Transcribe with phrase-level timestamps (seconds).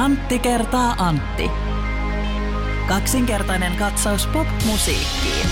[0.00, 1.50] Antti kertaa Antti.
[2.88, 5.46] Kaksinkertainen katsaus pop-musiikkiin.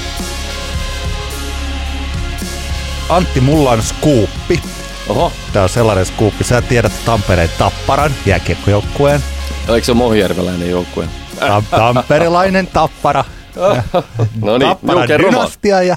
[3.09, 4.63] Antti, mulla on skuuppi.
[5.09, 6.45] Oho, Tää on sellainen skuuppi.
[6.45, 9.21] Sä tiedät Tampereen Tapparan jääkiekkojoukkueen.
[9.69, 11.09] oliko se Mohjärveläinen joukkue?
[11.41, 13.25] Tam- Tamperelainen Tappara.
[14.43, 15.83] No niin, Tapparan juu, dynastia.
[15.83, 15.97] Ja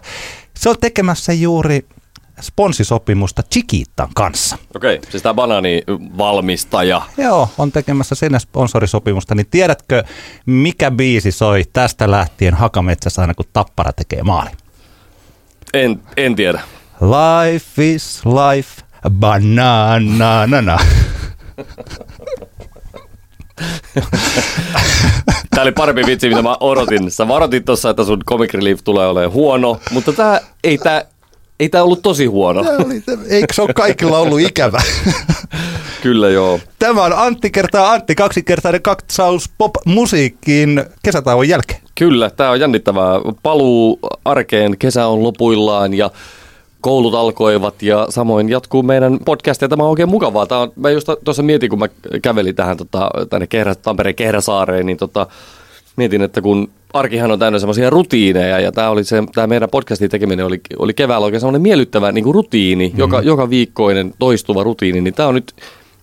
[0.57, 1.85] se on tekemässä juuri
[2.41, 4.57] sponsisopimusta Chiquitan kanssa.
[4.75, 7.01] Okei, siis tämä banaanivalmistaja.
[7.17, 9.35] Joo, on tekemässä sinne sponsorisopimusta.
[9.35, 10.03] Niin tiedätkö,
[10.45, 14.49] mikä biisi soi tästä lähtien Hakametsässä aina, kun Tappara tekee maali?
[15.73, 16.61] En, en tiedä.
[17.01, 19.99] Life is life, banana.
[25.49, 27.11] Tämä oli parempi vitsi, mitä mä odotin.
[27.11, 31.05] Sä varoitit tuossa, että sun comic relief tulee olemaan huono, mutta tää ei tää,
[31.61, 32.63] ei tää ollut tosi huono.
[33.29, 34.81] Eikö se ole kaikilla ollut ikävä?
[36.01, 36.59] Kyllä joo.
[36.79, 41.81] Tämä on Antti kertaa Antti, kaksinkertainen katsaus pop-musiikkiin kesätauon jälkeen.
[41.95, 43.19] Kyllä, tämä on jännittävää.
[43.43, 46.11] Paluu arkeen, kesä on lopuillaan ja
[46.81, 50.45] koulut alkoivat ja samoin jatkuu meidän podcast ja tämä on oikein mukavaa.
[50.45, 51.87] Tämä on, mä just tuossa mietin, kun mä
[52.21, 55.27] kävelin tähän tota, tänne Kehrä, Tampereen Kehräsaareen, niin tota,
[55.95, 60.09] mietin, että kun arkihan on täynnä semmoisia rutiineja ja tämä, oli se, tämä meidän podcastin
[60.09, 62.99] tekeminen oli, oli keväällä oikein semmoinen miellyttävä niin kuin rutiini, mm-hmm.
[62.99, 65.53] joka, joka viikkoinen toistuva rutiini, niin tämä on nyt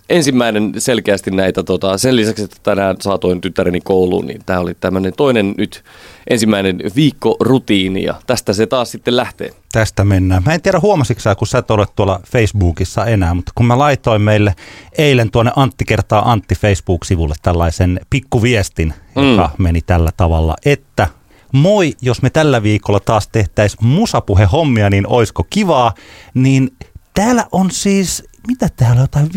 [0.09, 5.12] ensimmäinen selkeästi näitä, tota, sen lisäksi, että tänään saatoin tyttäreni kouluun, niin tämä oli tämmöinen
[5.17, 5.84] toinen nyt
[6.31, 9.51] ensimmäinen viikkorutiini ja tästä se taas sitten lähtee.
[9.73, 10.42] Tästä mennään.
[10.47, 13.79] Mä en tiedä huomasitko sä, kun sä et ole tuolla Facebookissa enää, mutta kun mä
[13.79, 14.55] laitoin meille
[14.98, 19.31] eilen tuonne Antti kertaa Antti Facebook-sivulle tällaisen pikkuviestin, Mm.
[19.31, 21.06] joka meni tällä tavalla, että
[21.53, 25.95] moi, jos me tällä viikolla taas tehtäisiin musapuhe-hommia, niin oisko kivaa,
[26.34, 26.77] niin
[27.14, 29.31] täällä on siis, mitä täällä on, jotain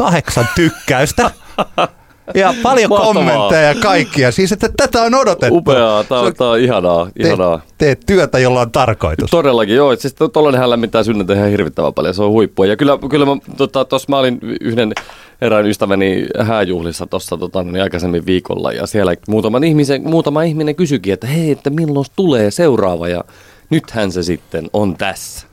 [0.00, 1.30] 58 tykkäystä.
[2.34, 3.14] Ja paljon Mahtavaa.
[3.14, 4.32] kommentteja ja kaikkia.
[4.32, 5.56] Siis, että tätä on odotettu.
[5.56, 7.58] Upeaa, tämä on, tää on ihanaa, ihanaa.
[7.58, 9.30] Te, teet työtä, jolla on tarkoitus.
[9.30, 9.96] Todellakin, joo.
[9.96, 12.66] Siis tollainenhän lämmittää sydäntä ihan hirvittävän paljon, se on huippua.
[12.66, 14.92] Ja kyllä, kyllä mä, tota, tossa mä olin yhden
[15.40, 21.12] erään ystäväni hääjuhlissa tuossa tota, niin aikaisemmin viikolla, ja siellä muutama, ihmisen, muutama ihminen kysyikin,
[21.12, 23.24] että hei, että milloin tulee seuraava, ja
[23.70, 25.46] nythän se sitten on tässä.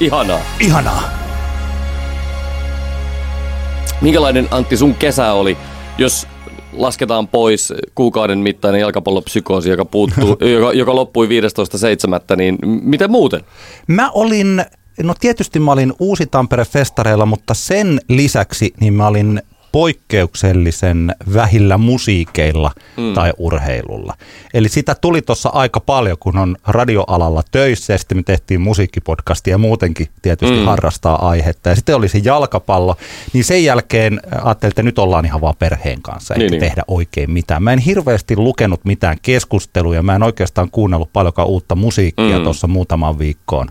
[0.00, 0.40] Ihanaa.
[0.60, 1.27] Ihanaa.
[4.00, 5.56] Minkälainen Antti sun kesä oli,
[5.98, 6.26] jos
[6.72, 13.40] lasketaan pois kuukauden mittainen jalkapallopsykoosi, joka, puuttuu, joka, joka loppui 15.7., niin miten muuten?
[13.86, 14.64] Mä olin,
[15.02, 19.42] no tietysti mä olin Uusi Tampere-festareilla, mutta sen lisäksi niin mä olin
[19.72, 23.14] poikkeuksellisen vähillä musiikeilla mm.
[23.14, 24.14] tai urheilulla.
[24.54, 29.54] Eli sitä tuli tuossa aika paljon, kun on radioalalla töissä ja sitten me tehtiin musiikkipodcastia
[29.54, 30.64] ja muutenkin tietysti mm.
[30.64, 31.68] harrastaa aihetta.
[31.68, 32.96] Ja sitten oli se jalkapallo,
[33.32, 36.60] niin sen jälkeen ajattelin, että nyt ollaan ihan vaan perheen kanssa, eikä Niin, niin.
[36.60, 37.62] tehdä oikein mitään.
[37.62, 42.44] Mä en hirveästi lukenut mitään keskusteluja, mä en oikeastaan kuunnellut paljonkaan uutta musiikkia mm.
[42.44, 43.68] tuossa muutamaan viikkoon.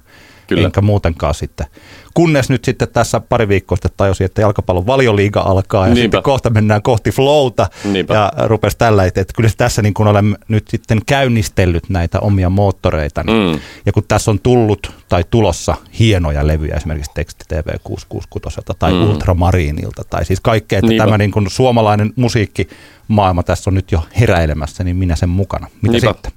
[0.47, 0.66] Kyllä.
[0.66, 1.68] Enkä muutenkaan sitten.
[2.13, 6.02] Kunnes nyt sitten tässä pari viikkoa sitten tajusin, että jalkapallon valioliiga alkaa ja Niinpä.
[6.02, 7.68] sitten kohta mennään kohti flowta.
[7.84, 8.13] Niinpä.
[8.13, 12.50] Ja rupesi tällä, että, että kyllä tässä niin kuin olen nyt sitten käynnistellyt näitä omia
[12.50, 13.24] moottoreita.
[13.24, 13.59] Mm.
[13.86, 19.03] Ja kun tässä on tullut tai tulossa hienoja levyjä esimerkiksi Teksti TV 666 tai mm.
[19.09, 21.06] Ultramariinilta tai siis kaikkea, että Niinpä.
[21.06, 25.68] tämä niin kuin suomalainen musiikkimaailma tässä on nyt jo heräilemässä, niin minä sen mukana.
[25.81, 26.12] Mitä Niinpä.
[26.13, 26.31] sitten?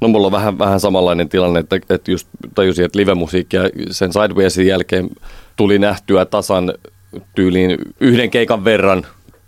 [0.00, 4.66] No mulla on vähän, vähän samanlainen tilanne, että, että just tajusin, että live-musiikkia sen Sidewaysin
[4.66, 5.10] jälkeen
[5.56, 6.74] tuli nähtyä tasan
[7.34, 9.06] tyyliin yhden keikan verran.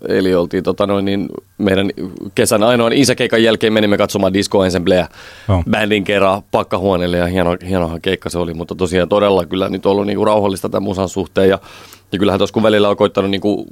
[0.09, 1.91] Eli oltiin tota noin, niin meidän
[2.35, 5.09] kesän ainoan isäkeikan jälkeen menimme katsomaan Disco Ensembleä
[5.49, 5.63] Joo.
[5.71, 10.07] bändin kerran pakkahuoneelle ja hieno, hienohan keikka se oli, mutta tosiaan todella kyllä nyt ollut
[10.07, 11.59] niinku rauhallista tämän musan suhteen ja
[12.13, 13.67] ja kyllähän tuossa kun välillä on koittanut niinku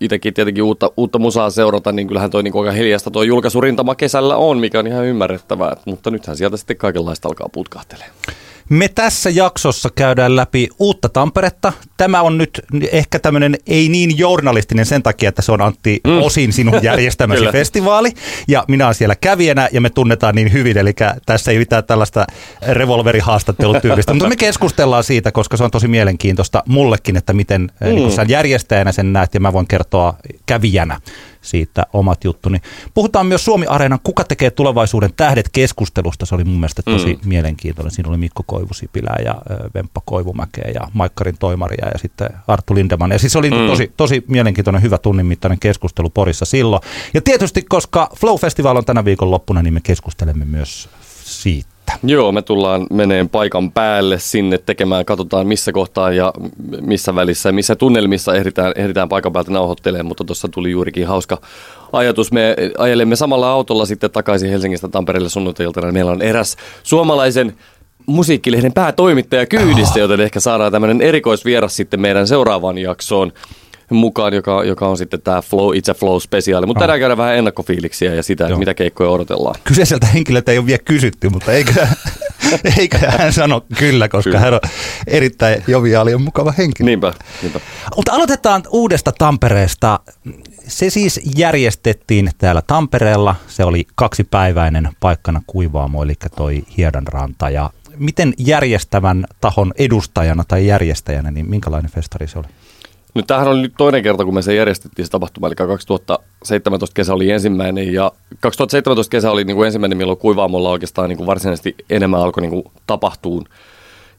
[0.00, 4.36] itsekin tietenkin uutta, uutta musaa seurata, niin kyllähän toi niinku aika hiljasta tuo julkaisurintama kesällä
[4.36, 5.76] on, mikä on ihan ymmärrettävää.
[5.84, 8.06] Mutta nythän sieltä sitten kaikenlaista alkaa putkahtelee.
[8.68, 11.72] Me tässä jaksossa käydään läpi uutta Tamperetta.
[11.96, 16.22] Tämä on nyt ehkä tämmöinen ei niin journalistinen sen takia, että se on Antti mm.
[16.22, 18.12] osin sinun järjestämäsi festivaali.
[18.48, 20.92] Ja minä olen siellä kävijänä ja me tunnetaan niin hyvin, eli
[21.26, 22.26] tässä ei mitään tällaista
[22.68, 24.14] revolverihaastattelutyylistä.
[24.14, 27.94] Mutta me keskustellaan siitä, koska se on tosi mielenkiintoista mullekin, että miten mm.
[27.94, 30.14] niin sä järjestäjänä sen näet ja mä voin kertoa
[30.46, 31.00] kävijänä
[31.46, 32.58] siitä omat juttuni.
[32.94, 36.26] Puhutaan myös Suomi-areenan Kuka tekee tulevaisuuden tähdet keskustelusta.
[36.26, 37.28] Se oli mun mielestä tosi mm.
[37.28, 37.90] mielenkiintoinen.
[37.90, 39.34] Siinä oli Mikko Koivusipilää ja
[39.74, 43.10] Vemppa Koivumäkeä ja Maikkarin Toimaria ja sitten Arttu Lindeman.
[43.10, 43.66] Ja siis se oli mm.
[43.66, 46.82] tosi, tosi mielenkiintoinen, hyvä tunnin mittainen keskustelu Porissa silloin.
[47.14, 50.88] Ja tietysti, koska Flow Festival on tänä viikon loppuna, niin me keskustelemme myös
[51.24, 51.75] siitä.
[52.02, 56.32] Joo, me tullaan meneen paikan päälle sinne tekemään, katsotaan missä kohtaa ja
[56.80, 61.40] missä välissä ja missä tunnelmissa ehditään, ehditään paikan päältä nauhoittelemaan, mutta tuossa tuli juurikin hauska
[61.92, 62.32] ajatus.
[62.32, 65.92] Me ajelemme samalla autolla sitten takaisin Helsingistä Tampereelle sunnuntailtana.
[65.92, 67.52] Meillä on eräs suomalaisen
[68.06, 73.32] musiikkilehden päätoimittaja kyydissä, joten ehkä saadaan tämmöinen erikoisvieras sitten meidän seuraavaan jaksoon
[73.90, 76.66] mukaan, joka, joka on sitten tämä Flow, It's a Flow-spesiaali.
[76.66, 78.58] Mutta tänään käydään vähän ennakkofiiliksiä ja sitä, Joo.
[78.58, 79.54] mitä keikkoja odotellaan.
[79.64, 81.86] Kyseiseltä henkilöltä ei ole vielä kysytty, mutta eikö,
[82.78, 84.40] eikö hän sano kyllä, koska kyllä.
[84.40, 84.60] hän on
[85.06, 86.86] erittäin joviaali ja mukava henkilö.
[86.86, 87.12] Niinpä,
[87.42, 87.60] niinpä.
[87.96, 90.00] Mutta aloitetaan uudesta Tampereesta.
[90.66, 93.34] Se siis järjestettiin täällä Tampereella.
[93.48, 97.50] Se oli kaksipäiväinen paikkana kuivaamo, eli toi Hiedanranta.
[97.50, 102.48] Ja miten järjestävän tahon edustajana tai järjestäjänä, niin minkälainen festari se oli?
[103.16, 107.30] Nyt tämähän oli toinen kerta, kun me se järjestettiin se tapahtuma, eli 2017 kesä oli
[107.30, 112.20] ensimmäinen, ja 2017 kesä oli niin kuin ensimmäinen, milloin kuivaamolla oikeastaan niin kuin varsinaisesti enemmän
[112.20, 113.44] alkoi niin kuin tapahtuun.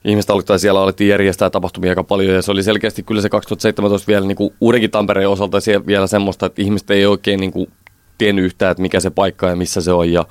[0.06, 4.08] Ihmiset aloittaa siellä alettiin järjestää tapahtumia aika paljon, ja se oli selkeästi kyllä se 2017
[4.08, 5.58] vielä niin kuin uudenkin Tampereen osalta
[5.88, 7.72] vielä semmoista, että ihmiset ei oikein niin kuin
[8.18, 10.26] tiennyt yhtään, että mikä se paikka ja missä se on, ja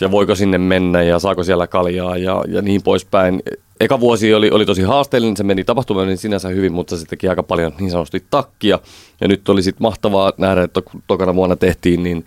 [0.00, 3.42] ja voiko sinne mennä ja saako siellä kaljaa ja, ja niin poispäin.
[3.80, 7.28] Eka vuosi oli, oli tosi haasteellinen, se meni tapahtumaan niin sinänsä hyvin, mutta se teki
[7.28, 8.78] aika paljon niin sanotusti takkia.
[9.20, 12.24] Ja nyt oli sitten mahtavaa nähdä, että kun tokana vuonna tehtiin, niin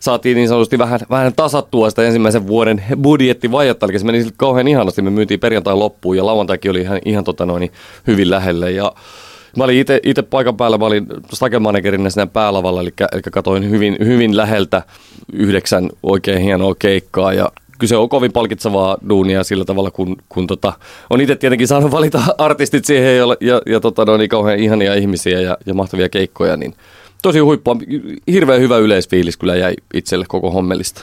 [0.00, 5.02] saatiin niin sanotusti vähän, vähän tasattua sitä ensimmäisen vuoden budjettivajetta, eli se meni kauhean ihanasti.
[5.02, 7.72] Me myytiin perjantai loppuun ja lauantaikin oli ihan, ihan tota noin,
[8.06, 8.70] hyvin lähelle.
[8.70, 8.92] Ja
[9.56, 14.36] Mä olin itse paikan päällä, mä olin stakemanagerina siinä päälavalla, eli, eli katsoin hyvin, hyvin
[14.36, 14.82] läheltä
[15.32, 20.72] yhdeksän oikein hienoa keikkaa ja kyse on kovin palkitsevaa duunia sillä tavalla, kun, kun tota,
[21.10, 24.94] on itse tietenkin saanut valita artistit siihen ja, ja, ja tota, no, niin kauhean ihania
[24.94, 26.74] ihmisiä ja, ja mahtavia keikkoja, niin
[27.22, 27.76] tosi huippua.
[28.30, 31.02] Hirveän hyvä yleisfiilis kyllä jäi itselle koko hommelista.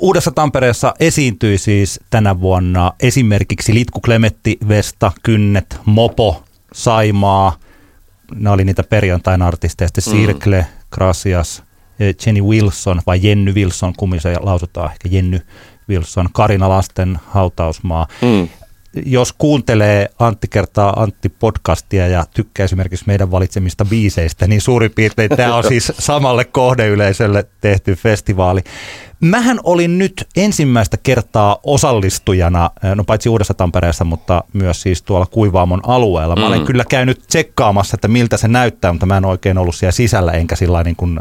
[0.00, 6.42] Uudessa Tampereessa esiintyi siis tänä vuonna esimerkiksi Litku Klemetti, Vesta, Kynnet, Mopo,
[6.72, 7.56] Saimaa–
[8.34, 10.10] ne oli niitä perjantain artisteja, sitten mm.
[10.10, 11.62] Sirkle, Gracias,
[12.26, 15.40] Jenny Wilson vai Jenny Wilson, kummin se lausutaan, ehkä Jenny
[15.88, 18.06] Wilson, Karina Lasten hautausmaa.
[18.22, 18.48] Mm.
[19.06, 25.30] Jos kuuntelee Antti kertaa Antti podcastia ja tykkää esimerkiksi meidän valitsemista biiseistä, niin suurin piirtein
[25.36, 28.60] tämä on siis samalle kohdeyleisölle tehty festivaali.
[29.20, 35.80] Mähän olin nyt ensimmäistä kertaa osallistujana, no paitsi Uudessa Tampereessa, mutta myös siis tuolla Kuivaamon
[35.86, 36.36] alueella.
[36.36, 36.66] Mä olen mm.
[36.66, 40.56] kyllä käynyt tsekkaamassa, että miltä se näyttää, mutta mä en oikein ollut siellä sisällä, enkä
[40.56, 41.20] sillä niin kuin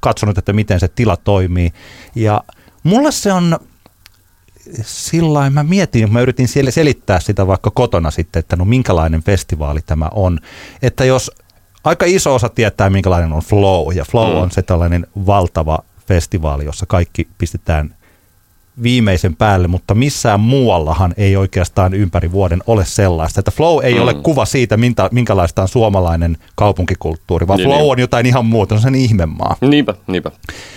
[0.00, 1.72] katsonut, että miten se tila toimii.
[2.14, 2.44] Ja
[2.82, 3.58] mulle se on
[4.82, 9.80] sillä mä mietin, mä yritin siellä selittää sitä vaikka kotona sitten, että no minkälainen festivaali
[9.86, 10.38] tämä on.
[10.82, 11.30] Että jos
[11.84, 14.40] aika iso osa tietää, minkälainen on Flow, ja Flow mm.
[14.42, 17.95] on se tällainen valtava festivaali, jossa kaikki pistetään
[18.82, 23.40] viimeisen päälle, mutta missään muuallahan ei oikeastaan ympäri vuoden ole sellaista.
[23.40, 24.02] Että flow ei mm.
[24.02, 27.90] ole kuva siitä, minkä, minkälaista on suomalainen kaupunkikulttuuri, vaan niin, flow niin.
[27.90, 29.56] on jotain ihan muuta, on sen ihmemaa.
[29.60, 30.30] Niinpä, niinpä.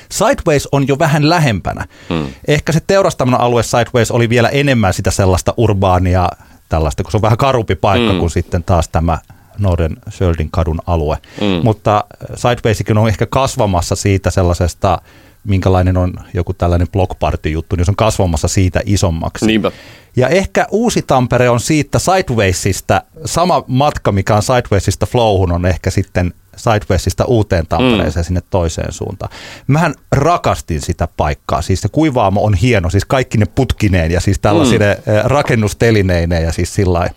[0.09, 1.85] Sideways on jo vähän lähempänä.
[2.09, 2.27] Mm.
[2.47, 6.29] Ehkä se teurastamana alue Sideways oli vielä enemmän sitä sellaista urbaania,
[6.69, 8.19] tällaista, kun se on vähän karumpi paikka mm.
[8.19, 9.17] kuin sitten taas tämä
[9.59, 11.17] Norden Söldin kadun alue.
[11.41, 11.47] Mm.
[11.63, 12.03] Mutta
[12.35, 15.01] Sidewaysikin on ehkä kasvamassa siitä sellaisesta
[15.43, 19.45] minkälainen on joku tällainen blockparty-juttu, niin se on kasvamassa siitä isommaksi.
[19.45, 19.71] Niinpä.
[20.15, 25.89] Ja ehkä Uusi Tampere on siitä Sidewaysista, sama matka mikä on Sidewaysista Flowhun on ehkä
[25.89, 28.27] sitten Sidewaysista uuteen Tampereeseen mm.
[28.27, 29.31] sinne toiseen suuntaan.
[29.67, 31.61] Mähän rakastin sitä paikkaa.
[31.61, 35.13] Siis se kuivaamo on hieno, siis kaikki ne putkineen ja siis tällaisine mm.
[35.23, 37.09] rakennustelineineen ja siis sillä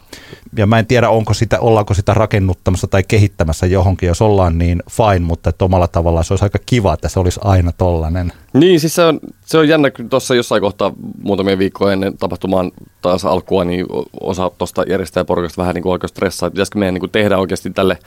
[0.56, 4.06] ja mä en tiedä, onko sitä, ollaanko sitä rakennuttamassa tai kehittämässä johonkin.
[4.06, 7.40] Jos ollaan, niin fine, mutta että omalla tavallaan se olisi aika kiva, että se olisi
[7.44, 8.32] aina tollainen.
[8.52, 12.72] Niin, siis se on, se on jännä, kun tuossa jossain kohtaa muutamia viikkoja ennen tapahtumaan
[13.02, 13.86] taas alkua, niin
[14.20, 17.70] osa tuosta järjestäjäporukasta vähän niin kuin alkoi stressaa, että pitäisikö meidän niin kuin tehdä oikeasti
[17.70, 17.98] tälle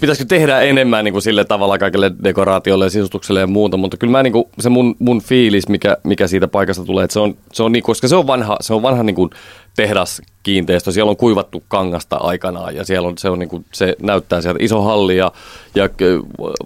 [0.00, 4.10] pitäisikö tehdä enemmän niin kuin sille tavalla kaikille dekoraatiolle ja sisustukselle ja muuta, mutta kyllä
[4.10, 7.36] mä niin kuin, se mun, mun fiilis, mikä, mikä siitä paikasta tulee, että se on,
[7.52, 9.30] se on niin, koska se on vanha, se on vanha niin kuin
[9.76, 14.40] tehdaskiinteistö, siellä on kuivattu kangasta aikanaan ja siellä on, se, on niin kuin, se näyttää
[14.40, 15.32] sieltä iso halli ja,
[15.74, 15.88] ja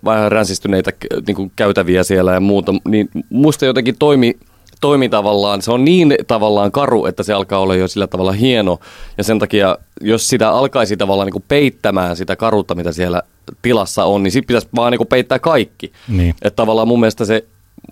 [0.05, 0.93] vähän ränsistyneitä
[1.27, 4.37] niin kuin käytäviä siellä ja muuta, niin musta jotenkin toimi
[4.81, 8.79] toimi tavallaan, se on niin tavallaan karu, että se alkaa olla jo sillä tavalla hieno.
[9.19, 13.23] Ja sen takia, jos sitä alkaisi tavallaan niin kuin peittämään sitä karuutta, mitä siellä
[13.63, 15.93] tilassa on, niin sitten pitäisi vaan niin kuin peittää kaikki.
[16.09, 16.35] Niin.
[16.43, 17.45] Että tavallaan mun mielestä se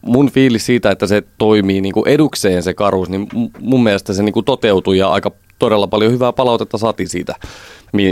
[0.02, 3.28] mun fiilis siitä, että se toimii niin kuin edukseen se karuus, niin
[3.61, 7.35] mun mielestä se niin kuin toteutui ja aika todella paljon hyvää palautetta saatiin siitä,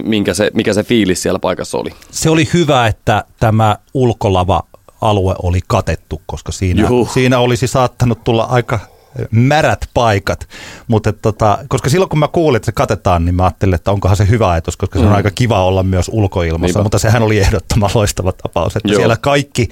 [0.04, 1.90] minkä se, mikä se fiilis siellä paikassa oli.
[2.10, 4.62] Se oli hyvä, että tämä ulkolava
[5.10, 8.78] alue oli katettu, koska siinä, siinä olisi saattanut tulla aika
[9.30, 10.48] märät paikat.
[10.88, 14.16] Mutta tota, koska silloin kun mä kuulin, että se katetaan, niin mä ajattelin, että onkohan
[14.16, 15.16] se hyvä ajatus, koska se on Mm.
[15.16, 16.66] aika kiva olla myös ulkoilmassa.
[16.66, 16.82] Niinpä.
[16.82, 18.96] Mutta sehän oli ehdottoman loistava tapaus, että Joo.
[18.96, 19.68] siellä kaikki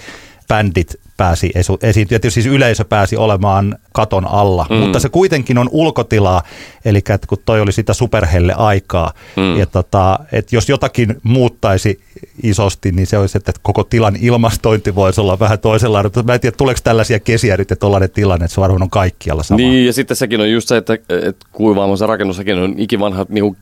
[0.48, 2.18] bändit pääsi esu- esiintyä.
[2.18, 4.76] Tietysti siis yleisö pääsi olemaan katon alla, Mm.
[4.76, 6.42] mutta se kuitenkin on ulkotilaa,
[6.84, 9.56] eli että kun toi oli sitä superhelle aikaa, Mm.
[9.58, 12.00] ja tota, että jos jotakin muuttaisi
[12.42, 16.06] isosti, niin se olisi, että koko tilan ilmastointi voisi olla vähän toisenlainen.
[16.06, 18.90] Mutta Mä en tiedä, tuleeko tällaisia kesiä nyt, että tollainen tilanne, että se varmaan on
[18.90, 19.56] kaikkialla sama.
[19.56, 23.26] Niin, ja sitten sekin on just se, että, että kuivaamon se rakennus sekin on ikivanha
[23.28, 23.56] niin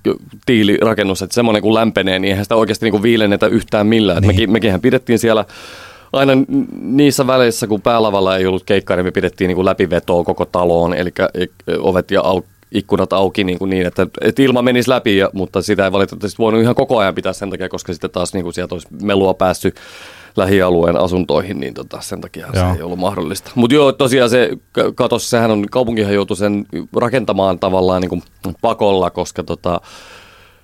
[0.47, 4.23] tiilirakennus, että semmoinen kun lämpenee, niin eihän sitä oikeasti niin viilennetä yhtään millään.
[4.23, 4.27] Niin.
[4.29, 5.45] Mekin, mekinhän pidettiin siellä
[6.13, 6.33] aina
[6.81, 10.95] niissä väleissä, kun päälavalla ei ollut keikkaa, niin me pidettiin niin kuin läpivetoa koko taloon,
[10.95, 11.11] eli
[11.79, 12.43] ovet ja au,
[12.73, 16.39] ikkunat auki niin, kuin niin että, että ilma menisi läpi, ja, mutta sitä ei valitettavasti
[16.39, 19.35] voinut ihan koko ajan pitää sen takia, koska sitten taas niin kuin sieltä olisi melua
[19.35, 19.75] päässyt
[20.37, 22.75] lähialueen asuntoihin, niin tota, sen takia se Joo.
[22.75, 23.51] ei ollut mahdollista.
[23.55, 24.51] Mutta joo, tosiaan se
[24.95, 26.67] katos, sehän on, kaupunkihan joutui sen
[26.97, 28.23] rakentamaan tavallaan niin kuin
[28.61, 29.81] pakolla, koska tota,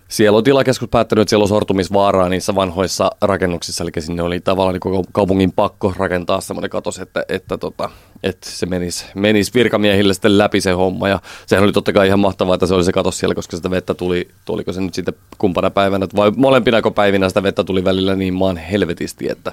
[0.08, 4.74] siellä on tilakeskus päättänyt, että siellä on sortumisvaaraa niissä vanhoissa rakennuksissa, eli sinne oli tavallaan
[4.74, 7.90] niin koko kaupungin pakko rakentaa semmoinen katos, että, että, tota,
[8.22, 11.08] että se menisi, menisi virkamiehille sitten läpi se homma.
[11.08, 13.70] Ja sehän oli totta kai ihan mahtavaa, että se oli se katos siellä, koska sitä
[13.70, 18.16] vettä tuli, tuliko se nyt sitten kumpana päivänä, vai molempinako päivinä sitä vettä tuli välillä
[18.16, 19.52] niin maan helvetisti, että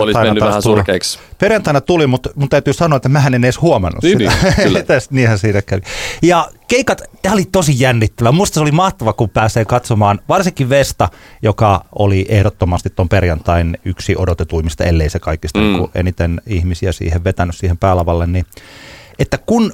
[0.00, 0.76] olisi mennyt vähän tuli.
[0.76, 1.18] surkeiksi.
[1.38, 4.32] Perjantaina tuli, mutta mun täytyy sanoa, että mähän en edes huomannut Niin, sitä.
[4.42, 4.82] niin, kyllä.
[4.90, 5.82] Tästä, niinhän siinä kävi.
[6.22, 8.32] Ja keikat, tämä oli tosi jännittävä.
[8.32, 11.08] Musta se oli mahtava, kun pääsee katsomaan, varsinkin Vesta,
[11.42, 15.64] joka oli ehdottomasti tuon perjantain yksi odotetuimmista, ellei se kaikista Mm.
[15.64, 15.88] mm.
[15.94, 18.46] eniten ihmisiä siihen vetänyt siihen päälavalle, niin
[19.18, 19.72] että kun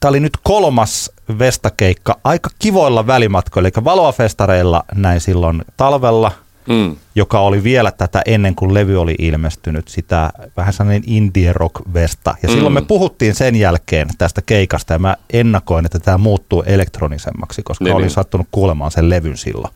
[0.00, 6.32] tämä oli nyt kolmas Vesta-keikka aika kivoilla välimatkoilla, eli Valoa festareilla näin silloin talvella,
[6.68, 6.96] Mm.
[7.14, 12.34] joka oli vielä tätä ennen kuin levy oli ilmestynyt, sitä vähän sellainen indie rock vesta.
[12.42, 12.74] Ja silloin Mm.
[12.74, 17.94] me puhuttiin sen jälkeen tästä keikasta ja mä ennakoin, että tämä muuttuu elektronisemmaksi, koska Niin,
[17.94, 18.10] olin niin.
[18.14, 19.74] sattunut kuulemaan sen levyn silloin.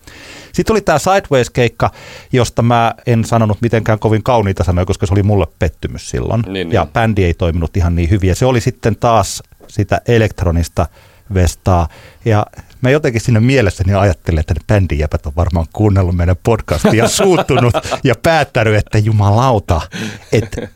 [0.52, 1.90] Sitten oli tämä Sideways-keikka,
[2.32, 6.42] josta mä en sanonut mitenkään kovin kauniita sanoja, koska se oli mulle pettymys silloin.
[6.48, 6.92] Niin, ja niin.
[6.92, 8.28] bändi ei toiminut ihan niin hyvin.
[8.28, 10.86] Ja se oli sitten taas sitä elektronista
[11.34, 11.88] vestaa.
[12.24, 12.46] Ja
[12.82, 17.74] mä jotenkin sinne mielessäni ajattelin, että ne bändijäpät on varmaan kuunnellut meidän podcastia ja suuttunut
[18.04, 19.80] ja päättänyt, että jumalauta,
[20.32, 20.68] että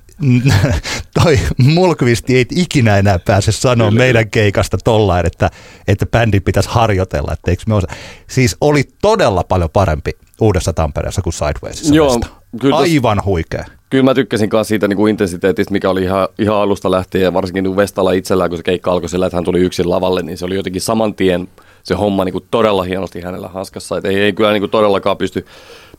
[1.22, 5.50] toi Mulkvisti ei ikinä enää pääse sanoa Kyllä, meidän keikasta tollain, että,
[5.88, 7.32] että bändin pitäisi harjoitella.
[7.32, 7.86] Että eikö me osa...
[8.26, 11.94] Siis oli todella paljon parempi Uudessa Tampereessa kuin Sidewaysissa.
[11.94, 12.20] Joo,
[12.60, 13.64] kyllä Aivan huikea.
[13.90, 17.34] Kyllä mä tykkäsin myös siitä niin kuin intensiteetistä, mikä oli ihan, ihan alusta lähtien ja
[17.34, 20.38] varsinkin niin Vestalla itsellään, kun se keikka alkoi sillä, että hän tuli yksin lavalle, niin
[20.38, 21.48] se oli jotenkin saman tien
[21.86, 23.98] se homma niin kuin todella hienosti hänellä hanskassa.
[23.98, 25.46] Et ei, ei kyllä niin kuin todellakaan pysty,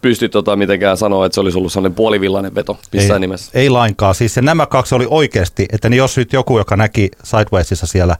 [0.01, 3.51] pysty tota mitenkään sanoa, että se olisi ollut sellainen puolivillainen veto missään ei, nimessä.
[3.53, 4.15] Ei lainkaan.
[4.15, 8.15] Siis se nämä kaksi oli oikeasti, että niin jos nyt joku, joka näki Sidewaysissa siellä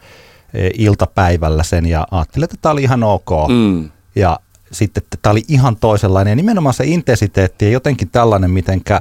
[0.54, 3.30] e, iltapäivällä sen ja ajatteli, että tämä oli ihan ok.
[3.48, 3.90] Mm.
[4.16, 4.40] Ja
[4.72, 6.32] sitten että tämä oli ihan toisenlainen.
[6.32, 9.00] Ja nimenomaan se intensiteetti ja jotenkin tällainen, mitenkä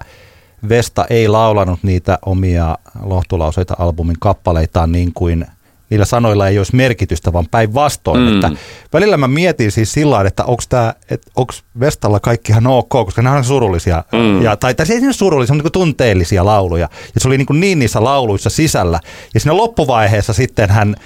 [0.68, 5.46] Vesta ei laulanut niitä omia lohtulauseita albumin kappaleitaan niin kuin
[5.90, 8.20] niillä sanoilla ei olisi merkitystä, vaan päinvastoin.
[8.20, 8.34] Mm.
[8.34, 8.50] Että
[8.92, 10.94] välillä mä mietin siis sillä että onko tämä,
[11.36, 14.42] onko Vestalla kaikki ihan ok, koska nämä on surullisia, Mm.
[14.42, 16.88] ja, tai, tai se ei ole surullisia, on niin tunteellisia lauluja.
[17.14, 19.00] Ja se oli niin, kuin niin niissä lauluissa sisällä.
[19.34, 20.96] Ja siinä loppuvaiheessa sitten hän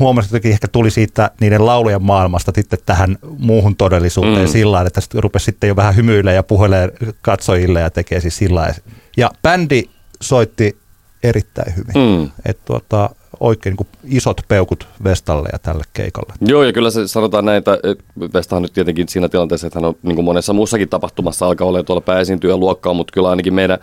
[0.00, 4.52] huomasi, että ehkä tuli siitä niiden laulujen maailmasta sitten tähän muuhun todellisuuteen Mm.
[4.52, 8.74] sillä että sitten rupesi sitten jo vähän hymyilemään ja puhelee katsojille ja tekee siis sillä.
[9.16, 9.82] Ja bändi
[10.20, 10.78] soitti
[11.22, 12.20] erittäin hyvin.
[12.20, 12.30] Mm.
[12.46, 16.32] Että tuota, oikein niin isot peukut Vestalle ja tälle keikalle.
[16.40, 19.88] Joo, ja kyllä se sanotaan näin, että että Vestahan nyt tietenkin siinä tilanteessa, että hän
[19.88, 23.78] on niin kuin monessa muussakin tapahtumassa alkaa olla tuolla pääesiintyjä luokkaa, mutta kyllä ainakin meidän,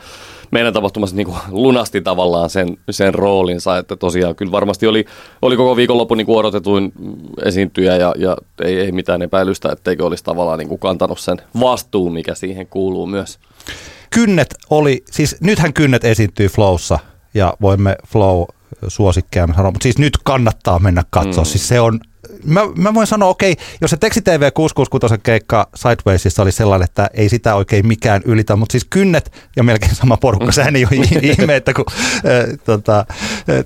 [0.52, 5.06] meidän tapahtumassa niin kuin lunasti tavallaan sen, sen roolinsa, että tosiaan kyllä varmasti oli,
[5.42, 6.94] oli koko viikonloppu niin kuin odotetuin
[7.46, 12.14] esiintyjä ja, ja ei, ei mitään epäilystä, etteikö olisi tavallaan niin kuin kantanut sen vastuun,
[12.14, 13.40] mikä siihen kuuluu myös.
[14.10, 17.00] Kynnet oli, siis nythän Kynnet esiintyy Flowssa
[17.34, 18.44] ja voimme Flow
[18.88, 21.44] suosikkeja mutta siis nyt kannattaa mennä katsoa.
[21.44, 21.48] Mm.
[21.48, 22.00] Siis se on,
[22.46, 27.10] mä, mä voin sanoa, okei, jos se Teksti TV 666 keikka Sidewaysissa oli sellainen, että
[27.14, 31.08] ei sitä oikein mikään ylitä, mutta siis Kynnet ja melkein sama porukka, sehän ei ole
[31.32, 33.06] ihme, että kun äh, tota,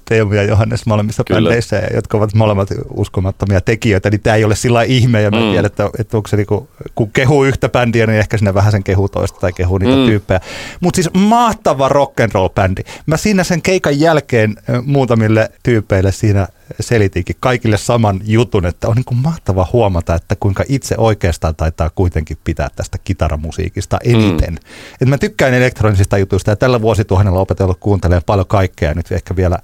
[0.06, 1.42] Teemu ja Johannes molemmissa Kyllä.
[1.42, 5.44] bändeissä, jotka ovat molemmat uskomattomia tekijöitä, niin tämä ei ole sillä ihme, ja mä Mm.
[5.44, 5.50] mm.
[5.52, 8.84] tiedän, että, että onko se niinku, kun kehuu yhtä bändiä, niin ehkä sinne vähän sen
[8.84, 10.02] kehuu toista tai kehuu niitä Mm.
[10.02, 10.06] mm.
[10.08, 10.40] tyyppejä.
[10.80, 12.84] Mutta siis mahtava rock'n'roll-bändi.
[13.06, 16.48] Mä siinä sen keikan jälkeen muutamille tyypeille siinä
[16.80, 21.90] selitinkin kaikille saman jutun, että on niin kuin mahtava huomata, että kuinka itse oikeastaan taitaa
[21.90, 24.54] kuitenkin pitää tästä kitaramusiikista eniten.
[24.54, 24.58] Mm.
[25.02, 29.60] Et mä tykkään elektronisista jutuista ja tällä vuosituhannella opetellut kuuntelemaan paljon kaikkea nyt ehkä vielä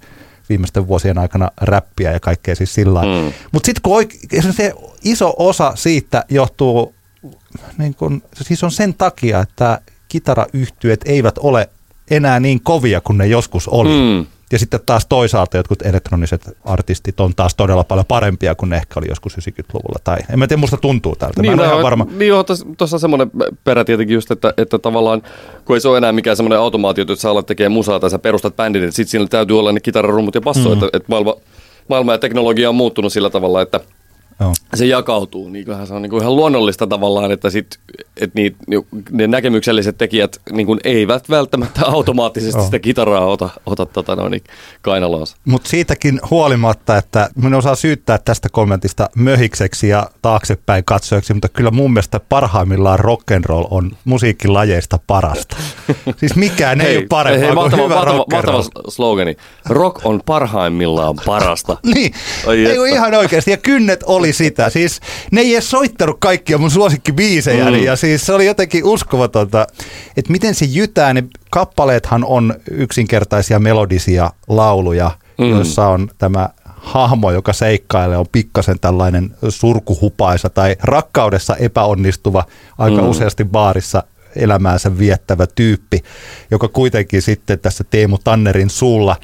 [0.49, 3.33] viimeisten vuosien aikana räppiä ja kaikkea siis sillä Mm.
[3.51, 6.95] Mutta sitten kun oike- se iso osa siitä johtuu,
[7.77, 11.69] niin kun, siis on sen takia, että kitarayhtyöt eivät ole
[12.11, 13.89] enää niin kovia kuin ne joskus oli.
[13.89, 14.25] Mm.
[14.53, 18.99] Ja sitten taas toisaalta jotkut elektroniset artistit on taas todella paljon parempia kuin ne ehkä
[18.99, 19.99] oli joskus 90-luvulla.
[20.03, 21.41] Tai en mä tiedä, musta tuntuu tältä.
[21.41, 22.07] Niin, mä en ole no, ihan varma.
[22.17, 22.45] Niin joo,
[22.77, 23.31] tuossa semmoinen
[23.63, 25.21] perä tietenkin just, että, että tavallaan
[25.65, 28.19] kun ei se ole enää mikään semmoinen automaatio, että sä alat tekemään musaa tai sä
[28.19, 30.73] perustat bändin, että sitten siinä täytyy olla ne kitararummut ja basso, mm.
[30.73, 31.35] että, että maailma,
[31.89, 33.79] maailma ja teknologia on muuttunut sillä tavalla, että
[34.73, 37.79] Se jakautuu, niin kyllähän se on niin kuin ihan luonnollista tavallaan, että, sit,
[38.21, 38.55] että niit,
[39.11, 42.65] ne näkemykselliset tekijät niin kuin eivät välttämättä automaattisesti Joo.
[42.65, 44.43] sitä kitaraa ota, ota tota noin, niin
[44.81, 45.37] kainaloonsa.
[45.45, 51.71] Mutta siitäkin huolimatta, että minä osaa syyttää tästä kommentista möhikseksi ja taaksepäin katsojaksi, mutta kyllä
[51.71, 55.57] mun mielestä parhaimmillaan rock'n'roll on musiikkilajeista parasta.
[56.17, 59.37] Siis mikään ei, ole parempaa hei, kuin mahtava, hyvä mahtava, mahtava slogani.
[59.69, 61.77] Rock on parhaimmillaan parasta.
[61.93, 62.13] Niin,
[62.47, 63.51] Ai ei ihan oikeasti.
[63.51, 64.69] Ja kynnet oli sitä.
[64.69, 64.99] Siis
[65.31, 67.71] ne ei edes soittanut kaikkia mun suosikkibiisejä.
[67.71, 67.75] Mm.
[67.83, 69.67] Ja siis se oli jotenkin uskomatonta,
[70.17, 71.13] että miten se jytää.
[71.13, 75.49] Ne kappaleethan on yksinkertaisia melodisia lauluja, Mm.
[75.49, 82.45] joissa on tämä hahmo, joka seikkailee, on pikkasen tällainen surkuhupaisa tai rakkaudessa epäonnistuva,
[82.77, 83.09] aika mm.
[83.09, 84.03] useasti baarissa
[84.35, 86.03] elämäänsä viettävä tyyppi,
[86.51, 89.15] joka kuitenkin sitten tässä Teemu Tannerin suulla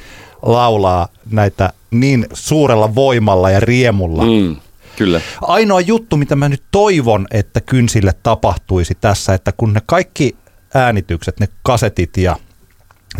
[0.41, 4.23] laulaa näitä niin suurella voimalla ja riemulla.
[4.23, 4.55] Mm.
[4.99, 5.21] Kyllä.
[5.41, 10.35] Ainoa juttu, mitä mä nyt toivon, että kynsille tapahtuisi tässä, että kun ne kaikki
[10.73, 12.35] äänitykset, ne kasetit ja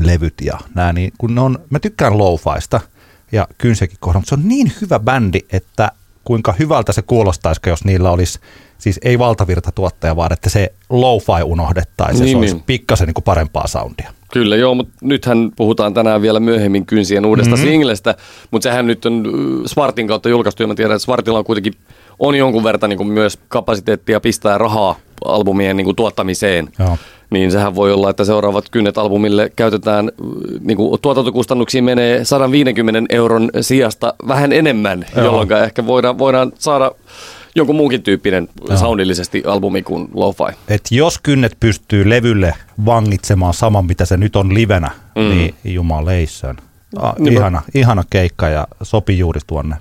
[0.02, 2.80] levyt ja nämä, niin kun ne on, mä tykkään lo-faista
[3.32, 5.92] ja kynsiäkin kohdalla, mutta se on niin hyvä bändi, että
[6.24, 8.40] kuinka hyvältä se kuulostaisi, jos niillä olisi
[8.80, 12.64] siis ei valtavirta tuottaja, vaan että se lo-fi unohdettaisiin, Niin, se olisi niin.
[12.64, 14.14] pikkasen niin kuin parempaa soundia.
[14.34, 17.70] Kyllä joo, mutta nythän puhutaan tänään vielä myöhemmin kynsien uudesta mm-hmm.
[17.70, 18.16] singlestä,
[18.52, 19.24] mutta sehän nyt on
[19.66, 21.74] Smartin kautta julkaistu ja mä tiedän, että Smartilla on kuitenkin
[22.20, 24.96] on jonkun verran niin kuin myös kapasiteettia pistää rahaa
[25.26, 26.70] albumien niin kuin tuottamiseen.
[26.80, 26.98] Joo.
[27.30, 30.12] Niin sehän voi olla, että seuraavat kynnet albumille käytetään,
[30.62, 35.26] niin kuin tuotantokustannuksiin menee 150 euron sijasta vähän enemmän, Joo.
[35.26, 36.92] jolloin ehkä voidaan, voidaan saada
[37.56, 38.78] jonkun muunkin tyyppinen Joo.
[38.78, 40.58] soundillisesti albumi kuin lo-fi.
[40.68, 42.54] Et jos kynnet pystyy levylle
[42.86, 45.22] vangitsemaan saman, mitä se nyt on livenä, Mm.
[45.22, 46.58] niin jumaleissaan.
[46.98, 49.76] Ah, Niin mä- ihana, ihana keikka ja sopii juuri tuonne.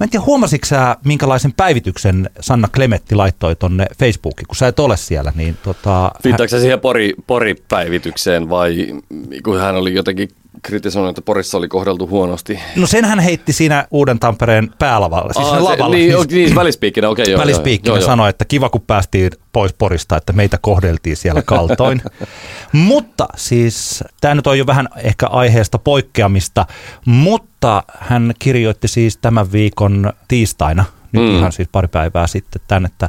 [0.00, 4.78] Mä en tiedä, huomasitko sä, minkälaisen päivityksen Sanna Klemetti laittoi tonne Facebookiin, kun sä et
[4.80, 6.10] ole siellä, niin tota...
[6.24, 8.86] Viittaako se siihen pori, Pori-päivitykseen vai
[9.44, 10.28] kun hän oli jotenkin
[10.62, 12.58] kritisoinut, että Porissa oli kohdeltu huonosti?
[12.76, 15.96] No sen hän heitti siinä Uuden Tampereen päälavalla, siis Aa, lavalla.
[15.96, 17.30] Niin, niin, niin välispiikkinä, okei.
[17.30, 21.42] joo, Välispiikkinä joo, joo, sanoi, että kiva kun päästiin pois Porista, että meitä kohdeltiin siellä
[21.42, 22.02] kaltoin.
[22.72, 26.66] mutta siis, tämä nyt on jo vähän ehkä aiheesta poikkeamista,
[27.04, 31.38] mutta hän kirjoitti siis tämän viikon tiistaina, nyt mm.
[31.38, 33.08] ihan siis pari päivää sitten tämän, että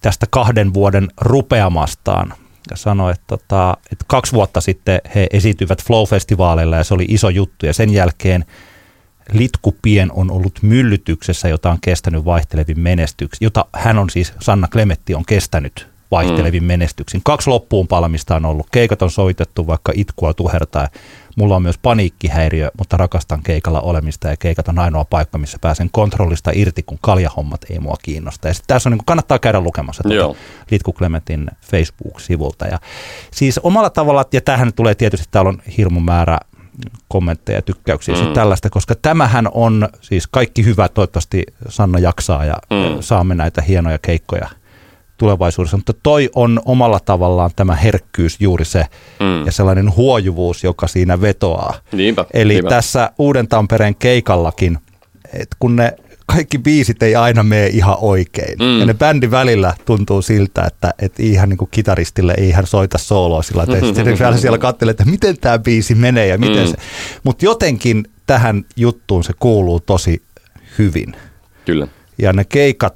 [0.00, 2.34] tästä kahden vuoden rupeamastaan
[2.70, 7.28] ja sanoi, että, tota, että kaksi vuotta sitten he esiintyivät Flow-festivaaleilla ja se oli iso
[7.28, 7.66] juttu.
[7.66, 8.44] Ja sen jälkeen
[9.32, 15.14] Litkupien on ollut myllytyksessä, jota on kestänyt vaihtelevin menestyksin, jota hän on siis, Sanna Klemetti
[15.14, 16.66] on kestänyt vaihtelevin mm.
[16.66, 17.20] menestyksin.
[17.24, 18.66] Kaksi loppuun palamista on ollut.
[18.72, 20.88] Keikat on soitettu vaikka itkua tuhertaa.
[21.36, 25.88] Mulla on myös paniikkihäiriö, mutta rakastan keikalla olemista ja keikat on ainoa paikka, missä pääsen
[25.92, 28.48] kontrollista irti, kun kaljahommat ei mua kiinnosta.
[28.48, 30.38] Ja tässä on niin kuin, kannattaa käydä lukemassa tuota
[30.70, 32.66] Litku Klementin Facebook-sivulta.
[32.66, 32.78] Ja
[33.30, 36.38] siis omalla tavalla, ja tähän tulee tietysti, täällä on hirmu määrä
[37.08, 38.32] kommentteja ja tykkäyksiä mm.
[38.32, 42.96] Tällaista, koska tämähän on siis kaikki hyvä, toivottavasti Sanna jaksaa ja mm.
[43.00, 44.48] saamme näitä hienoja keikkoja
[45.18, 48.84] tulevaisuudessa, mutta toi on omalla tavallaan tämä herkkyys juuri se
[49.20, 49.46] Mm.
[49.46, 51.74] ja sellainen huojuvuus, joka siinä vetoaa.
[51.92, 52.68] Niinpä, Eli niinpä.
[52.70, 54.78] tässä Uuden Tampereen keikallakin,
[55.32, 55.92] että kun ne
[56.26, 58.58] kaikki biisit ei aina mene ihan oikein.
[58.58, 58.80] Mm.
[58.80, 62.98] Ja ne bändin välillä tuntuu siltä, että, että ihan niin kuin kitaristille ei hän soita
[62.98, 66.70] sooloa sillä sitten vielä siellä katselee, että miten tämä biisi menee ja miten Mm.
[66.70, 66.76] se.
[67.24, 70.22] Mutta jotenkin tähän juttuun se kuuluu tosi
[70.78, 71.16] hyvin.
[71.64, 71.88] Kyllä.
[72.18, 72.94] Ja ne keikat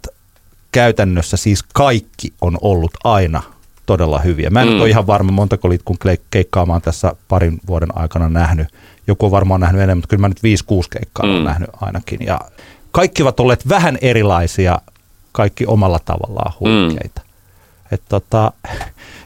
[0.73, 3.43] käytännössä siis kaikki on ollut aina
[3.87, 4.51] todella hyviä.
[4.51, 4.75] Mä en Mm.
[4.75, 4.81] mm.
[4.81, 5.97] ole ihan varma, montako litkun
[6.31, 8.69] keikkaa mä oon tässä parin vuoden aikana nähnyt.
[9.07, 10.41] Joku on varmaan nähnyt enemmän, mutta kyllä mä nyt 5-6
[10.91, 11.29] keikkaa mm.
[11.29, 11.35] Mm.
[11.35, 12.19] olen nähnyt ainakin.
[12.27, 12.41] Ja
[12.93, 14.79] kaikki ovat olleet vähän erilaisia,
[15.33, 17.21] kaikki omalla tavallaan huikeita.
[17.25, 17.33] Mm.
[17.91, 18.53] Et tota,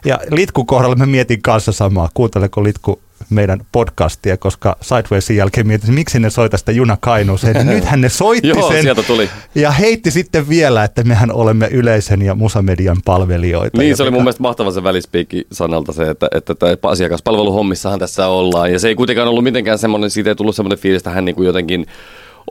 [0.04, 5.94] ja Litkun kohdalla mä mietin kanssa samaa, kuunteleko Litku meidän podcastia, koska Sidewaysin jälkeen mietin,
[5.94, 7.66] miksi ne soita sitä Juna Kainuuseen.
[7.76, 9.30] Nythän ne soitti Joo, sen sieltä tuli.
[9.54, 13.78] ja heitti sitten vielä, että mehän olemme yleisen ja musamedian palvelijoita.
[13.78, 18.26] Niin, se oli mun mielestä mahtava se välispiikki sanalta se, että, että, että asiakaspalveluhommissahan tässä
[18.26, 18.72] ollaan.
[18.72, 21.36] Ja se ei kuitenkaan ollut mitenkään semmoinen, siitä ei tullut semmoinen fiilis, että hän niin
[21.36, 21.86] kuin jotenkin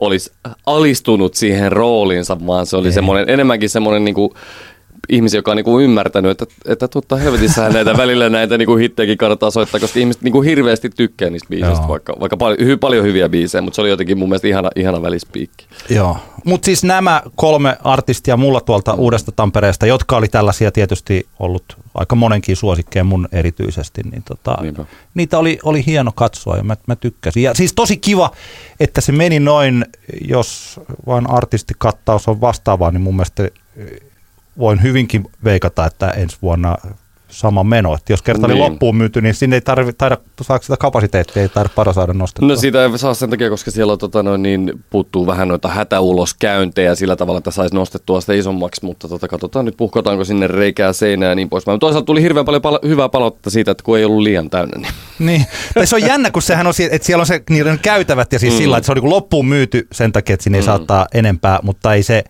[0.00, 0.32] olisi
[0.66, 4.30] alistunut siihen rooliinsa, vaan se oli semmoinen, enemmänkin semmoinen niin kuin
[5.08, 9.50] ihmisiä, joka on niinku ymmärtänyt, että, että totta helvetissähän näitä välillä näitä niinku hittejäkin kannattaa
[9.50, 11.88] soittaa, koska ihmiset niinku hirveästi tykkää niistä biiseistä, Joo.
[11.88, 15.02] vaikka, vaikka paljon, hy, paljon hyviä biisejä, mutta se oli jotenkin mun mielestä ihana, ihana
[15.02, 15.66] välispiikki.
[15.90, 21.64] Joo, mutta siis nämä kolme artistia mulla tuolta Uudesta Tampereesta, jotka oli tällaisia tietysti ollut
[21.94, 24.84] aika monenkin suosikkeja mun erityisesti, niin tota, Niinpä.
[25.14, 27.42] niitä oli, oli hieno katsoa ja mä, mä tykkäsin.
[27.42, 28.30] Ja siis tosi kiva,
[28.80, 29.84] että se meni noin,
[30.28, 33.48] jos vain artistikattaus on vastaavaa, niin mun mielestä
[34.58, 36.76] voin hyvinkin veikata, että ensi vuonna
[37.28, 37.94] sama meno.
[37.94, 38.62] Että jos kerta oli Niin.
[38.62, 42.48] loppuun myyty, niin sinne ei tarvi, taida, saako sitä kapasiteettia, ei taida para saada nostettua.
[42.48, 45.68] No siitä ei saa sen takia, koska siellä on, tota, noin, niin, puuttuu vähän noita
[45.68, 50.92] hätäuloskäyntejä sillä tavalla, että saisi nostettua sitä isommaksi, mutta tota, katsotaan nyt puhkotaanko sinne reikää
[50.92, 51.74] seinää ja niin poispäin.
[51.74, 54.76] Mutta toisaalta tuli hirveän paljon pala- hyvää palautetta siitä, että kun ei ollut liian täynnä.
[54.78, 54.92] Niin.
[55.18, 58.38] Niin, tai se on jännä, kun sehän on, että siellä on se, niiden käytävät ja
[58.38, 58.58] siis mm.
[58.58, 61.94] sillä, että se on niin loppuun myyty sen takia, että sinne ei saattaa enempää, mutta
[61.94, 62.24] ei se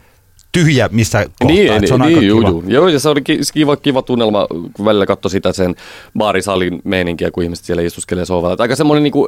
[0.57, 1.49] tyhjä missä kohtaa.
[1.49, 2.51] Niin, niin, se on niin aika juu, kiva.
[2.51, 2.64] juu.
[2.66, 5.75] Joo, ja se oli ki- kiva, kiva tunnelma, kun välillä katsoi sitä sen
[6.19, 8.53] baarisalin meininkiä, kun ihmiset siellä istuskelee sohvalla.
[8.53, 9.27] Että Aika semmoinen, niinku,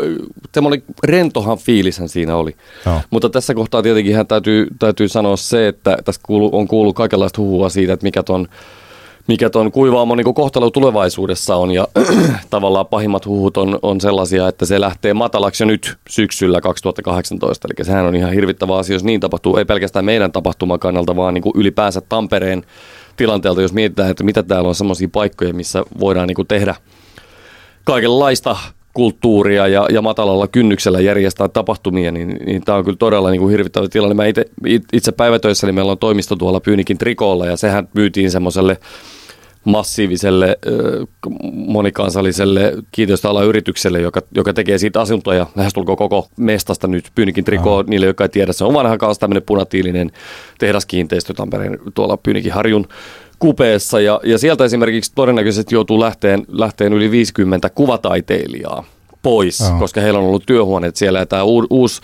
[0.55, 2.57] semmoinen rentohan fiilishän siinä oli.
[2.87, 3.01] Joo.
[3.11, 7.69] Mutta tässä kohtaa tietenkin täytyy, täytyy sanoa se, että tässä kuulu, on kuullut kaikenlaista huhua
[7.69, 8.49] siitä, että mikä ton
[9.29, 11.71] mikä ton kuivaamon niin kohtalo tulevaisuudessa on.
[11.71, 11.89] Ja
[12.51, 17.69] tavallaan pahimmat huhut on, on sellaisia, että se lähtee matalaksi jo nyt syksyllä 2018.
[17.69, 19.57] Eli sehän on ihan hirvittävä asia, jos niin tapahtuu.
[19.57, 22.63] Ei pelkästään meidän tapahtuman kannalta, vaan niin kuin ylipäänsä Tampereen
[23.17, 26.75] tilanteelta, jos mietitään, että mitä täällä on sellaisia paikkoja, missä voidaan niin kuin tehdä
[27.85, 28.57] kaikenlaista
[28.95, 33.51] kulttuuria ja, ja matalalla kynnyksellä järjestää tapahtumia, niin, niin tämä on kyllä todella niin kuin
[33.51, 34.15] hirvittävä tilanne.
[34.15, 38.31] Mä ite, it- itse päivätöissä, niin meillä on toimisto tuolla Pyynikin trikoolla ja sehän myytiin
[38.31, 38.77] semmoiselle
[39.65, 40.59] massiiviselle
[41.53, 47.85] monikansalliselle kiinteistöalan yritykselle, joka, joka tekee siitä asuntoja lähestulkoon koko mestasta nyt Pyynikin trikoo.
[47.87, 50.11] Niille, jotka ei tiedä, se on vanha kanssa tämmöinen punatiilinen
[50.59, 52.89] tehdaskiinteistö Tampereen tuolla Pyynikin harjun
[53.39, 54.01] kupeessa.
[54.01, 58.85] Ja, ja sieltä esimerkiksi todennäköisesti joutuu lähteen, lähteen yli 50 kuvataiteilijaa
[59.29, 59.79] pois, Joo.
[59.79, 62.01] koska heillä on ollut työhuoneet siellä ja tämä u- uusi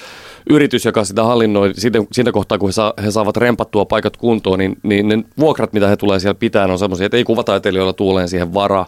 [0.51, 4.59] yritys, joka sitä hallinnoi, siitä, siitä kohtaa kun he, saa, he saavat rempattua paikat kuntoon,
[4.59, 8.29] niin, niin ne vuokrat, mitä he tulee siellä pitää, on semmoisia, että ei kuvataiteilijoilla tuuleen
[8.29, 8.87] siihen varaa.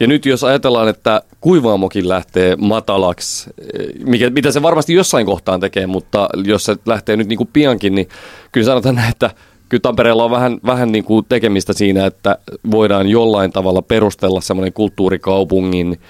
[0.00, 5.60] Ja nyt jos ajatellaan, että kuivaamokin lähtee matalaksi, eh, mikä, mitä se varmasti jossain kohtaan
[5.60, 8.08] tekee, mutta jos se lähtee nyt niin kuin piankin, niin
[8.52, 9.30] kyllä sanotaan näin, että
[9.68, 12.38] kyllä Tampereella on vähän, vähän niin kuin tekemistä siinä, että
[12.70, 16.00] voidaan jollain tavalla perustella semmoinen kulttuurikaupungin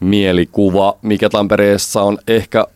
[0.00, 2.66] mielikuva, mikä Tampereessa on ehkä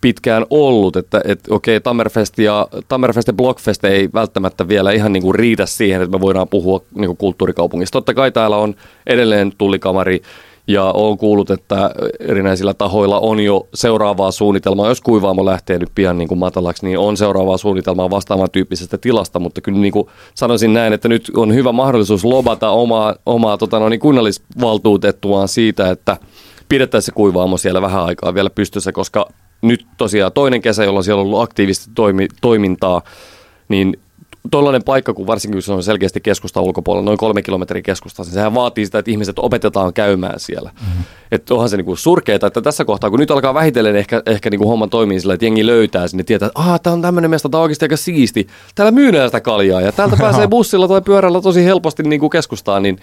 [0.00, 5.22] pitkään ollut, että et, okei, Tammerfest ja, Tammerfest ja Blockfest ei välttämättä vielä ihan niin
[5.22, 7.92] kuin riitä siihen, että me voidaan puhua niin kuin kulttuurikaupungista.
[7.92, 8.74] Totta kai täällä on
[9.06, 10.22] edelleen tullikamari
[10.66, 14.88] ja on kuullut, että erinäisillä tahoilla on jo seuraavaa suunnitelmaa.
[14.88, 19.38] Jos kuivaamo lähtee nyt pian niin kuin matalaksi, niin on seuraavaa suunnitelmaa vastaavan tyyppisestä tilasta,
[19.38, 23.78] mutta kyllä niin kuin sanoisin näin, että nyt on hyvä mahdollisuus lobata omaa, omaa tota,
[23.78, 26.16] no, niin kunnallisvaltuutettuaan siitä, että
[26.68, 29.28] pidettäisiin se kuivaamo siellä vähän aikaa vielä pystyssä, koska
[29.62, 33.02] nyt tosiaan toinen kesä, jolloin siellä on ollut aktiivista toimi, toimintaa,
[33.68, 33.96] niin
[34.50, 38.34] tuollainen paikka, kun varsinkin kun se on selkeästi keskusta ulkopuolella, noin kolme kilometriä keskustasta, niin
[38.34, 40.70] sehän vaatii sitä, että ihmiset opetetaan käymään siellä.
[40.80, 41.04] Mm-hmm.
[41.32, 44.68] Että onhan se niinku surkeeta, että tässä kohtaa, kun nyt alkaa vähitellen ehkä, ehkä niinku
[44.68, 47.58] homma toimii sillä, että jengi löytää sinne, tietää, että aah, tämä on tämmöinen mesta, tämä
[47.58, 48.46] on oikeasti aika siisti.
[48.74, 52.98] Täällä myydään sitä kaljaa ja täältä pääsee bussilla tai pyörällä tosi helposti niinku keskustaan, niin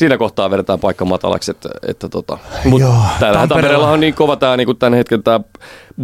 [0.00, 2.38] siinä kohtaa vedetään paikka matalaksi, että, että tota.
[2.64, 5.40] Mut Joo, täällähän Tampereella- on niin kova tämä niinku tämän hetken tämä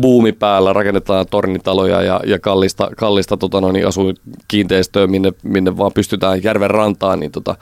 [0.00, 6.44] buumi päällä, rakennetaan tornitaloja ja, ja kallista, kallista tota noin, asuinkiinteistöä, minne, minne vaan pystytään
[6.44, 7.56] järven rantaan, niin tota.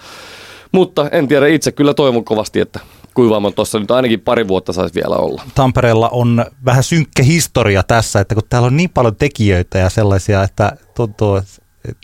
[0.73, 2.81] mutta en tiedä, itse kyllä toivon kovasti, että
[3.15, 5.43] kuivaamon tuossa nyt ainakin pari vuotta saisi vielä olla.
[5.55, 10.43] Tampereella on vähän synkkä historia tässä, että kun täällä on niin paljon tekijöitä ja sellaisia,
[10.43, 11.53] että tuntuu, että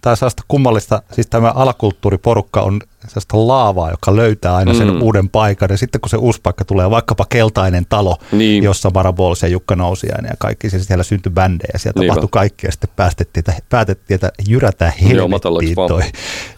[0.02, 5.02] tämä on sellaista kummallista, siis tämä alakulttuuriporukka on sellaista laavaa, joka löytää aina sen Mm.
[5.02, 5.68] uuden paikan.
[5.70, 8.62] Ja sitten kun se uusi paikka tulee, vaikkapa keltainen talo, Niin.
[8.64, 12.10] jossa Mara Bols ja Jukka Nousiainen ja kaikki, siis siellä syntyi bändejä, siellä Niinpä.
[12.14, 16.02] tapahtui kaikkea ja sitten päästettiin, että, päätettiin, että jyrätään helvettiin toi.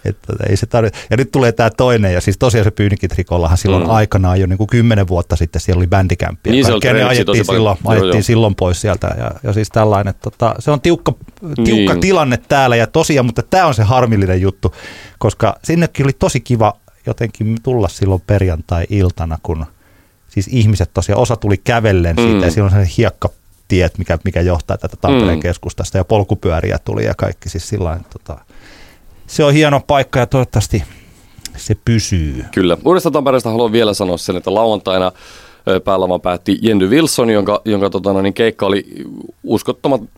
[0.04, 0.88] Että ei se tarvi.
[1.10, 3.90] Ja nyt tulee tämä toinen, ja siis tosiaan se Pyynikin trikollahan silloin Mm.
[3.90, 6.50] aikanaan jo niin kuin kymmenen vuotta sitten siellä oli bändikämppi.
[6.50, 8.22] Niin, se ne ajettiin, silloin, Joo, ajettiin joo.
[8.22, 9.14] silloin pois sieltä.
[9.18, 11.12] Ja, ja siis tällainen, tota, se on tiukka,
[11.64, 12.00] tiukka Niin.
[12.00, 14.74] tilanne täällä ja tosiaan, mutta tämä on se harmillinen juttu,
[15.22, 16.72] koska sinnekin oli tosi kiva
[17.06, 19.66] jotenkin tulla silloin perjantai-iltana, kun
[20.28, 22.42] siis ihmiset tosiaan, osa tuli kävellen siitä Mm.
[22.42, 25.42] ja siinä on sellainen hiekkatiet, mikä, mikä johtaa tätä Tampereen Mm.
[25.42, 28.38] keskustasta ja polkupyöriä tuli ja kaikki siis sillä tota,
[29.26, 30.82] se on hieno paikka ja toivottavasti
[31.56, 32.44] se pysyy.
[32.54, 32.76] Kyllä.
[32.84, 35.12] Uudesta Tampereesta haluan vielä sanoa sen, että lauantaina
[35.84, 38.86] päälavan päätti Jenny Wilson, jonka, jonka tota, no, niin keikka oli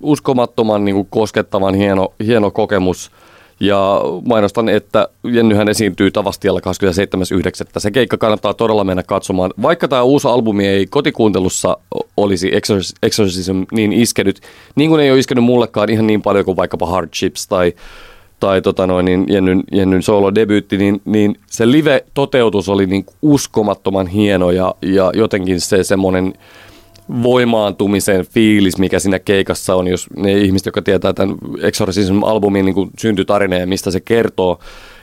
[0.01, 3.11] uskomattoman niin kuin koskettavan hieno, hieno kokemus.
[3.61, 7.71] Ja mainostan, että Jennyhän esiintyy Tavastialla 27.9.
[7.79, 9.51] Se keikka kannattaa todella mennä katsomaan.
[9.63, 11.77] Vaikka tämä uusi albumi ei kotikuuntelussa
[12.17, 14.41] olisi Exorc- Exorcism niin iskenyt,
[14.77, 17.73] niin kuin ei ole iskenyt mullekaan ihan niin paljon kuin vaikkapa Hardships tai
[18.41, 24.51] tai tota noin, niin Jennyn, Jennyn solo-debyytti, niin, niin se live-toteutus oli niin uskomattoman hieno
[24.51, 26.35] ja, ja jotenkin se semmoinen
[27.23, 32.91] voimaantumisen fiilis, mikä siinä keikassa on, jos ne ihmiset, jotka tietää tämän Exorcism-albumin niin kuin
[32.99, 34.59] syntytarina ja mistä se kertoo,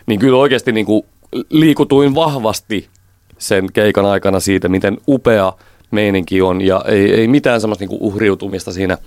[0.06, 1.04] niin kyllä oikeasti niin kuin
[1.50, 2.88] liikutuin vahvasti
[3.38, 5.54] sen keikan aikana siitä, miten upea
[5.92, 6.62] meininki on.
[6.62, 8.98] Ja ei, ei mitään semmoista niin uhriutumista siinä.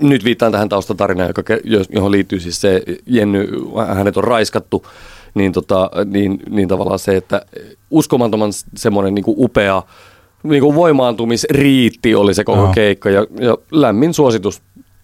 [0.00, 1.42] Nyt viittaan tähän taustatarinaan, joka,
[1.90, 3.48] johon liittyy siis se Jenny,
[3.94, 4.86] hänet on raiskattu,
[5.34, 7.46] niin, tota, niin, niin tavallaan se, että
[7.90, 9.82] uskomattoman semmoinen niin upea
[10.42, 12.72] niin kuin voimaantumisriitti oli se koko Joo.
[12.72, 14.62] keikka ja, ja lämmin suositus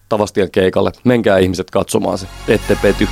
[0.09, 0.93] Tavastian keikalle.
[1.05, 3.09] Menkää ihmiset katsomaan se, ette pety.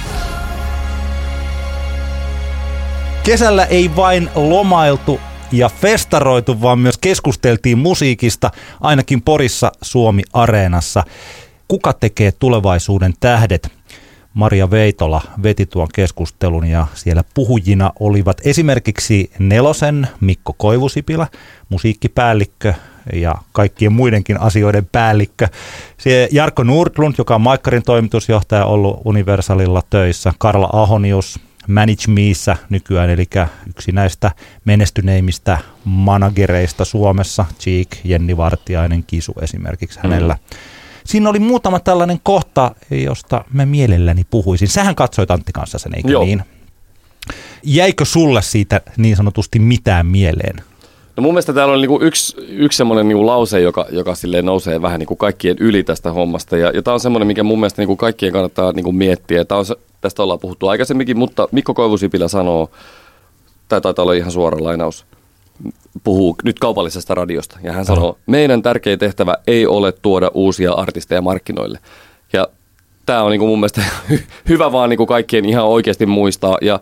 [3.25, 5.21] Kesällä ei vain lomailtu
[5.53, 11.05] ja festaroitu, vaan myös keskusteltiin musiikista, ainakin Porissa Suomi Areenassa.
[11.69, 13.76] Kuka tekee tulevaisuuden tähdet?
[14.37, 21.27] Maria Veitola veti tuon keskustelun ja siellä puhujina olivat esimerkiksi Nelosen Mikko Koivusipilä,
[21.69, 22.75] musiikkipäällikkö
[23.13, 25.49] ja kaikkien muidenkin asioiden päällikkö.
[25.99, 33.11] Se Jarkko Nordlund, joka on Maikkarin toimitusjohtaja ollut Universalilla töissä, Karla Ahonius, Manage Meissa nykyään,
[33.11, 33.25] eli
[33.69, 34.31] yksi näistä
[34.65, 40.35] menestyneimmistä managereista Suomessa, Cheek, Jenni Vartiainen, Kisu esimerkiksi hänellä.
[40.35, 40.76] Mm.
[41.07, 44.69] Siinä oli muutama tällainen kohta, josta mä mielelläni puhuisin.
[44.69, 46.25] Sähän katsoit Antti kanssa sen, eikö Joo.
[46.25, 46.43] niin?
[47.63, 50.57] Jäikö sulle siitä niin sanotusti mitään mieleen?
[51.17, 54.83] No mun mielestä täällä on niinku yksi, yksi semmoinen niinku lause, joka, joka silleen nousee
[54.83, 56.57] vähän niinku kaikkien yli tästä hommasta.
[56.57, 59.45] Ja, ja tämä on semmoinen, mikä mun mielestä niinku kaikkien kannattaa niinku miettiä.
[59.45, 59.65] Tää on
[60.01, 62.71] tästä ollaan puhuttu aikaisemminkin, mutta Mikko Koivusipilä sanoo,
[63.69, 65.07] tai taitaa olla ihan suora lainaus,
[66.05, 67.59] puhuu nyt kaupallisesta radiosta.
[67.63, 71.79] Ja hän sanoo, meidän tärkein tehtävä ei ole tuoda uusia artisteja markkinoille.
[72.33, 72.49] Ja
[73.07, 76.81] tämä on niinku mun mielestä hy- hyvä vaan niinku kaikkien ihan oikeasti muistaa ja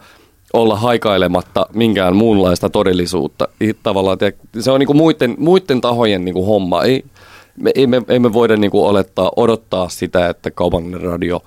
[0.52, 3.48] olla haikailematta minkään muunlaista todellisuutta.
[3.82, 4.18] Tavallaan,
[4.60, 6.82] se on niinku muiden, muiden tahojen niinku homma.
[6.82, 7.04] Ei,
[7.56, 11.42] me, ei, me, ei me voida niinku olettaa, odottaa sitä, että kaupallinen radio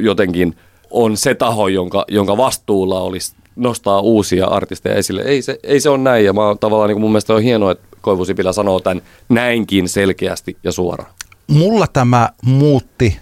[0.00, 0.56] jotenkin
[0.90, 5.22] on se taho, jonka, jonka vastuulla olisi nostaa uusia artisteja esille.
[5.22, 7.86] Ei se, ei se ole näin ja mä tavallaan niin mun mielestä on hienoa, että
[8.00, 11.10] Koivusipilä sanoo tämän näinkin selkeästi ja suoraan.
[11.46, 13.18] Mulla tämä muutti,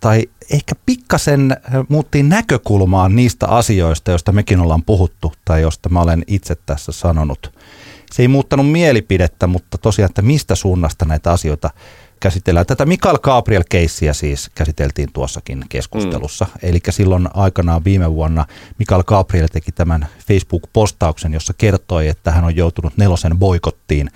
[0.00, 1.56] tai ehkä pikkasen
[1.88, 7.52] muutti näkökulmaa niistä asioista, joista mekin ollaan puhuttu, tai josta mä olen itse tässä sanonut.
[8.12, 11.70] Se ei muuttanut mielipidettä, mutta tosiaan, että mistä suunnasta näitä asioita
[12.20, 12.66] käsitellään.
[12.66, 16.44] Tätä Mikael Gabriel-keissiä siis käsiteltiin tuossakin keskustelussa.
[16.44, 16.58] Mm.
[16.62, 18.46] Eli silloin aikanaan viime vuonna
[18.78, 24.10] Mikael Gabriel teki tämän Facebook-postauksen, jossa kertoi, että hän on joutunut nelosen boikottiin,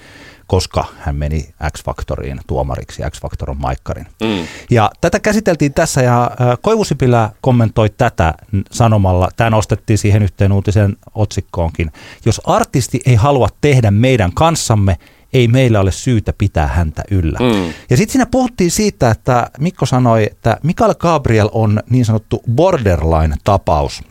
[0.46, 3.02] koska hän meni X-Factoriin tuomariksi.
[3.11, 4.06] X-Factor on Maikkarin.
[4.20, 4.46] Mm.
[4.70, 8.34] Ja tätä käsiteltiin tässä ja äh, Koivusipilä kommentoi tätä
[8.70, 11.92] sanomalla, tämä nostettiin siihen yhteen uutisen otsikkoonkin.
[12.24, 14.96] Jos artisti ei halua tehdä meidän kanssamme,
[15.33, 17.38] ei meillä ole syytä pitää häntä yllä.
[17.41, 17.73] Mm.
[17.91, 24.03] Ja sitten siinä puhuttiin siitä, että Mikko sanoi, että Mikael Gabriel on niin sanottu borderline-tapaus.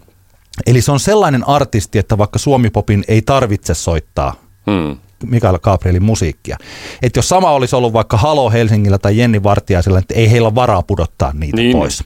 [0.65, 4.33] Eli se on sellainen artisti, että vaikka Suomipopin ei tarvitse soittaa
[4.67, 4.97] Mm.
[5.25, 6.57] Mikael Gabrielin musiikkia.
[7.01, 10.81] Että jos sama olisi ollut vaikka Halo Helsingillä tai Jenni Vartiaisella, että ei heillä varaa
[10.83, 11.77] pudottaa niitä Niin.
[11.77, 12.03] pois.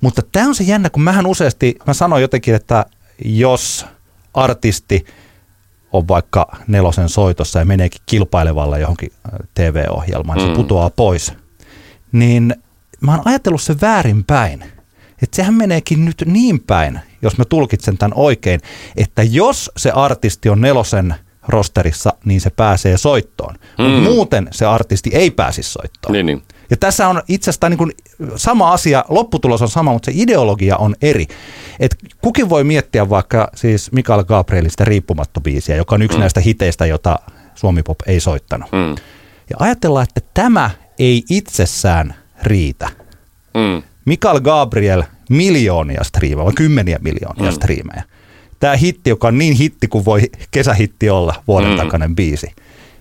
[0.00, 2.86] Mutta tämä on se jännä, kun mähän useasti, mä sanoin jotenkin, että
[3.24, 3.86] jos
[4.34, 5.04] artisti
[5.94, 10.56] on vaikka nelosen soitossa ja meneekin kilpailevalla johonkin äh, TV-ohjelmaan, niin se Mm.
[10.56, 11.32] putoaa pois,
[12.12, 12.54] niin
[13.00, 14.62] mä oon ajatellut sen väärinpäin.
[15.22, 18.60] Että sehän meneekin nyt niin päin, jos mä tulkitsen tämän oikein,
[18.96, 21.14] että jos se artisti on nelosen
[21.48, 23.54] rosterissa, niin se pääsee soittoon.
[23.78, 23.84] Mm.
[23.84, 26.12] Muuten se artisti ei pääsisi soittoon.
[26.12, 26.42] Niin, niin.
[26.70, 27.92] Ja tässä on itse asiassa niin kuin
[28.36, 31.26] sama asia, lopputulos on sama, mutta se ideologia on eri.
[31.80, 36.20] Et kukin voi miettiä vaikka siis Mikael Gabrielista riippumattobiisiä, joka on yksi mm.
[36.20, 37.18] näistä hiteistä, jota
[37.54, 38.72] Suomi Pop ei soittanut.
[38.72, 38.90] Mm.
[39.50, 42.88] Ja ajatellaan, että tämä ei itsessään riitä.
[43.54, 43.82] Mm.
[44.04, 47.54] Mikael Gabriel miljoonia striimejä, vai kymmeniä miljoonia mm.
[47.54, 48.02] striimejä.
[48.60, 51.70] Tämä hitti, joka on niin hitti kuin voi kesähitti olla, vuoden.
[51.70, 51.76] Mm.
[51.76, 52.50] takainen biisi,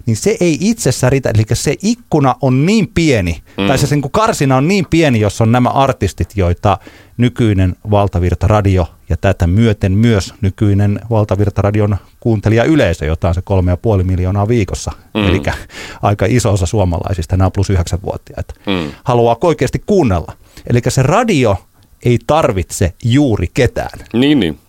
[0.05, 1.29] niin se ei itsessä riitä.
[1.29, 3.67] Eli se ikkuna on niin pieni, mm.
[3.67, 6.77] tai se sen, karsina on niin pieni, jos on nämä artistit, joita
[7.17, 13.71] nykyinen valtavirta radio ja tätä myöten myös nykyinen valtavirtaradion kuuntelija yleisö, jota on se kolme
[13.71, 15.27] ja puoli miljoonaa viikossa, mm.
[15.27, 15.41] eli
[16.01, 18.91] aika iso osa suomalaisista, nämä plus yhdeksän vuotiaita, mm.
[19.03, 20.33] haluaa oikeasti kuunnella.
[20.69, 21.57] Eli se radio
[22.05, 23.99] ei tarvitse juuri ketään.
[24.13, 24.59] Niin, niin.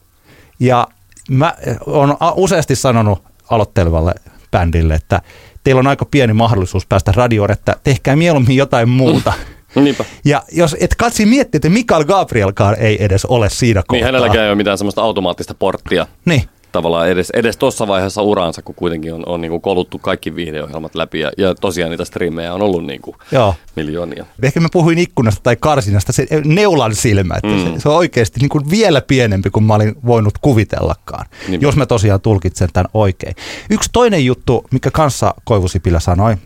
[0.60, 0.88] Ja
[1.30, 1.54] mä
[1.86, 4.14] oon useasti sanonut aloittelevalle
[4.54, 5.20] bändille, että
[5.64, 9.32] teillä on aika pieni mahdollisuus päästä radioon, että tehkää mieluummin jotain muuta.
[9.74, 10.04] Niinpä.
[10.24, 13.96] Ja jos et katsi miettiä, että Mikael Gabrielkaan ei edes ole siinä kohtaa.
[13.96, 16.06] Niin hänelläkään ei ole mitään semmoista automaattista porttia.
[16.24, 16.42] Niin
[16.74, 20.94] tavallaan edes, edes tuossa vaiheessa uraansa, kun kuitenkin on, on niin kuin koluttu kaikki viihdeohjelmat
[20.94, 23.54] läpi ja, ja tosiaan niitä striimejä on ollut niin kuin Joo.
[23.76, 24.26] miljoonia.
[24.42, 27.74] Ehkä mä puhuin ikkunasta tai karsinasta, se neulan silmä, että mm.
[27.74, 31.60] se, se on oikeasti niin kuin vielä pienempi kuin mä olin voinut kuvitellakaan, niin.
[31.60, 33.34] jos mä tosiaan tulkitsen tämän oikein.
[33.70, 36.36] Yksi toinen juttu, mikä kanssa Koivusipilä sanoi,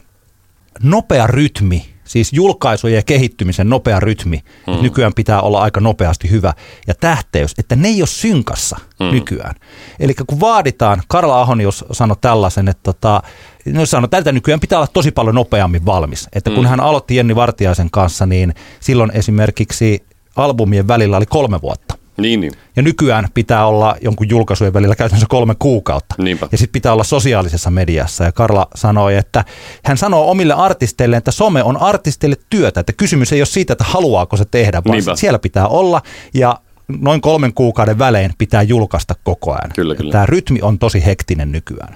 [0.82, 4.40] nopea rytmi Siis julkaisujen ja kehittymisen nopea rytmi.
[4.66, 4.82] Mm.
[4.82, 6.54] Nykyään pitää olla aika nopeasti hyvä.
[6.86, 9.06] Ja tähteys, että ne ei ole synkassa mm.
[9.06, 9.54] nykyään.
[10.00, 13.22] Eli kun vaaditaan, Karla Ahonius sanoi tällaisen, että tota,
[13.66, 16.28] no sanoi, tältä nykyään pitää olla tosi paljon nopeammin valmis.
[16.32, 16.68] Että kun mm.
[16.68, 20.02] hän aloitti Jenni Vartiaisen kanssa, niin silloin esimerkiksi
[20.36, 21.87] albumien välillä oli kolme vuotta.
[22.20, 22.52] Niin, niin.
[22.76, 26.14] Ja nykyään pitää olla jonkun julkaisujen välillä käytännössä kolme kuukautta.
[26.18, 26.48] Niinpä.
[26.52, 28.24] Ja sitten pitää olla sosiaalisessa mediassa.
[28.24, 29.44] Ja Karla sanoi, että
[29.84, 32.80] hän sanoo omille artisteille, että some on artistille työtä.
[32.80, 35.16] Että kysymys ei ole siitä, että haluaako se tehdä, vaan Niinpä.
[35.16, 36.02] siellä pitää olla.
[36.34, 36.60] Ja
[37.00, 39.70] noin kolmen kuukauden välein pitää julkaista koko ajan.
[39.74, 40.12] Kyllä, kyllä.
[40.12, 41.94] Tämä rytmi on tosi hektinen nykyään.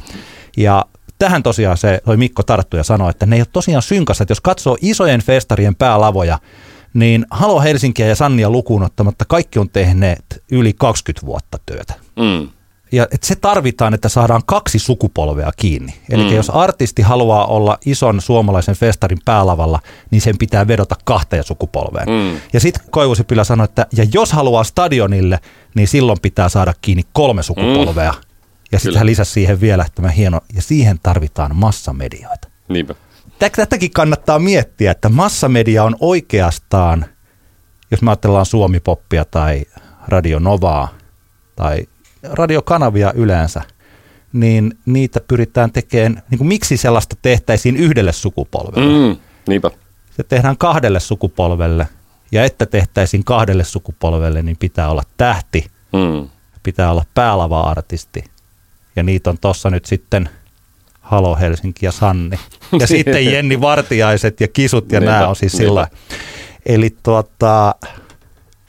[0.56, 0.86] Ja
[1.18, 4.24] tähän tosiaan se toi Mikko tarttu ja sanoi, että ne ei ole tosiaan synkassa.
[4.24, 6.38] Että jos katsoo isojen festarien päälavoja,
[6.94, 11.94] niin Halo Helsinkiä ja Sannia lukuun ottamatta kaikki on tehneet yli 20 vuotta työtä.
[12.16, 12.48] Mm.
[12.92, 15.94] Ja et se tarvitaan, että saadaan kaksi sukupolvea kiinni.
[16.10, 16.36] Eli mm.
[16.36, 22.08] jos artisti haluaa olla ison suomalaisen festarin päälavalla, niin sen pitää vedota kahteen sukupolveen.
[22.08, 22.40] Mm.
[22.52, 25.38] Ja sitten Koivusipilä sanoi, että ja jos haluaa stadionille,
[25.74, 28.12] niin silloin pitää saada kiinni kolme sukupolvea.
[28.12, 28.18] Mm.
[28.72, 32.48] Ja sitten hän lisäsi siihen vielä tämä hieno, ja siihen tarvitaan massamedioita.
[32.68, 32.94] Niinpä
[33.38, 37.04] tätäkin kannattaa miettiä, että massamedia on oikeastaan,
[37.90, 39.64] jos me ajatellaan Suomipoppia tai
[40.08, 40.88] Radio Novaa
[41.56, 41.86] tai
[42.22, 43.62] radiokanavia yleensä,
[44.32, 49.08] niin niitä pyritään tekemään, niin kuin miksi sellaista tehtäisiin yhdelle sukupolvelle?
[49.08, 49.16] Mm,
[49.48, 49.70] niinpä.
[50.16, 51.88] Se tehdään kahdelle sukupolvelle,
[52.32, 56.28] ja että tehtäisiin kahdelle sukupolvelle, niin pitää olla tähti, mm.
[56.62, 58.24] pitää olla päälava-artisti,
[58.96, 60.28] ja niitä on tuossa nyt sitten–
[61.02, 62.38] Halo Helsinki ja Sanni.
[62.80, 65.86] Ja sitten Jenni Vartiaiset ja Kisut ja nämä on siis sillä.
[66.66, 67.74] Eli tuota,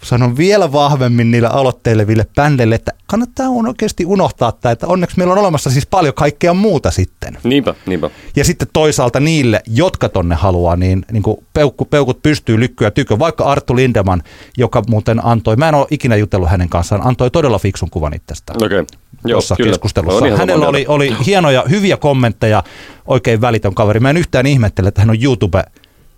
[0.03, 5.39] sanon vielä vahvemmin niille aloitteileville bändeille, että kannattaa oikeasti unohtaa tämä, että onneksi meillä on
[5.39, 7.37] olemassa siis paljon kaikkea muuta sitten.
[7.43, 8.09] Niinpä, niinpä.
[8.35, 13.19] Ja sitten toisaalta niille, jotka tonne haluaa, niin, niin kuin peukku, peukut pystyy lykkyä tykö.
[13.19, 14.23] Vaikka Arttu Lindeman,
[14.57, 18.63] joka muuten antoi, mä en ole ikinä jutellut hänen kanssaan, antoi todella fiksun kuvan itsestään.
[18.63, 18.79] Okei.
[18.79, 18.85] Okay.
[19.31, 20.27] Tuossa keskustelussa.
[20.27, 22.63] No, Hänellä oli, oli hienoja, hyviä kommentteja,
[23.05, 23.99] oikein välitön kaveri.
[23.99, 25.63] Mä en yhtään ihmettele, että hän on YouTube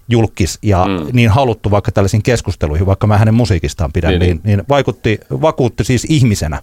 [0.09, 1.07] julkis ja mm.
[1.13, 5.83] niin haluttu vaikka tällaisiin keskusteluihin, vaikka mä hänen musiikistaan pidän, niin, niin, niin vaikutti, vakuutti
[5.83, 6.61] siis ihmisenä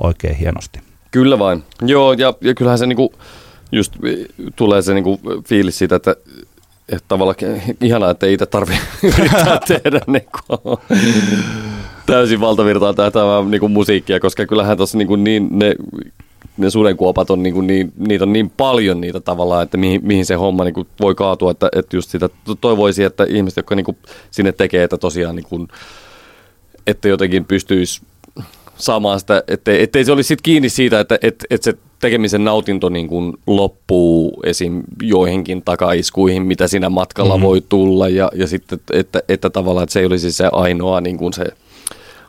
[0.00, 0.80] oikein hienosti.
[1.10, 1.64] Kyllä vain.
[1.82, 3.14] Joo, ja, ja kyllähän se niinku,
[3.72, 3.96] just
[4.56, 6.16] tulee se niinku fiilis siitä, että,
[6.88, 7.36] että tavallaan
[7.80, 8.82] ihanaa, että ei itse tarvitse
[9.18, 10.80] yrittää tehdä niinku,
[12.06, 15.74] täysin valtavirtaan tähtäävää niinku musiikkia, koska kyllähän tuossa niinku niin ne
[16.56, 20.34] ne sudenkuopat on niin, niin, niitä on niin paljon niitä tavallaan, että mihin, mihin se
[20.34, 22.28] homma niin kuin voi kaatua, että, että just sitä
[22.60, 23.96] toivoisi, että ihmiset, jotka niin kuin
[24.30, 25.68] sinne tekee, että tosiaan niin kuin,
[26.86, 28.00] että jotenkin pystyisi
[28.76, 32.88] saamaan sitä, ettei, ettei se olisi sit kiinni siitä, että että että se tekemisen nautinto
[32.88, 34.82] niin kuin loppuu esim.
[35.02, 37.46] joihinkin takaiskuihin, mitä siinä matkalla mm-hmm.
[37.46, 41.00] voi tulla ja, ja sitten, että, että, että tavallaan että se ei olisi se ainoa
[41.00, 41.44] niin kuin se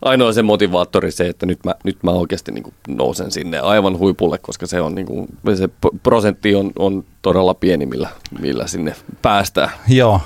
[0.01, 3.97] ainoa se motivaattori se, että nyt mä, nyt mä oikeasti niin kuin nousen sinne aivan
[3.97, 5.69] huipulle, koska se on niin kuin, se
[6.03, 9.69] prosentti on, on todella pieni, millä, millä sinne päästään.
[9.87, 10.21] Joo,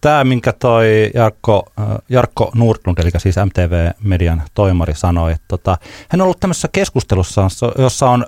[0.00, 1.72] tämä minkä toi Jarkko,
[2.08, 8.10] Jarkko Nordlund, eli siis MTV-median toimari sanoi, että tota, hän on ollut tämmöisessä keskustelussa, jossa
[8.10, 8.26] on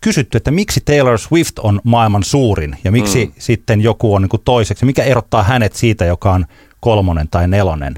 [0.00, 3.32] kysytty, että miksi Taylor Swift on maailman suurin ja miksi mm.
[3.38, 6.46] sitten joku on niin toiseksi, mikä erottaa hänet siitä, joka on
[6.80, 7.94] kolmonen tai nelonen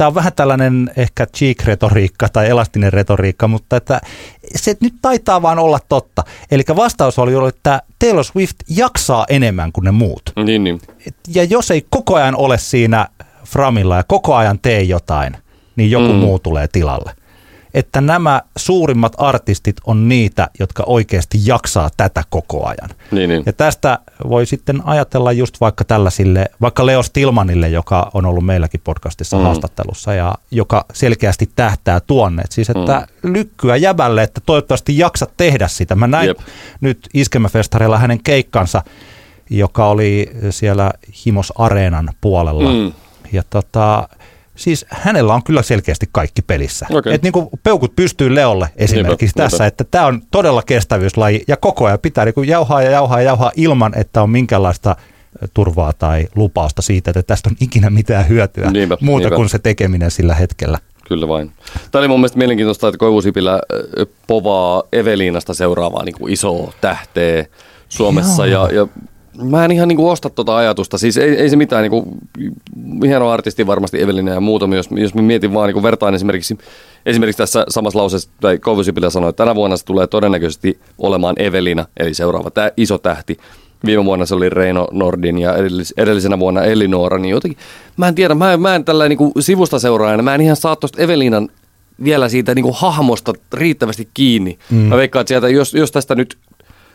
[0.00, 4.00] tämä on vähän tällainen ehkä cheek-retoriikka tai elastinen retoriikka, mutta että
[4.54, 6.24] se nyt taitaa vaan olla totta.
[6.50, 10.22] Eli vastaus oli että Taylor Swift jaksaa enemmän kuin ne muut.
[10.44, 10.80] Niin, niin.
[11.34, 13.08] Ja jos ei koko ajan ole siinä
[13.46, 15.36] framilla ja koko ajan tee jotain,
[15.76, 16.18] niin joku mm.
[16.18, 17.12] muu tulee tilalle.
[17.74, 22.90] Että nämä suurimmat artistit on niitä, jotka oikeasti jaksaa tätä koko ajan.
[23.10, 23.42] Niin, niin.
[23.46, 23.98] Ja tästä
[24.28, 29.42] voi sitten ajatella just vaikka tällaisille, vaikka Leo Stilmanille, joka on ollut meilläkin podcastissa mm.
[29.42, 32.42] haastattelussa ja joka selkeästi tähtää tuonne.
[32.42, 33.32] Et siis, että mm.
[33.32, 35.94] lykkyä jäbälle, että toivottavasti jaksat tehdä sitä.
[35.94, 36.38] Mä näin Jep.
[36.80, 38.82] nyt Iskemäfestareilla hänen keikkansa,
[39.50, 40.92] joka oli siellä
[41.26, 42.72] Himos Areenan puolella.
[42.72, 42.92] Mm.
[43.32, 44.08] Ja tota,
[44.56, 46.86] siis hänellä on kyllä selkeästi kaikki pelissä.
[46.90, 47.12] Okay.
[47.12, 49.66] Et niin kuin peukut pystyy Leolle esimerkiksi niinpä, tässä, niinpä.
[49.66, 53.24] että tämä on todella kestävyyslaji ja koko ajan pitää niin kuin jauhaa ja jauhaa ja
[53.24, 54.96] jauhaa ilman, että on minkäänlaista
[55.54, 59.36] turvaa tai lupausta siitä, että tästä on ikinä mitään hyötyä niinpä, muuta niinpä.
[59.36, 60.78] kuin se tekeminen sillä hetkellä.
[61.08, 61.52] Kyllä vain.
[61.90, 63.60] Tämä oli mun mielestä mielenkiintoista, että Koivusipilä
[64.26, 67.46] povaa Eveliinasta seuraavaa niin kuin isoa tähteä
[67.88, 68.46] Suomessa.
[68.46, 68.86] Ja, ja
[69.42, 70.98] Mä en ihan niinku osta tuota ajatusta.
[70.98, 72.18] Siis ei, ei se mitään, niinku,
[73.06, 76.58] hieno artisti varmasti Evelina ja muuta, jos, jos mä mietin vaan niinku vertaan esimerkiksi,
[77.06, 81.86] esimerkiksi tässä samassa lauseessa, tai Kouvusipilä sanoi, että tänä vuonna se tulee todennäköisesti olemaan Evelina,
[81.96, 83.36] eli seuraava tämä iso tähti.
[83.86, 87.58] Viime vuonna se oli Reino Nordin ja edellis, edellisenä vuonna Elinora, niin jotenkin,
[87.96, 91.02] mä en tiedä, mä, mä en tällä niinku sivusta seuraajana, mä en ihan saa tuosta
[91.02, 91.48] Evelinan
[92.04, 94.58] vielä siitä niinku hahmosta riittävästi kiinni.
[94.70, 94.76] Mm.
[94.76, 96.38] Mä veikkaan, että sieltä, jos, jos tästä nyt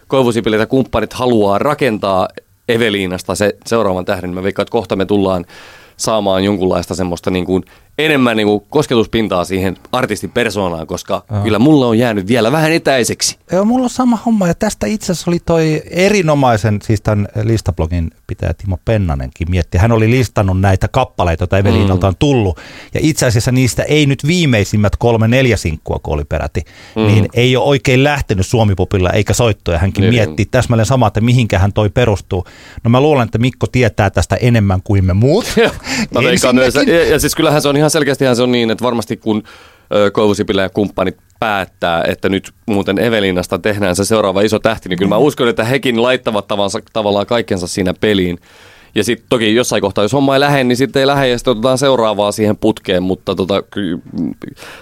[0.08, 2.28] Koivusipilit ja kumppanit haluaa rakentaa
[2.70, 5.46] Eveliinasta se seuraavan tähden, mä veikkaan, että kohta me tullaan
[5.98, 7.64] saamaan jonkunlaista semmoista niin kuin
[7.98, 11.44] enemmän niin kuin kosketuspintaa siihen artistin persoonaan, koska Joo.
[11.44, 13.38] kyllä mulla on jäänyt vielä vähän etäiseksi.
[13.52, 18.12] Joo, mulla on sama homma ja tästä itse asiassa oli toi erinomaisen, siis tämän listablogin
[18.28, 19.78] pitäjä Timo Pennanenkin mietti.
[19.78, 22.10] Hän oli listannut näitä kappaleita, joita Eveliinalta mm.
[22.10, 22.60] on tullut
[22.94, 26.62] ja itse asiassa niistä ei nyt viimeisimmät kolme neljä sinkkua, kun oli peräti,
[26.96, 27.02] mm.
[27.02, 29.80] niin ei ole oikein lähtenyt Suomipopilla eikä soittoja.
[29.80, 30.14] Hänkin niin.
[30.14, 32.46] mietti täsmälleen samaa, että mihinkä hän toi perustuu.
[32.84, 35.46] No mä luulen, että Mikko tietää tästä enemmän kuin me muut.
[36.14, 36.22] mä
[36.88, 39.44] ja, ja siis kyllähän se on ihan selkeästihän se on niin, että varmasti kun
[40.14, 45.10] Koivusipilä ja kumppanit päättää, että nyt muuten Evelinasta tehdään se seuraava iso tähti, niin kyllä
[45.10, 48.40] mä uskon, että hekin laittavat tavansa, tavallaan kaikkensa siinä peliin.
[48.96, 51.52] Ja sitten toki jossain kohtaa, jos homma ei lähde, niin sitten ei lähde ja sitten
[51.52, 54.00] otetaan seuraavaa siihen putkeen, mutta tota, ky,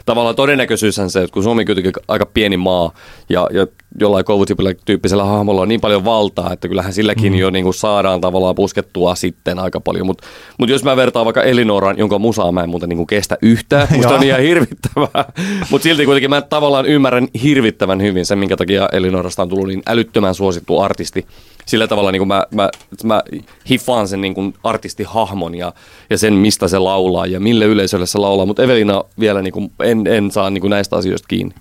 [0.05, 2.93] tavallaan todennäköisyyshän se, että kun Suomi on kuitenkin aika pieni maa
[3.29, 3.67] ja, ja
[3.99, 7.39] jollain kovutipillä tyyppisellä hahmolla on niin paljon valtaa, että kyllähän silläkin mm.
[7.39, 10.05] jo niin kuin saadaan tavallaan puskettua sitten aika paljon.
[10.05, 10.27] Mutta
[10.57, 13.87] mut jos mä vertaan vaikka Elinoran, jonka musaa mä en muuten niin kuin kestä yhtään,
[13.95, 15.25] musta on ihan hirvittävää.
[15.69, 19.83] Mutta silti kuitenkin mä tavallaan ymmärrän hirvittävän hyvin sen, minkä takia Elinorasta on tullut niin
[19.87, 21.25] älyttömän suosittu artisti
[21.65, 22.69] sillä tavalla niin kuin mä, mä,
[23.03, 23.23] mä
[23.69, 25.73] hiffaan sen niin kuin artistihahmon ja,
[26.09, 29.71] ja sen, mistä se laulaa ja mille yleisölle se laulaa, mutta Evelina vielä niin kuin
[29.83, 31.55] en, en saa niin kuin näistä asioista kiinni.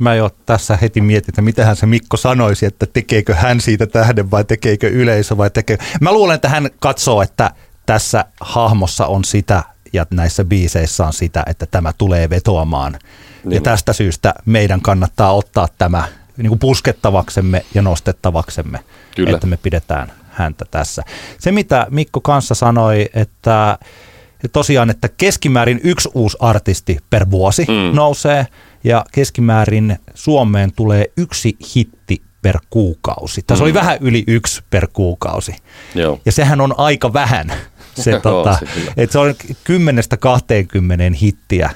[0.00, 4.30] Mä jo tässä heti mietin, että mitähän se Mikko sanoisi, että tekeekö hän siitä tähden
[4.30, 5.84] vai tekeekö yleisö vai tekeekö...
[6.00, 7.50] Mä luulen, että hän katsoo, että
[7.86, 12.92] tässä hahmossa on sitä ja näissä biiseissä on sitä, että tämä tulee vetoamaan.
[13.44, 13.54] Niin.
[13.54, 16.04] Ja tästä syystä meidän kannattaa ottaa tämä
[16.36, 18.78] niin kuin puskettavaksemme ja nostettavaksemme,
[19.16, 19.30] Kyllä.
[19.30, 21.02] että me pidetään häntä tässä.
[21.38, 23.78] Se, mitä Mikko kanssa sanoi, että
[24.52, 27.96] tosiaan, että keskimäärin yksi uusi artisti per vuosi mm.
[27.96, 28.46] nousee
[28.84, 33.42] ja keskimäärin Suomeen tulee yksi hitti per kuukausi.
[33.46, 33.66] Tässä mm.
[33.66, 35.56] oli vähän yli yksi per kuukausi.
[35.94, 36.20] Joo.
[36.24, 37.52] Ja sehän on aika vähän.
[37.94, 41.70] Se, tota, se, että se on 10-20 hittiä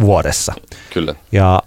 [0.00, 0.54] vuodessa.
[0.94, 1.14] Kyllä.
[1.32, 1.62] Ja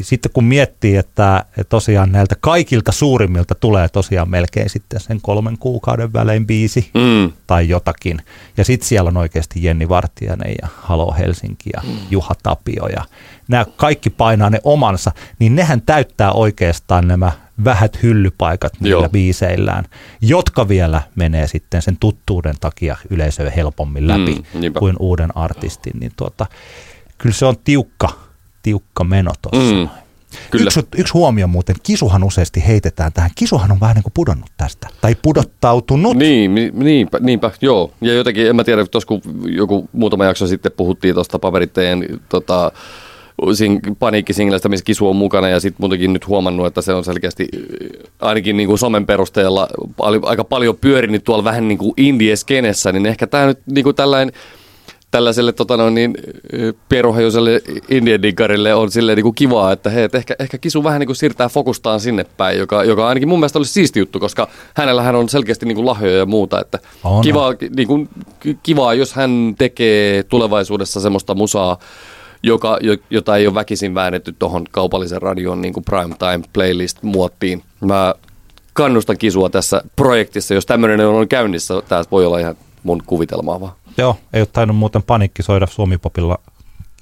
[0.00, 6.12] sitten kun miettii, että tosiaan näiltä kaikilta suurimmilta tulee tosiaan melkein sitten sen kolmen kuukauden
[6.12, 7.32] välein biisi mm.
[7.46, 8.22] tai jotakin.
[8.56, 11.96] Ja sitten siellä on oikeasti Jenni Vartijainen ja Halo Helsinki ja mm.
[12.10, 13.04] Juha Tapio ja
[13.48, 17.32] nämä kaikki painaa ne omansa, niin nehän täyttää oikeastaan nämä
[17.64, 19.08] vähät hyllypaikat niillä Joo.
[19.08, 19.84] biiseillään,
[20.20, 26.00] jotka vielä menee sitten sen tuttuuden takia yleisöön helpommin läpi mm, kuin uuden artistin.
[26.00, 26.46] Niin tuota,
[27.18, 28.21] kyllä se on tiukka
[28.62, 29.74] tiukka meno tuossa.
[29.74, 29.88] Mm.
[30.50, 30.64] Kyllä.
[30.64, 33.30] Yksi, yksi huomio muuten, kisuhan useasti heitetään tähän.
[33.34, 36.16] Kisuhan on vähän niin kuin pudonnut tästä, tai pudottautunut.
[36.16, 37.92] Niin, niinpä, niinpä, joo.
[38.00, 42.72] Ja jotenkin, en mä tiedä, tuossa kun joku muutama jakso sitten puhuttiin tuosta paperitteen tota,
[43.54, 47.48] sing, paniikkisinglestä, missä kisu on mukana, ja sitten muutenkin nyt huomannut, että se on selkeästi
[48.20, 49.68] ainakin niin kuin somen perusteella
[50.22, 54.34] aika paljon pyörinyt tuolla vähän niin kuin indie-skenessä, niin ehkä tämä nyt niin kuin tällainen
[55.12, 56.14] tällaiselle tota no, niin,
[56.88, 61.06] pieruhajuiselle indiedinkarille on silleen niin kuin kivaa, että hei, että ehkä, ehkä Kisu vähän niin
[61.06, 65.14] kuin siirtää fokustaan sinne päin, joka, joka ainakin mun mielestä olisi siisti juttu, koska hänellähän
[65.14, 67.22] on selkeästi niin kuin lahjoja ja muuta, että on.
[67.22, 68.08] kivaa, niin kuin,
[68.62, 71.78] kivaa, jos hän tekee tulevaisuudessa semmoista musaa,
[72.42, 72.78] joka,
[73.10, 75.84] jota ei ole väkisin väännetty tuohon kaupallisen radion niin kuin
[76.18, 77.62] time playlist-muottiin.
[77.80, 78.14] Mä
[78.72, 83.72] kannustan Kisua tässä projektissa, jos tämmöinen on käynnissä, tämä voi olla ihan mun kuvitelmaa vaan.
[83.96, 86.38] Joo, ei ole tainnut muuten panikki soida Suomipopilla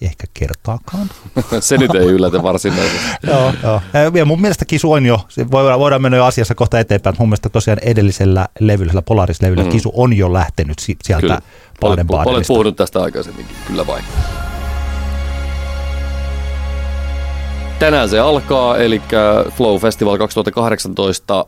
[0.02, 1.10] ehkä kertaakaan.
[1.60, 3.06] se nyt ei yllätä varsinaisesti.
[3.26, 3.80] joo, joo.
[4.14, 5.20] Ja mun mielestä Kisu on jo,
[5.50, 9.70] voidaan, mennä jo asiassa kohta eteenpäin, mun mielestä tosiaan edellisellä levyllä, Polaris-levyllä, mm.
[9.70, 11.40] Kisu on jo lähtenyt sieltä Kyllä.
[11.82, 14.04] Olet, olet puhunut tästä aikaisemminkin, kyllä vain.
[17.78, 19.02] Tänään se alkaa, eli
[19.56, 21.46] Flow Festival 2018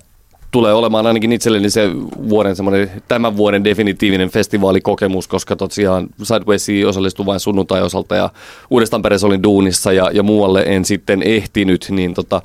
[0.52, 1.90] tulee olemaan ainakin itselleni se
[2.28, 8.30] vuoden semmoinen, tämän vuoden definitiivinen festivaalikokemus, koska tosiaan Sidewaysiin osallistui vain sunnuntai osalta ja
[8.70, 12.42] uudestaan perässä olin duunissa ja, ja muualle en sitten ehtinyt, niin tota,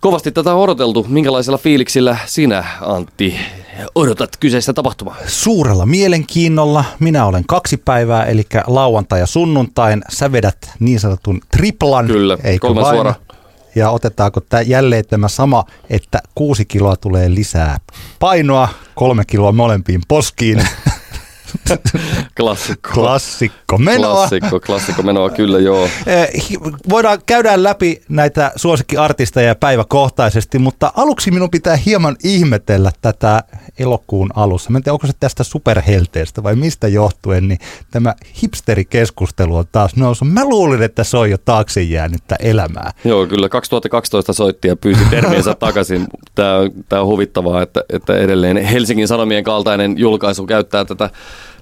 [0.00, 1.06] kovasti tätä on odoteltu.
[1.08, 3.34] Minkälaisella fiiliksillä sinä, Antti,
[3.94, 5.16] odotat kyseistä tapahtumaa?
[5.26, 6.84] Suurella mielenkiinnolla.
[7.00, 10.02] Minä olen kaksi päivää, eli lauantai ja sunnuntain.
[10.08, 12.06] Sä vedät niin sanotun triplan.
[12.06, 13.14] Kyllä, kolme suora
[13.78, 17.78] ja otetaanko tämä jälleen tämä sama, että kuusi kiloa tulee lisää
[18.18, 20.62] painoa, kolme kiloa molempiin poskiin.
[22.36, 22.90] Klassikko.
[22.94, 24.14] Klassikko menoa.
[24.14, 25.88] Klassikko, klassikko menoa, kyllä joo.
[26.06, 26.28] Eh,
[26.88, 33.42] voidaan käydä läpi näitä suosikkiartisteja päiväkohtaisesti, mutta aluksi minun pitää hieman ihmetellä tätä
[33.78, 34.70] elokuun alussa.
[34.70, 37.58] Mä en tiedä, onko se tästä superhelteestä vai mistä johtuen, niin
[37.90, 40.32] tämä hipsterikeskustelu on taas noussut.
[40.32, 42.90] Mä luulin, että se on jo taakse jäänyttä elämää.
[43.04, 46.06] Joo, kyllä 2012 soitti ja pyysi termiensä takaisin.
[46.34, 51.10] Tämä on, tämä on huvittavaa, että, että edelleen Helsingin Sanomien kaltainen julkaisu käyttää tätä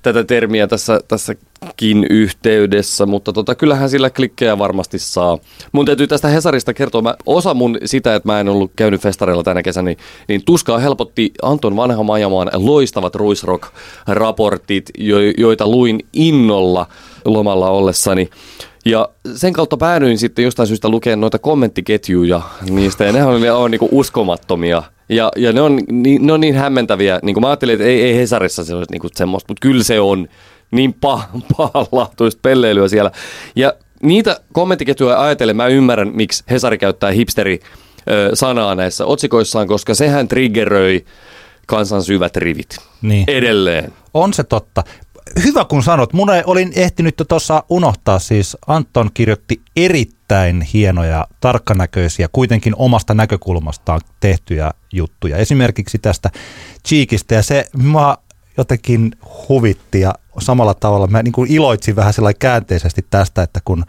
[0.03, 5.39] tätä termiä tässä, tässäkin yhteydessä, mutta tota, kyllähän sillä klikkejä varmasti saa.
[5.73, 9.43] Mun täytyy tästä Hesarista kertoa, mä, osa mun sitä, että mä en ollut käynyt festareilla
[9.43, 9.99] tänä kesänä, niin,
[10.29, 16.87] niin tuskaa helpotti Anton Vanha Majamaan loistavat Ruisrock-raportit, jo, joita luin innolla
[17.25, 18.31] lomalla ollessani.
[18.85, 23.53] Ja sen kautta päädyin sitten jostain syystä lukemaan noita kommenttiketjuja niistä, ja ne on, ne
[23.53, 24.83] on niinku uskomattomia.
[25.09, 27.21] Ja, ja ne, on, niin, ne on niin hämmentäviä.
[27.23, 30.01] Niin kuin mä ajattelin, että ei, ei Hesarissa se olisi niin semmoista, mutta kyllä se
[30.01, 30.29] on
[30.71, 33.11] niin pah- pahanlaatuista pelleilyä siellä.
[33.57, 37.61] Ja niitä kommenttiketjuja ajatellen mä ymmärrän, miksi Hesari käyttää hipsteri
[38.35, 41.05] sanaa näissä otsikoissaan, koska sehän triggeröi
[41.67, 42.77] kansan syvät rivit.
[43.03, 43.25] Niin.
[43.29, 43.93] Edelleen.
[44.15, 44.85] On se totta
[45.45, 46.13] hyvä kun sanot.
[46.13, 54.71] Mun olin ehtinyt tuossa unohtaa, siis Anton kirjoitti erittäin hienoja, tarkkanäköisiä, kuitenkin omasta näkökulmastaan tehtyjä
[54.93, 55.37] juttuja.
[55.37, 56.31] Esimerkiksi tästä
[56.89, 58.19] Cheekistä ja se mua
[58.57, 59.13] jotenkin
[59.49, 63.85] huvitti ja samalla tavalla mä niin iloitsin vähän sellainen käänteisesti tästä, että kun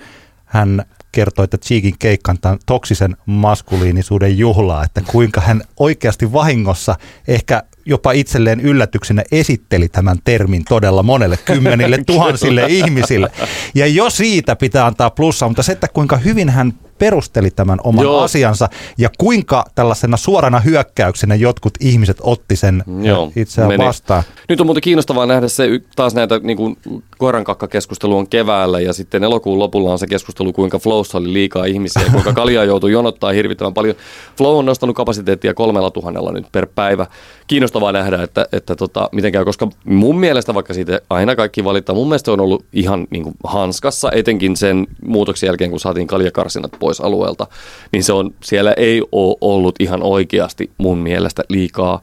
[0.45, 6.95] hän kertoi, että Cheekin keikkan tämän toksisen maskuliinisuuden juhlaa, että kuinka hän oikeasti vahingossa
[7.27, 13.31] ehkä jopa itselleen yllätyksenä esitteli tämän termin todella monelle kymmenille tuhansille ihmisille.
[13.75, 18.03] Ja jo siitä pitää antaa plussaa, mutta se, että kuinka hyvin hän perusteli tämän oman
[18.03, 18.21] Joo.
[18.21, 23.85] asiansa ja kuinka tällaisena suorana hyökkäyksenä jotkut ihmiset otti sen Joo, itseään meni.
[23.85, 24.23] vastaan.
[24.49, 26.77] Nyt on muuten kiinnostavaa nähdä se taas näitä niin kuin
[27.17, 32.01] koirankakka-keskustelu on keväällä ja sitten elokuun lopulla on se keskustelu, kuinka Flowssa oli liikaa ihmisiä
[32.01, 33.95] ja kuinka kaljaa joutuu jonottaa hirvittävän paljon.
[34.37, 37.05] Flow on nostanut kapasiteettia kolmella tuhannella nyt per päivä.
[37.47, 41.95] Kiinnostavaa nähdä, että, että tota, miten käy, koska mun mielestä vaikka siitä aina kaikki valittaa,
[41.95, 46.71] mun mielestä on ollut ihan niin kuin hanskassa, etenkin sen muutoksen jälkeen, kun saatiin kaljakarsinat
[46.79, 47.47] pois pois alueelta,
[47.91, 52.01] niin se on, siellä ei ole ollut ihan oikeasti mun mielestä liikaa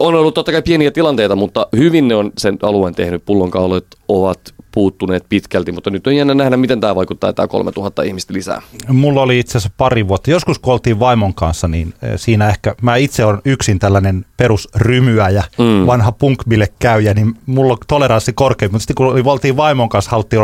[0.00, 3.24] on ollut totta kai pieniä tilanteita, mutta hyvin ne on sen alueen tehnyt.
[3.24, 4.40] Pullonkaulat ovat
[4.72, 8.62] puuttuneet pitkälti, mutta nyt on jännä nähdä, miten tämä vaikuttaa, tämä 3000 ihmistä lisää.
[8.88, 10.30] Mulla oli itse asiassa pari vuotta.
[10.30, 15.44] Joskus kun oltiin vaimon kanssa, niin eh, siinä ehkä, mä itse olen yksin tällainen perusrymyäjä,
[15.58, 15.86] mm.
[15.86, 20.42] vanha punkbille käyjä, niin mulla on toleranssi korkeampi, mutta sitten kun oltiin vaimon kanssa, haluttiin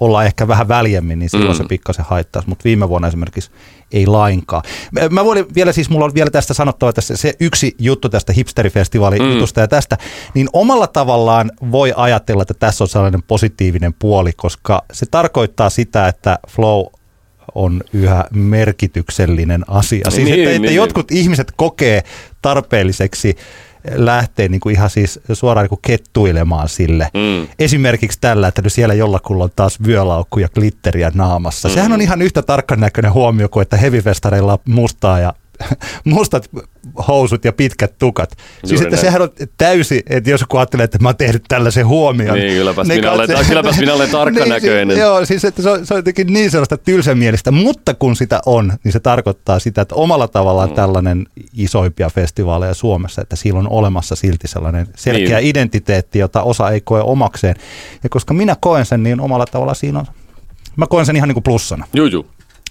[0.00, 1.56] olla ehkä vähän väljemmin, niin silloin mm.
[1.56, 3.50] se pikkasen haittaisi, mutta viime vuonna esimerkiksi
[3.92, 4.62] ei lainkaan.
[5.10, 9.22] Mä voin vielä siis, mulla on vielä tästä sanottava, että se yksi juttu tästä hipsterifestivaalin
[9.22, 9.32] mm.
[9.32, 9.98] jutusta ja tästä,
[10.34, 13.65] niin omalla tavallaan voi ajatella, että tässä on sellainen positiivinen
[13.98, 16.86] puoli, koska se tarkoittaa sitä, että Flow
[17.54, 20.10] on yhä merkityksellinen asia.
[20.10, 20.74] Siis niin, että, että niin.
[20.74, 22.02] jotkut ihmiset kokee
[22.42, 23.36] tarpeelliseksi
[23.94, 27.08] lähtee niin kuin ihan siis suoraan niin kuin kettuilemaan sille.
[27.14, 27.48] Mm.
[27.58, 31.68] Esimerkiksi tällä, että siellä jollakulla on taas vyölaukku ja glitteriä naamassa.
[31.68, 31.74] Mm.
[31.74, 35.34] Sehän on ihan yhtä tarkkan näköinen huomio kuin, että heavy-festareilla on mustaa ja
[36.04, 36.50] mustat
[37.08, 38.30] housut ja pitkät tukat.
[38.36, 39.06] Juuri siis että näin.
[39.06, 39.28] sehän on
[39.58, 42.38] täysi, että jos joku ajattelee, että mä oon tehnyt tällaisen huomion.
[42.38, 44.88] Niin, kylläpäs, minä, olen, se, kylläpäs minä olen tarkkanäköinen.
[44.88, 48.40] niin, joo, siis että se on, se on jotenkin niin sellaista tylsämielistä, mutta kun sitä
[48.46, 50.74] on, niin se tarkoittaa sitä, että omalla tavallaan mm.
[50.74, 55.50] tällainen isoimpia festivaaleja Suomessa, että sillä on olemassa silti sellainen selkeä niin.
[55.50, 57.54] identiteetti, jota osa ei koe omakseen.
[58.02, 60.06] Ja koska minä koen sen, niin omalla tavalla siinä on,
[60.76, 61.86] mä koen sen ihan niin kuin plussana.
[61.94, 62.26] Juu, juu.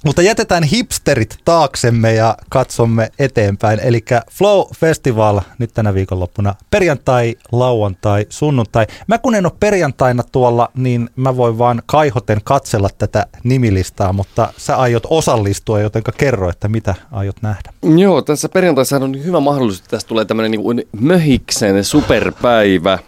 [0.05, 3.79] Mutta jätetään hipsterit taaksemme ja katsomme eteenpäin.
[3.79, 8.87] Eli Flow Festival nyt tänä viikonloppuna perjantai, lauantai, sunnuntai.
[9.07, 14.53] Mä kun en ole perjantaina tuolla, niin mä voin vaan kaihoten katsella tätä nimilistaa, mutta
[14.57, 17.73] sä aiot osallistua, joten kerro, että mitä aiot nähdä.
[17.97, 22.99] Joo, tässä perjantaissa on hyvä mahdollisuus, että tässä tulee tämmöinen niin möhiksen superpäivä,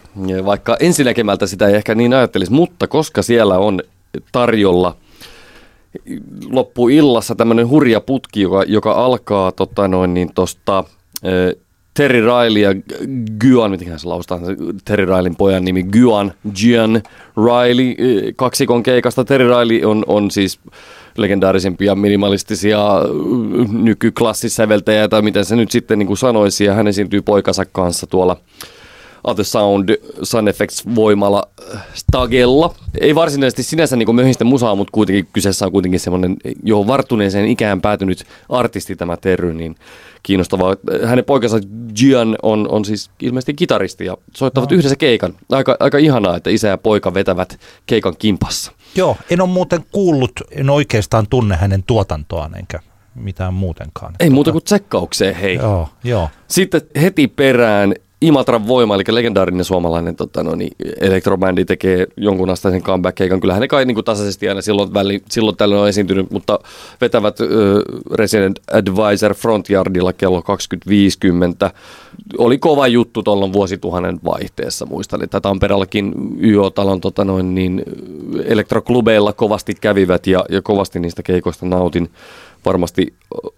[0.44, 3.82] vaikka ensinäkemältä sitä ei ehkä niin ajattelisi, mutta koska siellä on
[4.32, 4.96] tarjolla–
[6.50, 10.84] loppuillassa tämmöinen hurja putki, joka, joka alkaa tota noin, niin tosta,
[11.94, 12.74] Terry Riley ja
[13.40, 14.40] Gyan, miten se laustaa,
[14.84, 17.02] Terry Rileyn pojan nimi, Gyan, Gian
[17.36, 17.94] Riley,
[18.36, 19.24] kaksikon keikasta.
[19.24, 20.60] Terry Riley on, on siis
[21.16, 22.78] legendaarisimpia minimalistisia
[23.72, 28.36] nykyklassisäveltäjiä, tai miten se nyt sitten niin kuin sanoisi, ja hän esiintyy poikansa kanssa tuolla
[29.24, 29.88] Other Sound
[30.22, 32.74] Sun Effects voimalla äh, Stagella.
[33.00, 37.80] Ei varsinaisesti sinänsä niin möhistä musaa, mutta kuitenkin kyseessä on kuitenkin semmoinen johon varttuneeseen ikään
[37.80, 39.76] päätynyt artisti tämä Terry, niin
[40.22, 40.76] kiinnostavaa.
[41.04, 41.58] Hänen poikansa
[41.94, 44.76] Gian on, on siis ilmeisesti kitaristi ja soittavat no.
[44.76, 45.34] yhdessä keikan.
[45.50, 48.72] Aika, aika ihanaa, että isä ja poika vetävät keikan kimpassa.
[48.94, 52.80] Joo, en ole muuten kuullut, en oikeastaan tunne hänen tuotantoaan enkä
[53.14, 54.14] mitään muutenkaan.
[54.20, 55.54] Ei muuta kuin tsekkaukseen, hei.
[55.54, 56.28] Joo, joo.
[56.48, 62.82] Sitten heti perään Imatran voima, eli legendaarinen suomalainen tota, no niin, elektrobändi tekee jonkun asteisen
[62.82, 63.40] comeback-keikan.
[63.40, 66.58] Kyllähän ne kai niin kuin tasaisesti aina silloin, väli, silloin tällöin on esiintynyt, mutta
[67.00, 67.46] vetävät ö,
[68.14, 71.70] Resident Advisor Frontyardilla kello 2050.
[72.38, 76.12] Oli kova juttu tuolla vuosituhannen vaihteessa, muistan, että Tampereellakin
[76.42, 77.82] YO-talon tota, noin, niin,
[78.44, 82.10] elektroklubeilla kovasti kävivät ja, ja kovasti niistä keikoista nautin
[82.64, 83.14] varmasti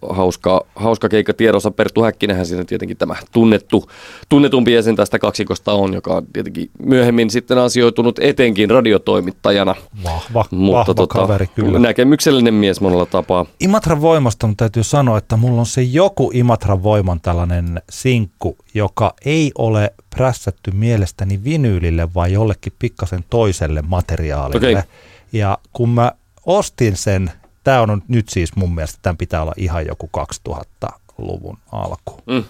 [0.09, 1.71] hauska, hauska keikka tiedossa.
[1.71, 3.89] Perttu Häkkinenhän siinä tietenkin tämä tunnettu,
[4.29, 9.75] tunnetumpi jäsen tästä kaksikosta on, joka on tietenkin myöhemmin sitten asioitunut etenkin radiotoimittajana.
[10.03, 11.79] Vahva, Mutta vahva tota, kaveri kyllä.
[11.79, 13.45] Näkemyksellinen mies monella tapaa.
[13.59, 19.13] Imatran voimasta mun täytyy sanoa, että mulla on se joku Imatran voiman tällainen sinkku, joka
[19.25, 24.69] ei ole prässätty mielestäni vinyylille, vai jollekin pikkasen toiselle materiaalille.
[24.69, 24.83] Okay.
[25.31, 26.11] Ja kun mä
[26.45, 27.31] ostin sen
[27.63, 30.09] tämä on nyt siis mun mielestä, tämän pitää olla ihan joku
[30.49, 32.17] 2000-luvun alku.
[32.27, 32.43] Mm.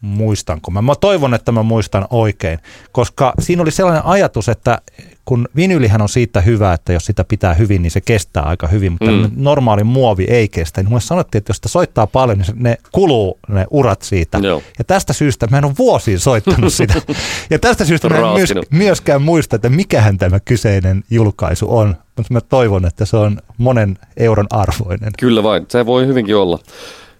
[0.00, 0.82] Muistanko mä?
[0.82, 2.58] Mä toivon, että mä muistan oikein,
[2.92, 4.78] koska siinä oli sellainen ajatus, että
[5.24, 8.92] kun vinylihän on siitä hyvä, että jos sitä pitää hyvin, niin se kestää aika hyvin,
[8.92, 9.30] mutta mm.
[9.36, 10.82] normaali muovi ei kestä.
[10.82, 14.38] Niin mulle sanottiin, että jos sitä soittaa paljon, niin ne kuluu ne urat siitä.
[14.38, 14.62] Joo.
[14.78, 16.94] Ja tästä syystä mä en ole vuosiin soittanut sitä.
[17.50, 21.96] ja tästä syystä mä en myös, myöskään muista, että mikähän tämä kyseinen julkaisu on.
[22.16, 25.12] Mutta mä toivon, että se on monen euron arvoinen.
[25.18, 26.58] Kyllä vain, se voi hyvinkin olla.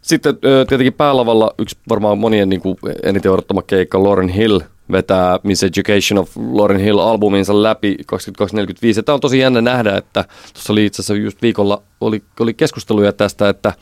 [0.03, 0.39] Sitten
[0.69, 4.61] tietenkin päälavalla yksi varmaan monien niin kuin eniten odottama keikka, Lauren Hill
[4.93, 9.03] vetää Miss Education of Lauren Hill albuminsa läpi 2245.
[9.03, 10.25] Tämä on tosi jännä nähdä, että
[10.55, 13.73] tuossa oli itse asiassa just viikolla oli, oli keskusteluja tästä, että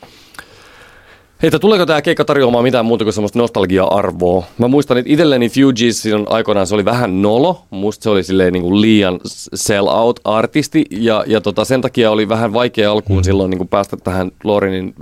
[1.43, 4.45] Heitä, tuleeko tämä keikka tarjoamaan mitään muuta kuin semmoista nostalgia-arvoa?
[4.57, 7.63] Mä muistan, että itselleni Fugees silloin aikoinaan se oli vähän nolo.
[7.69, 9.19] Musta se oli silleen niin kuin liian
[9.53, 13.23] sell-out-artisti ja, ja tota, sen takia oli vähän vaikea alkuun mm.
[13.23, 14.93] silloin niin kuin päästä tähän Lorenin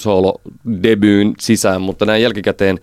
[0.00, 2.78] solo-debyyn sisään, mutta näin jälkikäteen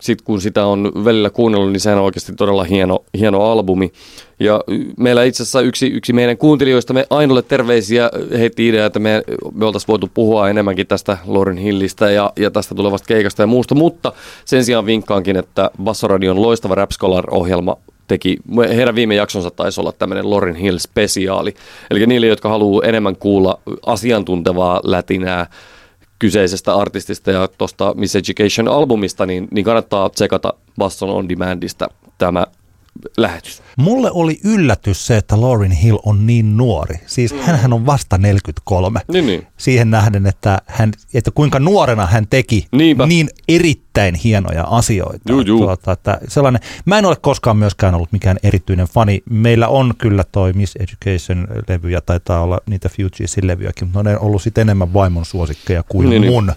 [0.00, 3.92] sitten kun sitä on välillä kuunnellut, niin sehän on oikeasti todella hieno, hieno albumi.
[4.40, 4.60] Ja
[4.96, 9.22] meillä itse asiassa yksi, yksi meidän kuuntelijoista, me Ainolle terveisiä heti idea, että me,
[9.54, 13.74] me oltaisiin voitu puhua enemmänkin tästä Lauren Hillistä ja, ja tästä tulevasta keikasta ja muusta,
[13.74, 14.12] mutta
[14.44, 17.76] sen sijaan vinkkaankin, että Bassoradion loistava Rap Scholar-ohjelma
[18.08, 18.36] teki,
[18.68, 21.54] heidän viime jaksonsa taisi olla tämmöinen Lauren Hill-spesiaali.
[21.90, 25.46] Eli niille, jotka haluaa enemmän kuulla asiantuntevaa lätinää,
[26.24, 32.46] kyseisestä artistista ja tuosta Miss Education-albumista, niin, niin kannattaa tsekata Basson On Demandista tämä
[33.16, 33.62] lähetys.
[33.76, 36.96] Mulle oli yllätys se, että Lauren Hill on niin nuori.
[37.06, 37.38] Siis mm.
[37.38, 39.00] hän on vasta 43.
[39.12, 39.46] Niin, niin.
[39.56, 43.06] Siihen nähden, että, hän, että kuinka nuorena hän teki Niinpä.
[43.06, 45.32] niin erittäin hienoja asioita.
[45.32, 45.58] Juu, juu.
[45.58, 49.22] Tuota, että sellainen, mä en ole koskaan myöskään ollut mikään erityinen fani.
[49.30, 54.22] Meillä on kyllä toi Miss Education-levy ja taitaa olla niitä Fugeesin levyjäkin, mutta ne on
[54.22, 56.32] ollut sitten enemmän vaimon suosikkeja kuin niin, niin.
[56.32, 56.46] mun.
[56.46, 56.56] Niin.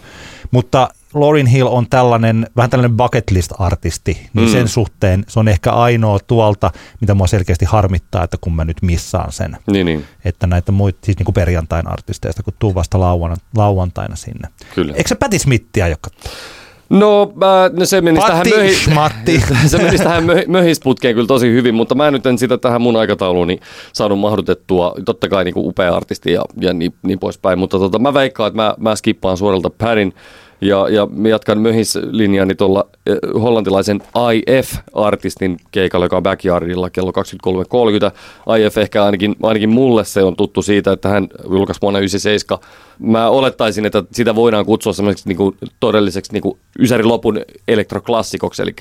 [0.51, 4.51] Mutta Lauryn Hill on tällainen, vähän tällainen bucket list-artisti, niin mm.
[4.51, 8.81] sen suhteen se on ehkä ainoa tuolta, mitä mua selkeästi harmittaa, että kun mä nyt
[8.81, 9.57] missaan sen.
[9.71, 10.05] Niin, niin.
[10.25, 14.49] Että näitä muita, siis niin kuin perjantain artisteista, kun tuu vasta lauan, lauantaina sinne.
[14.75, 14.93] Kyllä.
[14.95, 16.09] Eikö se Päti Smithia, joka
[16.89, 19.43] No, mä, no se menisi Patti, tähän, möhi, Matti.
[19.67, 22.95] se menisi tähän möhi, möhisputkeen kyllä tosi hyvin, mutta mä nyt en sitä tähän mun
[22.95, 23.47] aikatauluun
[23.93, 24.93] saanut mahdutettua.
[25.05, 28.47] Totta kai niin kuin upea artisti ja, ja niin, niin poispäin, mutta tota, mä veikkaan,
[28.47, 30.13] että mä, mä skippaan suoralta Pärin
[30.61, 34.03] Ja, ja jatkan möhislinjani tuolla eh, hollantilaisen
[34.33, 38.57] IF-artistin keikalla, joka on Backyardilla kello 23.30.
[38.59, 42.59] IF ehkä ainakin, ainakin mulle se on tuttu siitä, että hän julkaisi vuonna 97.
[42.99, 48.61] Mä olettaisin, että sitä voidaan kutsua semmoiseksi niin kuin, todelliseksi niin kuin Ysäri lopun elektroklassikoksi,
[48.61, 48.75] eli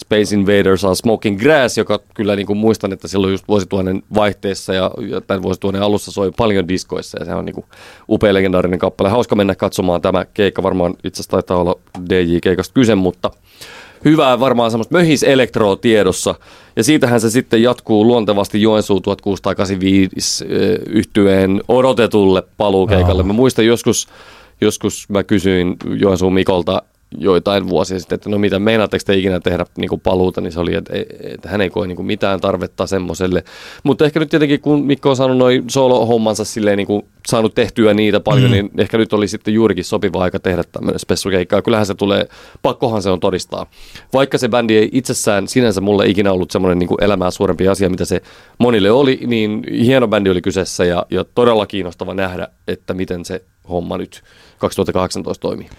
[0.00, 4.74] Space Invaders on Smoking Grass, joka kyllä niin kuin muistan, että silloin just vuosituhannen vaihteessa
[4.74, 7.66] ja, ja tämän vuosituhannen alussa soi paljon diskoissa ja se on niin kuin
[8.08, 9.08] upea legendaarinen kappale.
[9.08, 11.74] Hauska mennä katsomaan tämä keikka, varmaan itse asiassa taitaa olla
[12.10, 13.30] DJ-keikasta kyse, mutta
[14.04, 16.34] hyvää varmaan semmoista möhis elektroa tiedossa.
[16.76, 20.44] Ja siitähän se sitten jatkuu luontevasti Joensuu 1685
[20.88, 23.22] yhtyeen odotetulle paluukeikalle.
[23.22, 24.08] Mä muistan joskus,
[24.60, 26.82] joskus mä kysyin Joensuun Mikolta
[27.18, 30.60] joitain vuosia sitten, että no mitä meinaatteko te ikinä tehdä niin kuin paluuta, niin se
[30.60, 33.44] oli, että, että hän ei koe niin kuin mitään tarvetta semmoiselle.
[33.82, 37.94] Mutta ehkä nyt tietenkin, kun Mikko on saanut noin solo-hommansa silleen niin kuin saanut tehtyä
[37.94, 38.52] niitä paljon, mm.
[38.52, 41.62] niin ehkä nyt oli sitten juurikin sopiva aika tehdä tämmöinen spessukeikka.
[41.62, 42.28] Kyllähän se tulee,
[42.62, 43.66] pakkohan se on todistaa.
[44.12, 47.90] Vaikka se bändi ei itsessään sinänsä mulle ikinä ollut semmoinen niin kuin elämää suurempi asia,
[47.90, 48.22] mitä se
[48.58, 53.42] monille oli, niin hieno bändi oli kyseessä ja, ja todella kiinnostava nähdä, että miten se
[53.68, 54.24] homma nyt
[54.58, 55.70] 2018 toimii.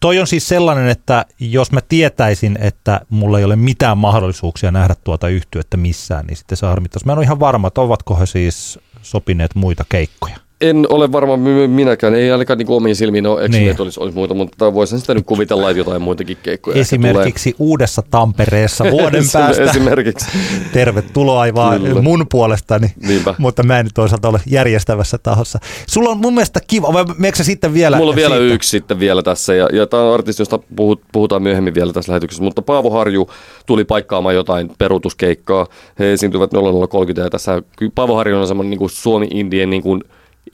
[0.00, 4.94] Toi on siis sellainen, että jos mä tietäisin, että mulla ei ole mitään mahdollisuuksia nähdä
[5.04, 7.06] tuota yhtyettä missään, niin sitten se harmittaisi.
[7.06, 10.36] Mä en ole ihan varma, että ovatko he siis sopineet muita keikkoja.
[10.60, 11.36] En ole varma
[11.66, 13.80] minäkään, ei ainakaan niin omiin silmiin ole niin.
[13.80, 16.80] olisi, olisi muuta, mutta voisin sitä nyt kuvitella, että jotain muitakin keikkoja.
[16.80, 19.62] Esimerkiksi Uudessa Tampereessa vuoden päästä.
[19.62, 20.26] Esimerkiksi.
[20.72, 22.02] Tervetuloa vaan Kyllä.
[22.02, 23.34] mun puolestani, Niinpä.
[23.38, 25.58] mutta mä en nyt toisaalta ole järjestävässä tahossa.
[25.86, 27.96] Sulla on mun mielestä kiva, vai meneekö sitten vielä?
[27.96, 28.54] Mulla on vielä siitä?
[28.54, 32.12] yksi sitten vielä tässä, ja, ja tämä on artisti, josta puhut, puhutaan myöhemmin vielä tässä
[32.12, 33.30] lähetyksessä, mutta Paavo Harju
[33.66, 35.66] tuli paikkaamaan jotain peruutuskeikkaa.
[35.98, 37.62] He esiintyvät 0030, ja tässä
[37.94, 40.04] Paavo Harju on semmoinen niin Suomi-Indien niin kuin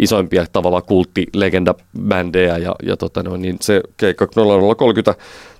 [0.02, 5.14] isoimpia tavallaan kulttilegendabändejä ja, ja tota no, niin se keikka 0030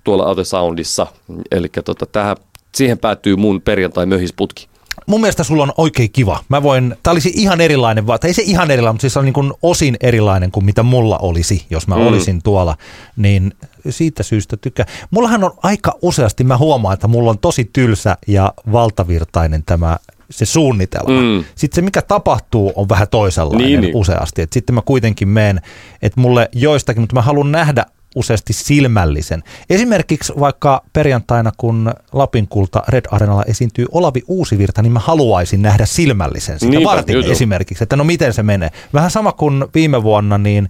[0.04, 1.06] tuolla Out Soundissa.
[1.50, 2.36] Eli tota, tähän,
[2.74, 4.68] siihen päättyy mun perjantai-möhisputki.
[5.06, 6.40] Mun mielestä sulla on oikein kiva.
[6.48, 9.32] Mä voin, tää olisi ihan erilainen, tai ei se ihan erilainen, mutta siis on niin
[9.32, 12.06] kuin osin erilainen kuin mitä mulla olisi, jos mä mm.
[12.06, 12.76] olisin tuolla.
[13.16, 13.54] Niin
[13.90, 14.86] siitä syystä tykkää.
[15.10, 19.96] Mullahan on aika useasti, mä huomaan, että mulla on tosi tylsä ja valtavirtainen tämä
[20.32, 21.20] se suunnitelma.
[21.20, 21.44] Mm.
[21.54, 23.96] Sitten se, mikä tapahtuu, on vähän toisenlainen niin, niin.
[23.96, 24.42] useasti.
[24.42, 25.60] Et sitten mä kuitenkin menen,
[26.02, 29.42] että mulle joistakin, mutta mä haluan nähdä useasti silmällisen.
[29.70, 35.86] Esimerkiksi vaikka perjantaina, kun Lapin kulta Red Arenalla esiintyy Olavi Uusivirta, niin mä haluaisin nähdä
[35.86, 38.70] silmällisen sitä Niinpä, vartin joo, esimerkiksi, että no miten se menee.
[38.94, 40.68] Vähän sama kuin viime vuonna, niin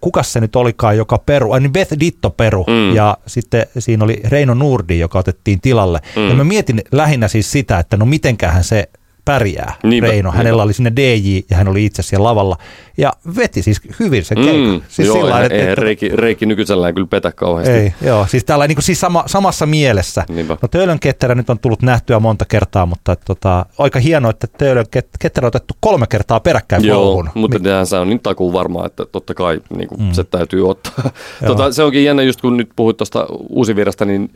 [0.00, 2.94] kuka se nyt olikaan, joka peru, äh, niin Beth Ditto peru, mm.
[2.94, 6.00] ja sitten siinä oli Reino Nurdi, joka otettiin tilalle.
[6.16, 6.28] Mm.
[6.28, 8.88] Ja mä mietin lähinnä siis sitä, että no mitenkähän se
[9.24, 10.30] pärjää niinpä, Reino.
[10.30, 10.62] Hänellä niinpä.
[10.62, 12.56] oli sinne DJ ja hän oli itse siellä lavalla
[12.96, 14.72] ja veti siis hyvin se keikka.
[14.72, 17.72] Mm, siis joo, sillä, että, ei, Reiki, Reiki nykyisellään kyllä petä kauheasti.
[17.72, 20.24] Ei, joo, siis täällä niin kuin, siis sama, samassa mielessä.
[20.28, 20.56] Niinpä.
[20.62, 24.46] No Töölön ketterä nyt on tullut nähtyä monta kertaa, mutta että, tota, aika hienoa, että
[24.58, 24.86] Töölön
[25.18, 27.30] ketterä on otettu kolme kertaa peräkkäin Joo, polun.
[27.34, 30.12] mutta Mi- se on niin takuu varmaa, että totta kai niin kuin, mm.
[30.12, 31.10] se täytyy ottaa.
[31.46, 34.30] tota, se onkin jännä just kun nyt puhuit tuosta uusivirasta, niin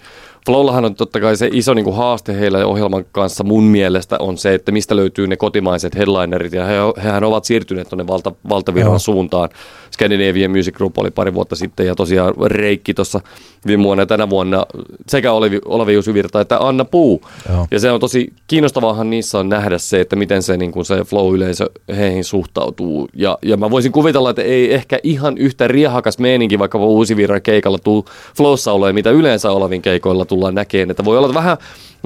[0.47, 4.39] Flowllahan on totta kai se iso niin kuin haaste heillä ohjelman kanssa mun mielestä on
[4.39, 6.74] se, että mistä löytyy ne kotimaiset headlinerit ja he,
[7.05, 8.99] hehän ovat siirtyneet tuonne valta, valtaviran Joo.
[8.99, 9.49] suuntaan.
[9.91, 13.20] Scandinavian Music Group oli pari vuotta sitten ja tosiaan Reikki tuossa
[13.69, 14.66] viime vuonna ja tänä vuonna
[15.09, 17.23] sekä Olavi, Olavi Virta että Anna Puu.
[17.49, 17.66] Joo.
[17.71, 20.95] Ja se on tosi kiinnostavaahan niissä on nähdä se, että miten se, niin kuin se
[20.95, 23.09] flow-yleisö heihin suhtautuu.
[23.14, 26.79] Ja, ja mä voisin kuvitella, että ei ehkä ihan yhtä riehakas meininki vaikka
[27.16, 28.05] Virran keikalla tuu
[28.37, 30.91] flowssa ole, mitä yleensä Olavin keikoilla tullaan näkemään.
[30.91, 31.57] Että voi olla vähän,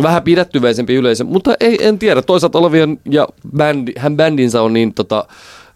[0.02, 2.22] vähän pidättyväisempi yleisö, mutta ei, en tiedä.
[2.22, 5.24] Toisaalta Olavien ja bändi, hän bändinsä on niin tota,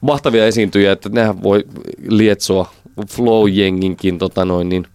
[0.00, 1.64] mahtavia esiintyjä, että nehän voi
[2.08, 2.70] lietsoa
[3.00, 4.86] flow-jenginkin tota noin, niin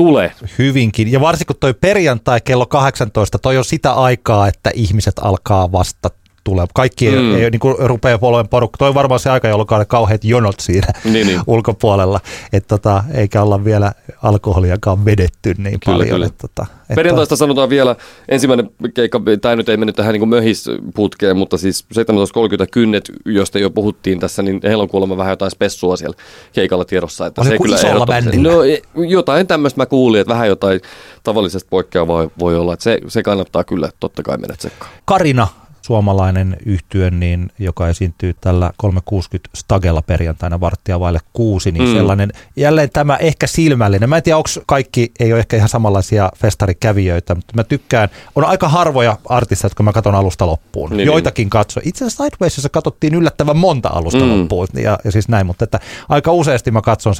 [0.00, 0.32] tulee.
[0.58, 1.12] Hyvinkin.
[1.12, 6.10] Ja varsinkin toi perjantai kello 18, toi on sitä aikaa, että ihmiset alkaa vasta
[6.44, 6.66] tulee.
[6.74, 7.34] Kaikki mm.
[7.34, 8.76] ei, ei niin kuin rupeaa olemaan porukka.
[8.78, 11.40] Toi on varmaan se aika, jolloin on kauheat jonot siinä niin, niin.
[11.46, 12.20] ulkopuolella.
[12.52, 16.08] Et tota, eikä olla vielä alkoholiakaan vedetty niin kyllä, paljon.
[16.08, 16.26] Kyllä.
[16.26, 17.96] Et tota, et Perjantaista sanotaan vielä
[18.28, 23.70] ensimmäinen keikka, tämä nyt ei mennyt tähän niin möhisputkeen, mutta siis 17.30 kynnet, josta jo
[23.70, 26.16] puhuttiin tässä, niin heillä on kuulemma vähän jotain spessua siellä
[26.52, 27.26] keikalla tiedossa.
[27.26, 28.52] Että se kyllä isolla bändillä?
[28.52, 30.80] No e, jotain tämmöistä mä kuulin, että vähän jotain
[31.22, 32.72] tavallisesta poikkeavaa voi olla.
[32.72, 34.90] Että se, se kannattaa kyllä totta kai mennä tsekkaan.
[35.04, 35.48] Karina
[35.82, 41.94] suomalainen yhtye, niin, joka esiintyy tällä 360 Stagella perjantaina varttia vaille kuusi, niin mm.
[41.94, 44.08] sellainen jälleen tämä ehkä silmällinen.
[44.08, 48.44] Mä en tiedä, onko kaikki, ei ole ehkä ihan samanlaisia festarikävijöitä, mutta mä tykkään, on
[48.44, 50.90] aika harvoja artisteja, jotka mä katson alusta loppuun.
[50.90, 51.50] Niin, Joitakin niin.
[51.50, 51.80] katso.
[51.84, 54.30] Itse asiassa Sidewaysissa katsottiin yllättävän monta alusta mm.
[54.30, 57.14] loppuun ja, ja siis näin, mutta että aika useasti mä katson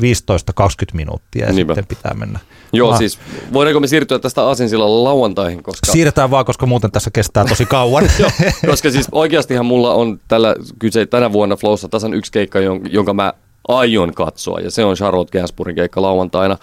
[0.00, 1.74] sellainen minuuttia ja Niinpä.
[1.74, 2.38] sitten pitää mennä.
[2.72, 2.98] Joo, Ah.
[2.98, 3.18] siis
[3.52, 5.92] voidaanko me siirtyä tästä Aasinsilalla lauantaihin, koska...
[5.92, 8.10] Siirretään vaan, koska muuten tässä kestää tosi kauan.
[8.18, 8.30] Joo,
[8.66, 13.14] koska siis oikeastihan mulla on tällä kyse tänä vuonna Flowssa tasan yksi keikka, jon- jonka
[13.14, 13.32] mä
[13.68, 16.56] aion katsoa, ja se on Charlotte Gainsbourin keikka lauantaina.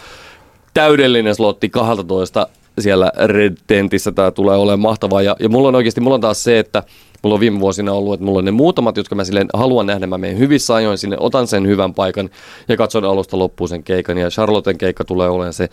[0.74, 2.48] Täydellinen slotti 12
[2.80, 6.44] siellä Red Tentissä, tämä tulee olemaan mahtavaa, ja, ja mulla on oikeasti, mulla on taas
[6.44, 6.84] se, että
[7.26, 10.08] mulla on viime vuosina ollut, että mulla on ne muutamat, jotka mä silleen haluan nähdä,
[10.08, 12.30] mä menen hyvissä ajoin sinne, otan sen hyvän paikan
[12.68, 15.70] ja katson alusta loppuun sen keikan, ja Charlotten keikka tulee olemaan se,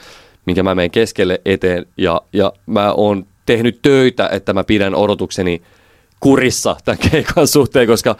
[0.47, 5.63] minkä mä menen keskelle eteen, ja, ja mä oon tehnyt töitä, että mä pidän odotukseni
[6.21, 8.17] kurissa tämän keikan suhteen, koska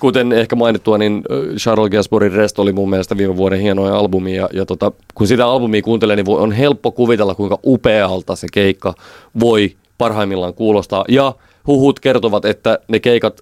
[0.00, 1.22] kuten ehkä mainittua, niin
[1.56, 5.46] Charles Gainsbourin Rest oli mun mielestä viime vuoden hienoja albumi, ja, ja tota, kun sitä
[5.46, 8.94] albumia kuuntelee, niin on helppo kuvitella, kuinka upealta se keikka
[9.40, 11.34] voi parhaimmillaan kuulostaa, ja
[11.66, 13.40] huhut kertovat, että ne keikat,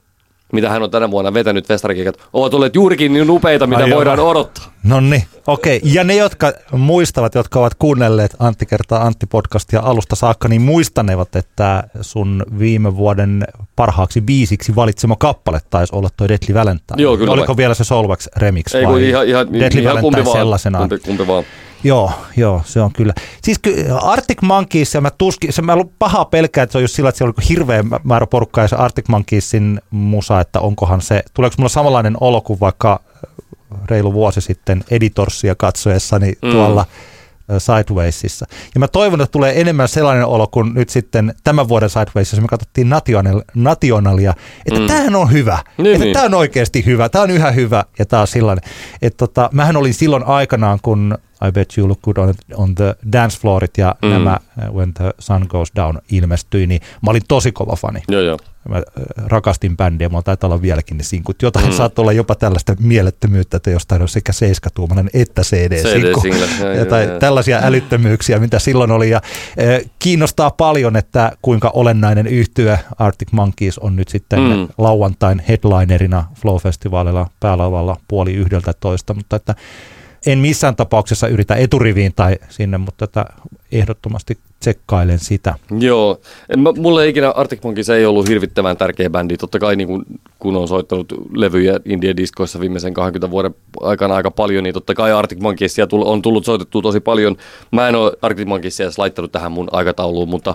[0.53, 3.97] mitä hän on tänä vuonna vetänyt festarikeikat, ovat olleet juurikin niin upeita, mitä Ai joo.
[3.97, 4.73] voidaan odottaa.
[4.85, 5.81] No niin, okei.
[5.85, 11.37] Ja ne, jotka muistavat, jotka ovat kuunnelleet Antti kertaa Antti podcastia alusta saakka, niin muistanevat,
[11.37, 13.45] että sun viime vuoden
[13.77, 17.03] parhaaksi biisiksi valitsema kappale taisi olla toi Deadly Valentine.
[17.03, 17.57] Joo, kyllä Oliko vai.
[17.57, 20.37] vielä se Solvax remix Ei vai ihan, ihan, Deadly ihan kumpi Valentine vaan.
[20.39, 20.89] sellaisenaan?
[20.89, 21.45] Kumpi, kumpi vaan.
[21.85, 23.15] Joo, joo, se on kyllä.
[23.43, 27.09] Siis ky- Arctic Monkeys, mä tuskin, se mä pahaa pelkää, että se on just sillä,
[27.09, 31.55] että siellä on hirveä määrä porukkaa ja se Arctic Monkeysin musa, että onkohan se, tuleeko
[31.59, 33.01] mulla samanlainen olo kuin vaikka
[33.91, 36.51] reilu vuosi sitten editorsia katsoessani Mm.
[36.51, 36.87] tuolla
[37.51, 38.47] ö, Sidewaysissa.
[38.75, 42.49] Ja mä toivon, että tulee enemmän sellainen olo kuin nyt sitten tämän vuoden Sidewaysissa, me
[42.49, 44.35] katsottiin National, Nationalia,
[44.67, 44.87] että mm.
[44.87, 46.13] tämähän on hyvä, Niin, että niin.
[46.13, 48.65] tämä on oikeasti hyvä, tämä on yhä hyvä ja tämä on sellainen.
[49.03, 51.19] Että tota, mähän olin silloin aikanaan, kun
[51.49, 54.09] I Bet You Look Good on, on the Dance Floorit ja Mm.
[54.11, 54.37] nämä
[54.69, 58.03] uh, When the Sun Goes Down ilmestyi, niin mä olin tosi kova fani.
[58.09, 58.39] Joo, joo.
[58.69, 58.83] Mä äh,
[59.27, 61.43] rakastin bändiä, mulla taitaa olla vieläkin ne sinkut.
[61.43, 61.73] Jotain Mm.
[61.73, 66.23] saattaa olla jopa tällaista mielettömyyttä, että jostain on sekä seiskatuumainen että CD-sinkku.
[66.79, 69.11] Ja tai tällaisia älyttömyyksiä, mitä silloin oli.
[69.11, 74.69] Ja, äh, kiinnostaa paljon, että kuinka olennainen yhtyö Arctic Monkeys on nyt sitten mm.
[74.79, 79.55] lauantain headlinerina Flow-festivaalilla päälavalla puoli yhdeltä toista, mutta että
[80.27, 83.25] en missään tapauksessa yritä eturiviin tai sinne, mutta että
[83.73, 85.55] ehdottomasti tsekkailen sitä.
[85.79, 89.37] Joo, en mä, mulle ikinä Arctic Monkeys ei ollut hirvittävän tärkeä bändi.
[89.37, 90.07] Totta kai niin kun,
[90.39, 95.13] kun on soittanut levyjä India diskoissa viimeisen 20 vuoden aikana aika paljon, niin totta kai
[95.13, 97.37] Arctic Monkeysia tull- on tullut soitettua tosi paljon.
[97.71, 100.55] Mä en ole Arctic Monkeysia edes laittanut tähän mun aikatauluun, mutta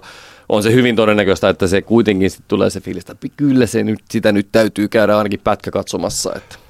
[0.49, 3.99] on se hyvin todennäköistä, että se kuitenkin sit tulee se fiilis, että kyllä se nyt,
[4.09, 6.31] sitä nyt täytyy käydä ainakin pätkä katsomassa.
[6.35, 6.66] Että.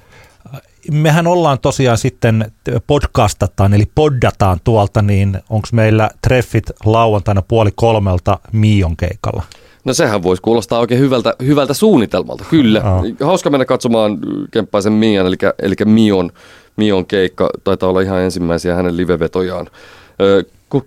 [0.90, 2.52] Mehän ollaan tosiaan sitten
[2.86, 9.42] podcastataan, eli poddataan tuolta, niin onko meillä treffit lauantaina puoli kolmelta Mion keikalla?
[9.84, 12.78] No sehän voisi kuulostaa oikein hyvältä, hyvältä suunnitelmalta, kyllä.
[12.84, 13.28] Joo.
[13.28, 14.18] Hauska mennä katsomaan
[14.50, 16.30] Kemppaisen Mian, eli, eli Mion,
[16.76, 17.50] Mion keikka.
[17.64, 19.66] Taitaa olla ihan ensimmäisiä hänen livevetojaan.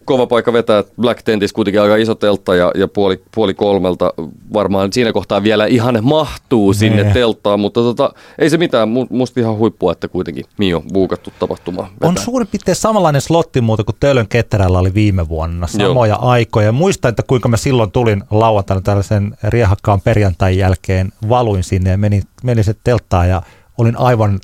[0.06, 4.14] Kova paikka vetää Black Tentis kuitenkin aika iso teltta ja, ja puoli, puoli kolmelta
[4.54, 7.14] varmaan siinä kohtaa vielä ihan mahtuu sinne Nee.
[7.14, 11.82] telttaan, mutta tota, ei se mitään, Mu- musta ihan huippua, että kuitenkin Mio buukattu tapahtuma
[11.84, 12.10] vetää.
[12.10, 16.26] On suurin piirtein samanlainen slotti muuta kuin Töölön ketterällä oli viime vuonna, samoja Joo.
[16.30, 16.72] aikoja.
[16.72, 22.24] Muistan, että kuinka mä silloin tulin lauantaina tällaisen riehakkaan perjantain jälkeen, valuin sinne ja menin,
[22.44, 23.42] menin se telttaan ja
[23.78, 24.40] olin aivan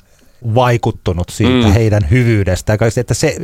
[0.54, 1.72] vaikuttunut siitä Mm.
[1.72, 2.78] heidän hyvyydestä.
[2.96, 3.36] Että se,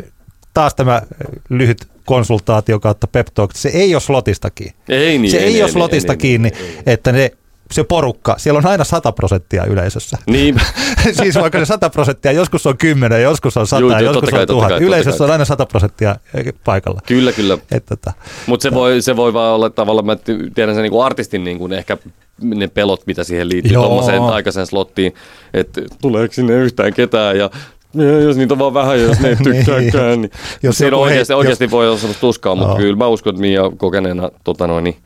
[0.54, 1.02] taas tämä
[1.48, 4.72] lyhyt konsultaatio kautta pep talk, se ei ole slotistakin.
[4.88, 6.82] Ei niin, se ei ei, niin, ole ei slotista niin, kiinni, ei niin.
[6.86, 7.30] että ne,
[7.70, 10.18] se porukka, siellä on aina 100 prosenttia yleisössä.
[10.26, 10.60] Niin,
[11.22, 14.46] siis vaikka ne 100 prosenttia, joskus on 10, joskus on 100, Juu, joskus kai, on
[14.46, 14.60] totta 1000.
[14.60, 15.24] kai, totta Yleisössä kai.
[15.24, 16.16] on aina 100 prosenttia
[16.64, 17.00] paikalla.
[17.06, 17.58] kyllä, kyllä.
[17.70, 18.12] Että, tota,
[18.46, 20.16] Mutta se voi, se voi vaan olla tavallaan, mä
[20.54, 21.98] tiedän sen niin kuin artistin niin kuin ehkä
[22.42, 25.14] ne pelot, mitä siihen liittyy tuommoiseen aikaiseen slottiin,
[25.54, 27.50] että tuleeko sinne yhtään ketään ja
[27.94, 29.44] ja jos niitä on vaan vähän, jos ne ei Niin.
[29.56, 32.76] tykkääkään, niin Jos jos siinä oikeasti, heit- oikeasti voi olla semmoista tuskaa, mutta Joo.
[32.78, 34.96] kyllä mä uskon, että Mia kokeneena tota noin, niin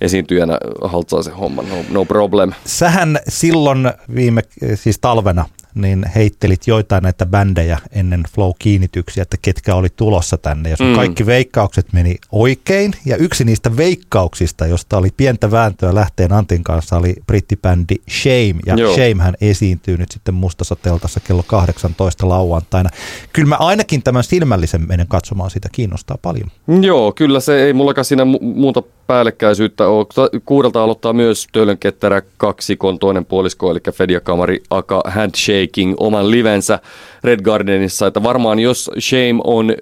[0.00, 2.52] esiintyjänä haltsaa se homma, no, no problem.
[2.66, 4.42] sähän silloin viime,
[4.74, 10.70] siis talvena, niin heittelit joitain näitä bändejä ennen Flow-kiinnityksiä, että ketkä oli tulossa tänne.
[10.70, 10.94] Ja sun Mm.
[10.96, 12.92] kaikki veikkaukset meni oikein.
[13.06, 18.60] Ja yksi niistä veikkauksista, josta oli pientä vääntöä lähteen Antin kanssa, oli brittibändi Shame.
[18.66, 18.94] Ja Joo.
[18.94, 22.90] Shamehän esiintyy nyt sitten Mustassa teltassa kello 18 lauantaina.
[23.32, 26.48] Kyllä mä ainakin tämän silmällisen menen katsomaan sitä, kiinnostaa paljon.
[26.82, 30.06] Joo, kyllä se ei mullakaan siinä mu- muuta päällekkäisyyttä ole.
[30.14, 36.30] Ta- Kuudelta aloittaa myös Töölön ketterä kaksikon toinen puolisko, eli Fedia Kamari Aka Handshaking oman
[36.30, 36.78] livensä
[37.24, 38.06] Red Gardenissa.
[38.06, 39.74] Että varmaan jos Shame on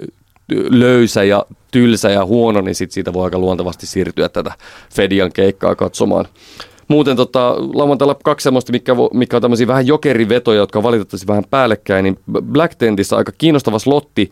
[0.70, 4.52] löysä ja tylsä ja huono, niin sit siitä voi aika luontevasti siirtyä tätä
[4.94, 6.24] Fedian keikkaa katsomaan.
[6.90, 12.02] Muuten tota, lauantailla kaksi semmoista, mikä, mikä on tämmöisiä vähän jokerivetoja, jotka valitettavasti vähän päällekkäin,
[12.02, 14.30] niin Black Tentissa aika kiinnostava slotti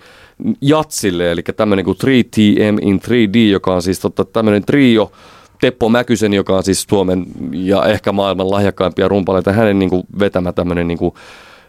[0.60, 5.12] Jatsille, eli tämmöinen kuin 3TM in 3D, joka on siis tota, tämmöinen trio,
[5.60, 10.52] Teppo Mäkysen, joka on siis Suomen ja ehkä maailman lahjakkaimpia rumpaleita, hänen niin kuin vetämä
[10.52, 11.14] tämmöinen niin kuin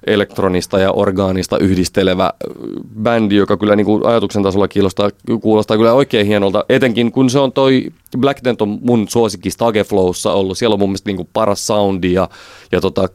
[0.08, 2.34] elektronista ja orgaanista yhdistelevä
[3.02, 5.10] bändi, joka kyllä niin kuin ajatuksen tasolla kuulostaa,
[5.42, 7.86] kuulostaa kyllä oikein hienolta, etenkin kun se on toi
[8.18, 12.14] Black Tent on mun suosikki Stageflowssa ollut, siellä on mun mielestä niin kuin paras soundi
[12.14, 12.30] ja,
[12.72, 13.10] ja tota,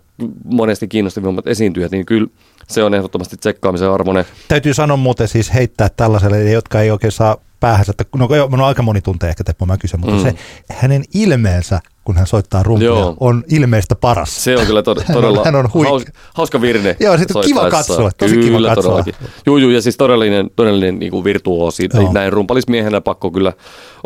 [0.44, 2.26] monesti kiinnostavimmat esiintyjät, niin kyllä
[2.68, 4.24] se on ehdottomasti tsekkaamisen arvoinen.
[4.48, 8.82] Täytyy sanoa muuten siis heittää tällaiselle, jotka ei oikein saa päähänsä, että no, no aika
[8.82, 10.22] moni tuntee ehkä Teppo Mäkysen, mutta mm.
[10.22, 10.34] se
[10.70, 13.16] hänen ilmeensä, kun hän soittaa rumpia, Joo.
[13.20, 14.44] on ilmeistä paras.
[14.44, 16.04] Se on kyllä tod- todella hän on huik- haus,
[16.34, 16.96] hauska virne.
[17.00, 18.82] Joo, sit on kiva katsoa, tosi kiva kyllä, katsoa.
[18.82, 19.14] todellakin.
[19.46, 21.88] Juu, juu, ja siis todellinen, todellinen niin kuin virtuoosi.
[21.94, 22.12] Joo.
[22.12, 23.52] Näin rumpalismiehenä pakko kyllä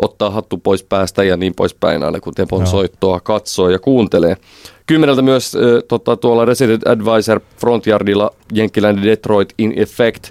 [0.01, 2.71] ottaa hattu pois päästä ja niin poispäin aina, kun Tepon Joo.
[2.71, 4.37] soittoa katsoo ja kuuntelee.
[4.85, 10.23] Kymmeneltä myös äh, tota, tuolla Resident Advisor Frontyardilla Jenkkiläinen Detroit in Effect,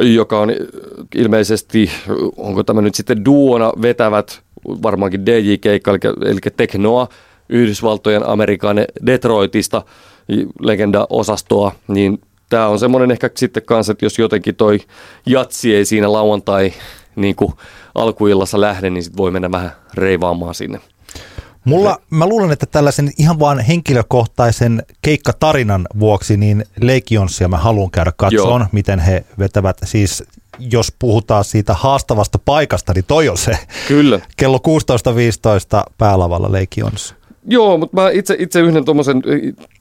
[0.00, 0.52] joka on
[1.14, 1.90] ilmeisesti,
[2.36, 7.08] onko tämä nyt sitten duona vetävät, varmaankin DJ-keikka, eli, eli Teknoa,
[7.48, 8.76] Yhdysvaltojen Amerikan
[9.06, 9.82] Detroitista,
[10.60, 14.80] legenda-osastoa, niin tämä on semmoinen ehkä sitten kanssa, että jos jotenkin toi
[15.26, 16.72] jatsi ei siinä lauantai
[17.16, 17.52] niin kuin
[17.94, 20.80] alkuillassa lähde, niin sit voi mennä vähän reivaamaan sinne.
[21.64, 28.12] Mulla, mä luulen, että tällaisen ihan vaan henkilökohtaisen keikkatarinan vuoksi, niin Leikionsia mä haluan käydä
[28.16, 28.68] katsomaan, Joo.
[28.72, 29.76] miten he vetävät.
[29.84, 30.24] Siis
[30.58, 33.58] jos puhutaan siitä haastavasta paikasta, niin toi on se.
[33.88, 34.20] Kyllä.
[34.36, 34.58] Kello
[35.86, 37.14] 16.15 päälavalla Leikions.
[37.46, 39.22] Joo, mutta mä itse, itse yhden tuommoisen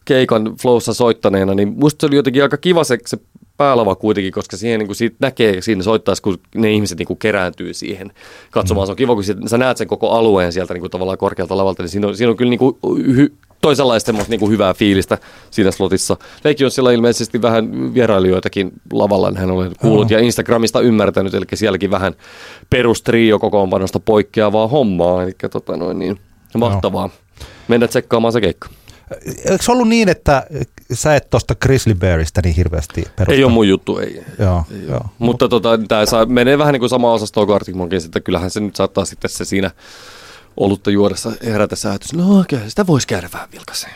[0.05, 3.17] keikan flowssa soittaneena, niin musta se oli jotenkin aika kiva se, se
[3.59, 7.19] päälava kuitenkin, koska siihen niin kuin siitä näkee siinä soittaessa, kun ne ihmiset niin kuin
[7.19, 8.11] kerääntyy siihen
[8.51, 8.87] katsomaan.
[8.87, 11.57] Se on kiva, kun siitä, sä näet sen koko alueen sieltä niin kuin tavallaan korkealta
[11.57, 12.75] lavalta, niin siinä on, siinä on kyllä niin kuin
[13.15, 15.17] hy, toisenlaista semmoista niin kuin hyvää fiilistä
[15.51, 16.17] siinä slotissa.
[16.43, 21.91] Leikki on siellä ilmeisesti vähän vierailijoitakin lavalla, hän olen kuullut ja Instagramista ymmärtänyt, eli sielläkin
[21.91, 22.13] vähän
[22.69, 26.19] perustrio kokoonpanosta poikkeavaa hommaa, eli tota noin niin,
[26.57, 27.09] mahtavaa.
[27.67, 28.69] Mennä tsekkaamaan se keikka.
[29.45, 30.47] Eikö se ollut niin, että
[30.93, 33.33] sä et tuosta Grizzly Bearista niin hirveästi perusta?
[33.33, 34.23] Ei ole mun juttu, ei.
[34.39, 35.05] Joo, ei joo.
[35.19, 38.51] Mutta tota, tämä saa, menee vähän niin kuin sama osastoon kuin Arctic Monkeys, että kyllähän
[38.51, 39.71] se nyt saattaa sitten se siinä
[40.57, 42.13] olutta juodessa herätä säätys.
[42.13, 43.93] No okei, sitä voisi käydä vähän vilkaseen.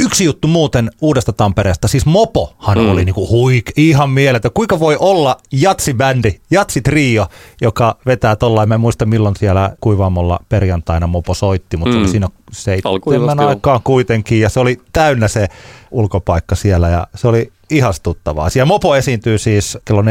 [0.00, 2.88] Yksi juttu muuten uudesta Tampereesta, siis Mopohan mm.
[2.88, 4.50] Oli niinku huik, ihan mieletön.
[4.54, 7.26] Kuinka voi olla jatsibändi, jatsitrio,
[7.60, 11.92] joka vetää tollain, mä en muista milloin siellä Kuivaamolla perjantaina Mopo soitti, mutta mm.
[11.94, 12.10] se oli Mm.
[12.10, 13.48] siinä seitsemän joo.
[13.48, 15.48] aikaan kuitenkin ja se oli täynnä se
[15.90, 18.50] ulkopaikka siellä ja se oli ihastuttavaa.
[18.50, 20.06] Siellä Mopo esiintyy siis kello 14.30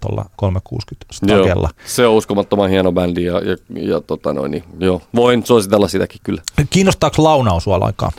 [0.00, 1.70] tuolla 360 stagella.
[1.86, 6.20] se on uskomattoman hieno bändi ja, ja, ja tota noin, niin, joo, voin suositella sitäkin
[6.24, 6.42] kyllä.
[6.70, 8.12] Kiinnostaako launaus sua lainkaan?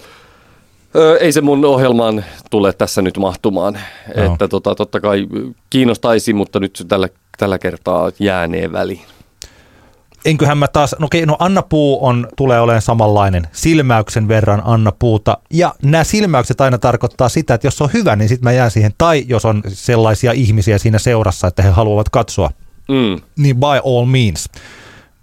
[0.95, 3.77] Öö, ei se mun ohjelmaan tule tässä nyt mahtumaan.
[4.17, 4.25] Joo.
[4.33, 5.27] Että tota, totta kai
[5.69, 9.01] kiinnostaisi, mutta nyt se tällä, tällä kertaa jäänee väliin.
[10.25, 14.91] enköhän mä taas, no okei, no Anna Puu on, tulee olemaan samanlainen, silmäyksen verran Anna
[14.99, 18.51] Puuta, ja nämä silmäykset aina tarkoittaa sitä, että jos se on hyvä, niin sitten mä
[18.51, 22.49] jään siihen, tai jos on sellaisia ihmisiä siinä seurassa, että he haluavat katsoa,
[22.89, 23.21] Mm.
[23.37, 24.49] niin by all means.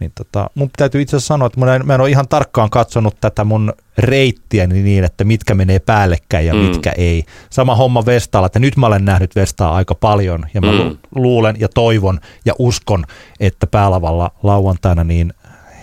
[0.03, 2.70] Niin tota, mun täytyy itse asiassa sanoa, että mä en, mä en ole ihan tarkkaan
[2.70, 6.61] katsonut tätä mun reittiä niin, että mitkä menee päällekkäin ja Mm.
[6.61, 7.24] mitkä ei.
[7.50, 10.78] Sama homma Vestaalla, että nyt mä olen nähnyt Vestaa aika paljon ja mä Mm.
[10.78, 13.05] lu- luulen ja toivon ja uskon,
[13.40, 15.34] että päälavalla lauantaina niin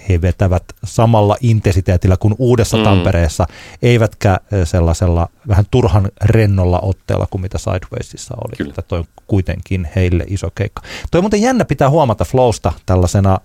[0.09, 2.83] he vetävät samalla intensiteetillä kuin uudessa Mm.
[2.83, 3.45] Tampereessa,
[3.81, 8.55] eivätkä sellaisella vähän turhan rennolla otteella kuin mitä Sidewaysissa oli.
[8.57, 8.69] Kyllä.
[8.69, 10.81] Että toi on kuitenkin heille iso keikka.
[11.11, 13.37] Toi on muuten jännä pitää huomata Flowsta tällaisena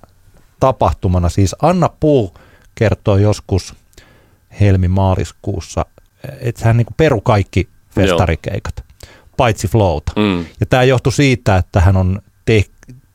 [0.64, 1.28] tapahtumana.
[1.28, 2.34] Siis Anna Puu
[2.74, 3.74] kertoi joskus
[4.60, 5.86] helmi-maaliskuussa,
[6.40, 8.84] että hän niin peru kaikki festarikeikat,
[9.36, 10.12] paitsi Flowta.
[10.16, 10.44] Mm.
[10.60, 12.64] Ja tämä johtui siitä, että hän on te-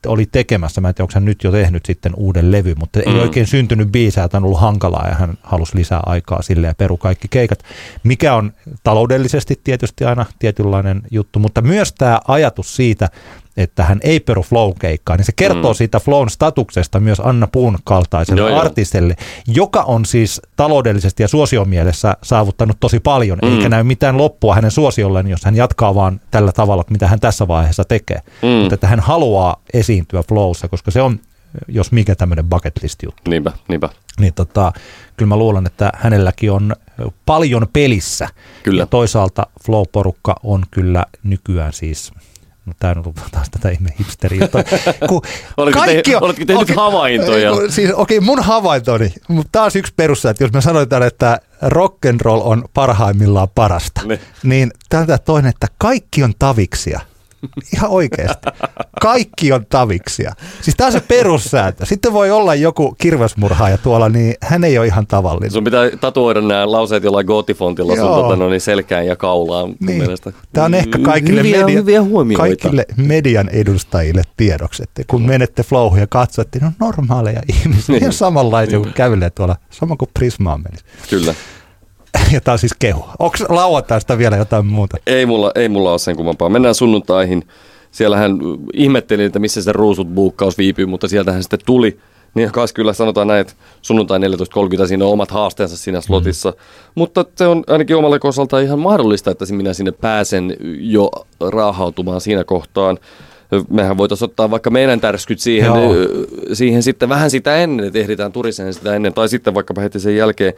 [0.06, 3.12] oli tekemässä, mä en tiedä, onko hän nyt jo tehnyt sitten uuden levy, mutta ei
[3.14, 3.20] Mm.
[3.20, 6.96] oikein syntynyt biisää, että on ollut hankalaa ja hän halusi lisää aikaa sille ja peru
[6.96, 7.58] kaikki keikat,
[8.02, 13.08] mikä on taloudellisesti tietysti aina tietynlainen juttu, mutta myös tämä ajatus siitä,
[13.56, 15.76] että hän ei peru flow-keikkaa, niin se kertoo Mm.
[15.76, 18.60] siitä flown statuksesta myös Anna Puun kaltaiselle Joo, joo.
[18.60, 23.48] artistille, joka on siis taloudellisesti ja suosiomielessä saavuttanut tosi paljon, Mm.
[23.56, 27.48] eikä näy mitään loppua hänen suosiolleen, jos hän jatkaa vaan tällä tavalla, mitä hän tässä
[27.48, 28.20] vaiheessa tekee.
[28.42, 28.48] Mm.
[28.48, 31.20] Mutta että hän haluaa esiintyä flowssa, koska se on,
[31.68, 33.30] jos mikä tämmöinen bucket list juttu.
[33.30, 33.88] Niinpä, niinpä.
[34.20, 34.72] Niin tota,
[35.16, 36.76] kyllä mä luulen, että hänelläkin on
[37.26, 38.28] paljon pelissä.
[38.62, 38.82] Kyllä.
[38.82, 42.12] Ja toisaalta flow-porukka on kyllä nykyään siis,
[42.70, 44.40] No, tämä on ollut taas tätä ihme hipsteriä.
[45.56, 47.50] Oletko, te, on, oletko tehnyt okay, havaintoja?
[47.68, 52.06] Siis, okei, okay, mun havaintoni, mutta taas yksi perussa, että jos me sanotaan, että rock
[52.06, 54.20] and roll on parhaimmillaan parasta, ne.
[54.42, 57.00] niin tämä toinen, että kaikki on taviksia.
[57.74, 58.46] Ihan oikeasti.
[59.00, 60.32] Kaikki on taviksia.
[60.60, 61.86] Siis tämä on se perussääntö.
[61.86, 65.50] Sitten voi olla joku kirvesmurhaaja tuolla, niin hän ei ole ihan tavallinen.
[65.50, 69.74] Sun pitää tatuoida nämä lauseet jollain gotifontilla sun tota, no, niin selkään ja kaulaan.
[69.80, 70.02] Niin.
[70.52, 75.98] Tämä on ehkä kaikille, hyviä, media, hyviä kaikille median edustajille tiedoksi, että kun menette flowhun
[75.98, 78.02] ja katsotte, niin on normaaleja ihmisiä, niin.
[78.02, 80.84] ihan samanlaisia kuin kävelee tuolla, sama kuin Prismaan menisi.
[81.10, 81.34] Kyllä.
[82.32, 83.04] ja tämä on siis kehu.
[83.18, 84.96] Onko lauantaista vielä jotain muuta?
[85.06, 86.48] Ei mulla, ei mulla ole sen kummempaa.
[86.48, 87.44] Mennään sunnuntaihin.
[87.90, 88.32] Siellähän
[88.74, 91.98] ihmettelin, että missä se ruusut buukkaus viipyy, mutta sieltähän sitten tuli.
[92.34, 93.52] Niin kanssa kyllä sanotaan näin, että
[93.82, 96.50] sunnuntai 14.30 siinä on omat haasteensa siinä slotissa.
[96.50, 96.56] Mm.
[96.94, 102.44] Mutta se on ainakin omalla osalta ihan mahdollista, että minä sinne pääsen jo raahautumaan siinä
[102.44, 102.98] kohtaan
[103.70, 105.72] mehän voitaisiin ottaa vaikka meidän tärskyt siihen,
[106.52, 110.16] siihen sitten vähän sitä ennen, että ehditään turiseen sitä ennen, tai sitten vaikka heti sen
[110.16, 110.54] jälkeen.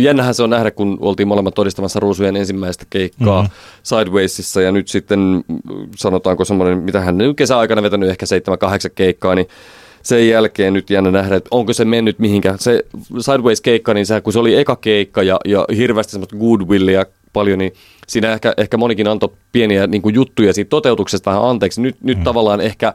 [0.00, 3.56] Jännähän se on nähdä, kun oltiin molemmat todistamassa Ruusujen ensimmäistä keikkaa mm-hmm.
[3.82, 5.44] Sidewaysissa, ja nyt sitten
[5.96, 9.46] sanotaanko semmoinen, mitä hän kesäaikana vetänyt ehkä 7-8 keikkaa, niin
[10.02, 12.58] sen jälkeen nyt jännä nähdä, että onko se mennyt mihinkään.
[12.58, 12.84] Se
[13.18, 17.72] Sideways-keikka, niin se, kun se oli eka keikka ja, ja hirveästi semmoista goodwillia paljon, niin
[18.08, 21.80] siinä ehkä, ehkä monikin antoi pieniä niin kuin juttuja siitä toteutuksesta vähän anteeksi.
[21.80, 22.06] Nyt, mm.
[22.06, 22.94] nyt tavallaan ehkä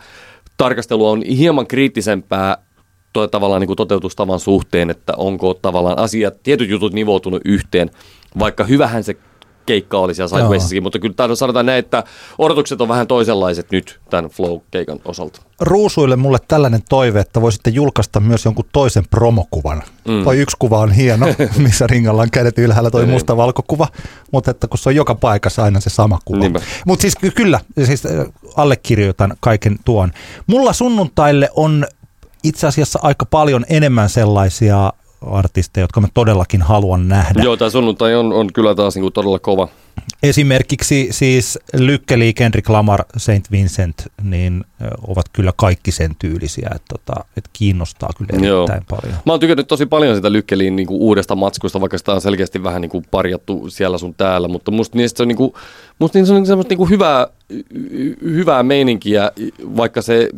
[0.58, 2.58] tarkastelu on hieman kriittisempää
[3.14, 7.90] to, tavallaan niin kuin toteutustavan suhteen, että onko tavallaan asiat, tietyt jutut nivoutunut yhteen,
[8.40, 9.18] vaikka hyvähän se
[9.68, 12.04] keikka oli siellä Sidewaysissakin, mutta kyllä sanotaan näin, että
[12.38, 15.42] odotukset on vähän toisenlaiset nyt tämän Flow-keikan osalta.
[15.60, 19.84] Ruusuille mulle tällainen toive, että voisitte julkaista myös jonkun toisen promokuvan.
[20.08, 20.24] Mm.
[20.24, 21.26] Toi yksi kuva on hieno,
[21.58, 23.14] missä ringalla on kädet ylhäällä toi niin.
[23.14, 23.88] musta valkokuva,
[24.32, 26.60] mutta että kun se on joka paikassa aina se sama kuva.
[26.86, 28.04] Mutta siis kyllä, siis
[28.56, 30.12] allekirjoitan kaiken tuon.
[30.48, 31.88] Mulla sunnuntaille on
[32.44, 37.44] itse asiassa aika paljon enemmän sellaisia artisteja, jotka mä todellakin haluan nähdä.
[37.44, 39.68] Joo, tämä sunnuntai on, on kyllä taas niin kuin todella kova.
[40.24, 44.64] Esimerkiksi siis Lykkeli, Kendrick Lamar, Saint Vincent, niin
[45.08, 48.68] ovat kyllä kaikki sen tyylisiä, että, tota, että kiinnostaa kyllä erittäin Joo.
[48.90, 49.18] paljon.
[49.26, 52.64] Mä oon tykännyt tosi paljon sitä Lykkeliin niin kuin uudesta matskusta, vaikka sitä on selkeästi
[52.64, 55.54] vähän niin kuin parjattu siellä sun täällä, mutta musta niistä se on, niin kuin,
[56.00, 57.28] musta niistä on semmoista niin kuin hyvää,
[58.22, 59.32] hyvää meininkiä,
[59.78, 60.30] vaikka se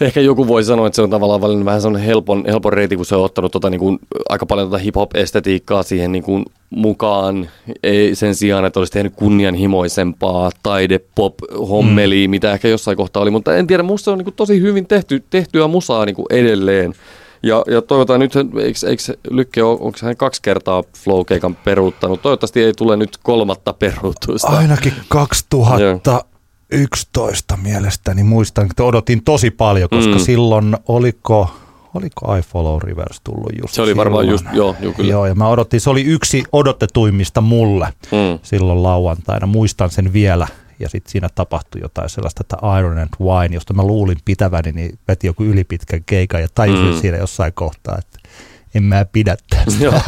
[0.00, 3.06] Ehkä joku voi sanoa, että se on tavallaan valinnut vähän sellainen helpon, helpon reitin, kun
[3.06, 3.98] se on ottanut tota, niin kuin,
[4.28, 7.48] aika paljon tota hip-hop-estetiikkaa siihen niin kuin, mukaan.
[7.82, 12.30] Ei sen sijaan, että olisi tehnyt kunnianhimoisempaa taide-pop-hommeliä, mm.
[12.30, 13.30] mitä ehkä jossain kohtaa oli.
[13.30, 16.26] Mutta en tiedä, musta se on niin kuin, tosi hyvin tehty, tehtyä musaa niin kuin
[16.30, 16.94] edelleen.
[17.42, 22.22] Ja, ja toivotaan nyt, eikö, eikö Lykke, onko hän kaksi kertaa Flow-keikan peruuttanut?
[22.22, 24.48] Toivottavasti ei tule nyt kolmatta peruutusta.
[24.48, 26.24] Ainakin 2000.
[26.70, 30.18] 11 mielestäni muistan, että odotin tosi paljon, koska mm.
[30.18, 31.50] silloin oliko,
[31.94, 34.04] oliko I Follow Rivers tullut just Se oli silloin.
[34.04, 35.10] varmaan just, joo, joo, kyllä.
[35.10, 38.38] Joo, ja mä odotin, se oli yksi odotetuimmista mulle mm.
[38.42, 40.46] silloin lauantaina, muistan sen vielä.
[40.78, 44.98] Ja sitten siinä tapahtui jotain sellaista, että Iron and Wine, josta mä luulin pitäväni, niin
[45.08, 47.00] veti joku ylipitkän keikan ja tajusin mm.
[47.00, 48.30] siinä jossain kohtaa, että
[48.74, 50.02] en mä pidä tästä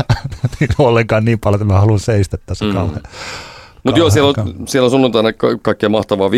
[0.79, 2.73] ollenkaan niin paljon, että mä haluan seistä tässä mm.
[2.75, 3.03] kauhean.
[3.83, 4.35] Mutta joo, siellä on,
[4.67, 6.29] siellä on sunnuntaina ka- kaikkea mahtavaa.
[6.29, 6.35] 15.45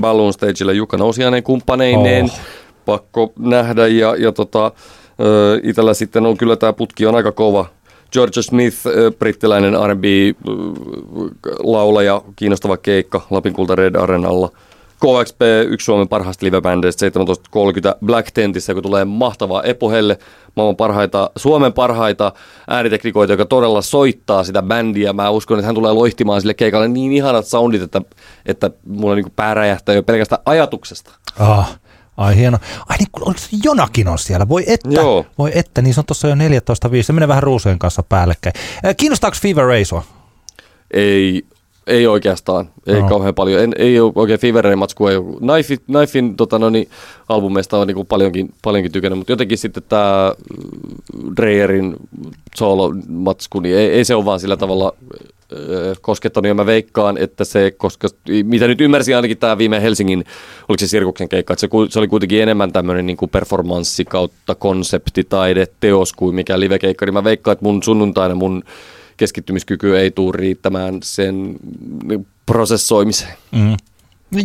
[0.00, 2.24] Balloon Stageillä Jukka Nousiainen kumppaneineen.
[2.24, 2.40] Oh.
[2.84, 4.72] Pakko nähdä ja, ja tota,
[5.62, 7.66] itsellä sitten on kyllä tämä putki on aika kova.
[8.12, 8.76] George Smith,
[9.18, 10.62] brittiläinen R&B-laulaja,
[12.36, 14.50] kiinnostava keikka Lapin kulta Red Arenalla–
[15.00, 17.12] KXP, yksi Suomen parhaista livebändeistä, 17.30
[18.04, 20.18] Black Tentissä, kun tulee mahtavaa Epohelle,
[20.56, 22.32] maailman parhaita, Suomen parhaita
[22.68, 25.12] ääniteknikoita, joka todella soittaa sitä bändiä.
[25.12, 28.02] Mä uskon, että hän tulee loihtimaan sille keikalle niin ihanat soundit, että,
[28.46, 31.10] että mulla niin pää räjähtää jo pelkästään ajatuksesta.
[31.38, 31.78] Ah.
[32.16, 32.58] Ai hieno.
[32.88, 34.48] Ai niin, oliko se Jonakin on siellä?
[34.48, 35.26] Voi että, Joo.
[35.38, 37.02] voi että, niin se on tuossa jo 14.5.
[37.02, 38.52] Se menee vähän ruusujen kanssa päällekkäin.
[38.96, 39.82] Kiinnostaako Fever Ray
[40.90, 41.46] Ei
[41.88, 43.08] ei oikeastaan, ei no.
[43.08, 43.62] kauhean paljon.
[43.62, 45.10] En, ei ole oikein Feverein matskua.
[45.38, 46.88] Knife, Knifein tota, no niin,
[47.28, 50.32] albumeista on niin kuin paljonkin, paljonkin tykännyt, mutta jotenkin sitten tämä
[51.36, 51.96] Dreyerin
[52.56, 54.92] solo-matsku, niin ei, ei se ole vaan sillä tavalla
[56.00, 58.08] koskettanut ja mä veikkaan, että se, koska
[58.42, 60.24] mitä nyt ymmärsin ainakin tämä viime Helsingin,
[60.68, 64.54] oliko se Sirkuksen keikka, että se, se oli kuitenkin enemmän tämmöinen niin kuin performanssi kautta
[64.54, 68.62] konseptitaide teos kuin mikä livekeikka, niin mä veikkaan, että mun sunnuntaina mun
[69.18, 71.56] keskittymiskyky ei tule riittämään sen
[72.46, 73.34] prosessoimiseen.
[73.52, 73.76] Mm.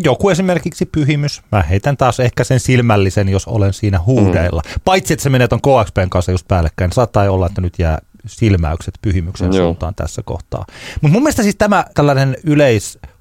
[0.04, 1.42] Joku esimerkiksi pyhimys.
[1.52, 4.62] Mä heitän taas ehkä sen silmällisen, jos olen siinä huudeilla.
[4.66, 4.82] Mm.
[4.86, 6.92] Paitsi, että se menee ton KXPn kanssa just päällekkäin.
[6.92, 9.66] Saattaa olla, että nyt jää silmäykset pyhimyksen Joo.
[9.66, 10.66] suuntaan tässä kohtaa.
[11.02, 12.38] Mutta mun mielestä siis tämä tällainen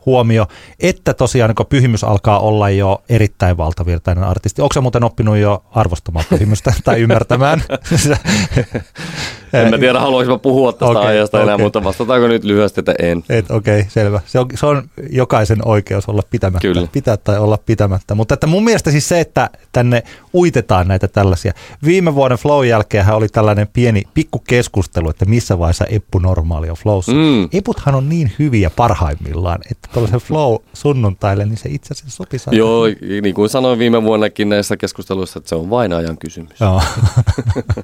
[0.06, 0.46] yleishuomio,
[0.80, 4.62] että tosiaan kun pyhimys alkaa olla jo erittäin valtavirtainen artisti.
[4.62, 7.62] Onko se muuten oppinut jo arvostamaan pyhimystä tai ymmärtämään?
[9.52, 11.66] En mä tiedä, haluaisin mä puhua tästä okay, aiheesta enää, okei.
[11.66, 13.24] mutta vastataanko nyt lyhyesti, että en.
[13.28, 14.20] Et, Okei, okay, selvä.
[14.26, 16.88] Se on, se on jokaisen oikeus olla pitämättä, Kyllä.
[16.92, 18.14] pitää tai olla pitämättä.
[18.14, 20.02] Mutta että mun mielestä siis se, että tänne
[20.34, 21.52] uitetaan näitä tällaisia.
[21.84, 26.76] Viime vuoden Flow jälkeen oli tällainen pieni pikku keskustelu, että missä vaiheessa Eppu normaali on
[26.76, 27.12] Flowssa.
[27.12, 27.48] Mm.
[27.52, 32.85] Eputhan on niin hyviä parhaimmillaan, että tuollaisen Flow sunnuntaille, niin se itse asiassa sopisi Joo,
[33.23, 36.60] niin kuin sanoin viime vuonnakin näissä keskusteluissa, että se on vain ajan kysymys.
[36.60, 36.82] Joo.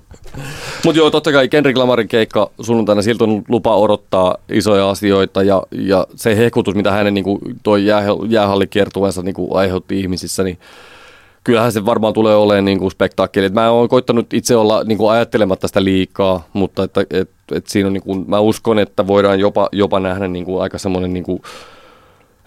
[0.84, 5.62] Mutta joo, totta kai Kendrick Lamarin keikka sunnuntaina, siltä on lupa odottaa isoja asioita ja,
[5.70, 10.58] ja se hehkutus, mitä hänen niin kuin, toi jää, jäähallikiertueensa niin kuin, aiheutti ihmisissä, niin
[11.44, 13.46] kyllähän se varmaan tulee olemaan niin kuin spektaakkeli.
[13.46, 17.66] Et mä oon koittanut itse olla niin kuin ajattelematta sitä liikaa, mutta että, et, et
[17.66, 21.12] siinä on, niin kuin, mä uskon, että voidaan jopa, jopa nähdä niin kuin, aika semmoinen
[21.12, 21.42] niin kuin,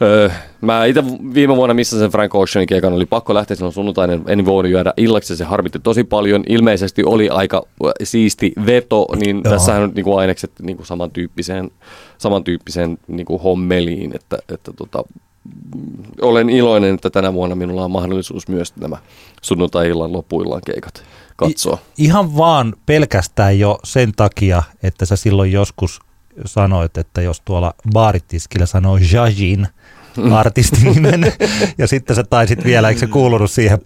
[0.02, 0.30] Öö,
[0.62, 1.04] mä itse
[1.34, 4.94] viime vuonna, missä sen Frank Oceanin keikan oli pakko lähteä silloin sunnuntainen, en voinut jäädä
[4.98, 6.44] illaksi, se harmitti tosi paljon.
[6.50, 7.64] Ilmeisesti oli aika
[8.04, 9.54] siisti veto, niin Joo.
[9.54, 11.72] tässähän on niinku ainekset niinku samantyyppiseen,
[12.18, 15.04] samantyyppiseen niinku hommeliin, että, että tota,
[15.76, 18.98] mm, olen iloinen, että tänä vuonna minulla on mahdollisuus myös nämä
[19.42, 21.04] sunnuntai-illan lopuillaan keikat
[21.36, 21.78] katsoa.
[22.00, 26.00] I, ihan vaan pelkästään jo sen takia, että sä silloin joskus
[26.46, 29.68] sanoit, että jos tuolla baaritiskillä sanoo Jajin
[30.32, 31.34] artistin nimen,
[31.78, 33.80] ja sitten sä taisit vielä, eikö se kuulunut siihen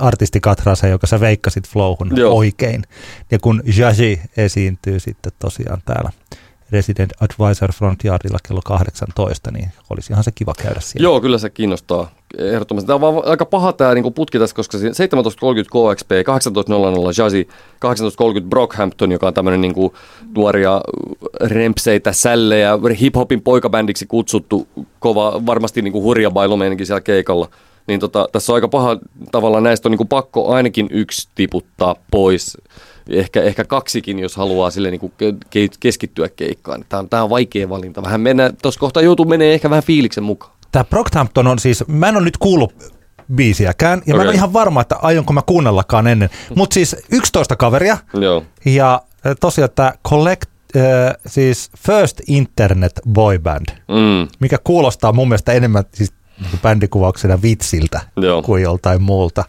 [0.00, 2.34] artistikatraseen, joka sä veikkasit flowhun Joo.
[2.34, 2.82] oikein.
[3.30, 6.10] Ja kun Jaji esiintyy sitten tosiaan täällä
[6.72, 11.04] Resident Advisor Front Yardilla kello 18, niin olisi ihan se kiva käydä siellä.
[11.04, 12.86] Joo, kyllä se kiinnostaa ehdottomasti.
[12.86, 17.48] Tämä on aika paha tämä niinku putki tässä, koska siinä 17.30 KXP, 18.00 Jazzy,
[18.40, 19.94] 18.30 Brockhampton, joka on tämmöinen niinku
[20.36, 20.80] nuoria
[21.40, 24.68] rempseitä, sällejä, hip-hopin poikabändiksi kutsuttu,
[24.98, 27.48] kova, varmasti niinku hurja bailomeenkin siellä keikalla.
[27.86, 28.98] Niin tota, tässä on aika paha
[29.32, 32.56] tavalla näistä on niinku pakko ainakin yksi tiputtaa pois.
[33.10, 36.84] Ehkä, ehkä kaksikin, jos haluaa sille niinku ke- keskittyä keikkaan.
[36.88, 38.02] Tämä on, tämä on vaikea valinta.
[38.02, 40.57] Vähän mennä, tuossa kohtaa joutuu menee ehkä vähän fiiliksen mukaan.
[40.72, 42.94] Tämä Brockhampton on siis, mä en ole nyt kuullut
[43.34, 46.30] biisiäkään, ja mä en ole ihan varma, että aionko mä kuunnellakaan ennen.
[46.56, 48.44] Mutta siis 11 kaveria, Joo.
[48.64, 49.02] ja
[49.40, 50.44] tosiaan tämä Collect,
[50.76, 50.82] äh,
[51.26, 58.00] siis First Internet Boy Band, Mm, mikä kuulostaa mun mielestä enemmän siis niinku bändikuvauksena vitsiltä
[58.16, 58.42] Joo.
[58.42, 59.44] kuin joltain muulta.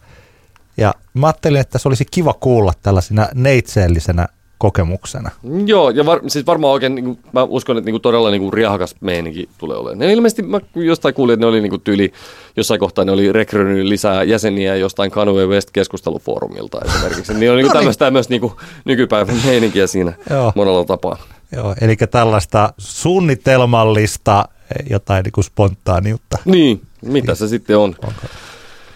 [0.77, 4.27] Ja mä ajattelin, että se olisi kiva kuulla tällaisena neitseellisenä
[4.59, 5.29] kokemuksena.
[5.65, 8.41] Joo, ja var, siis varmaan oikein, niin kuin, mä uskon, että niin kuin, todella niin
[8.41, 9.99] kuin, riahakas meininki tulee olemaan.
[9.99, 12.13] Ne ilmeisesti, mä jostain kuulin, että ne oli niin kuin, tyyli,
[12.55, 17.33] jossain kohtaa ne oli rekrynyt lisää jäseniä jostain Kanye West keskustelufoorumilta esimerkiksi.
[17.33, 17.79] Niin on niin No kuin, niin.
[17.79, 18.53] tämmöistä myös niin kuin,
[18.85, 20.51] nykypäivän meininkiä siinä Joo.
[20.55, 21.17] monella tapaa.
[21.55, 26.37] Joo, eli tällaista suunnitelmallista eh, jotain niin kuin spontaaniutta.
[26.45, 27.95] Niin, mitä se sitten on?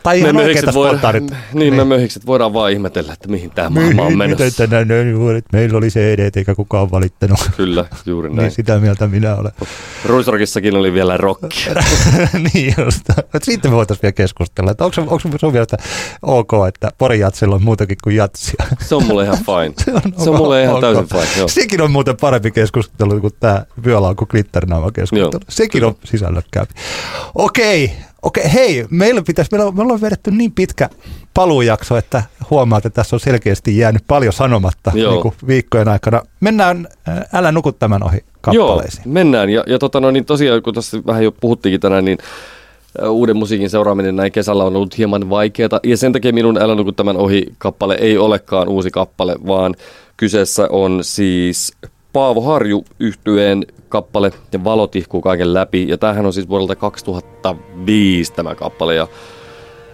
[0.04, 1.34] Tai ihan oikeita möhikset voidaan, spontaanit.
[1.54, 4.46] niin, me möhikset voidaan vaan ihmetellä, että mihin tämä maailma on menossa.
[4.46, 5.46] Miten tänään näin vuodet?
[5.54, 7.40] Meillä oli CD, eikä kukaan valittanut.
[7.58, 8.38] Kyllä, juuri näin.
[8.38, 9.52] Niin sitä mieltä minä olen.
[10.06, 11.70] Ruisrokissakin oli vielä rocki.
[12.54, 13.10] niin just.
[13.44, 14.72] Siitä me voitaisiin vielä keskustella.
[14.72, 15.78] Että onko, onko sun mielestä
[16.22, 18.66] ok, että Porin jatsilla on muutakin kuin jatsia?
[18.80, 20.02] Se on mulle ihan fine.
[20.24, 20.82] Se on mulle ihan ok.
[20.82, 21.48] täysin fine, joo.
[21.48, 25.30] Sekin on muuten parempi keskustelu kuin tämä Vyölaukku Glitternaama keskustelu.
[25.34, 25.42] Joo.
[25.50, 26.74] Sekin on sisällökkäämpi.
[27.36, 27.92] Okei,
[28.24, 30.90] okei, hei, meillä pitäisi, meillä on, me ollaan vedetty niin pitkä
[31.34, 35.12] paluujakso, että huomaat, että tässä on selkeästi jäänyt paljon sanomatta Joo.
[35.12, 36.22] niin kuin viikkojen aikana.
[36.40, 39.04] Mennään, äh, älä nuku tämän ohi kappaleisiin.
[39.06, 39.50] Joo, mennään.
[39.50, 42.18] Ja, ja tota, no, niin tosiaan, kun tässä vähän jo puhuttiinkin tänään, niin
[43.04, 45.80] äh, uuden musiikin seuraaminen näin kesällä on ollut hieman vaikeaa.
[45.84, 49.76] Ja sen takia minun Älä nuku tämän ohi kappale ei olekaan uusi kappale, vaan
[50.18, 51.74] kyseessä on siis
[52.14, 55.88] Paavo Harju yhtyeen kappale ja valo tihkuu kaiken läpi.
[55.88, 58.96] Ja tämähän on siis vuodelta 2005 tämä kappale.
[58.96, 59.08] Ja,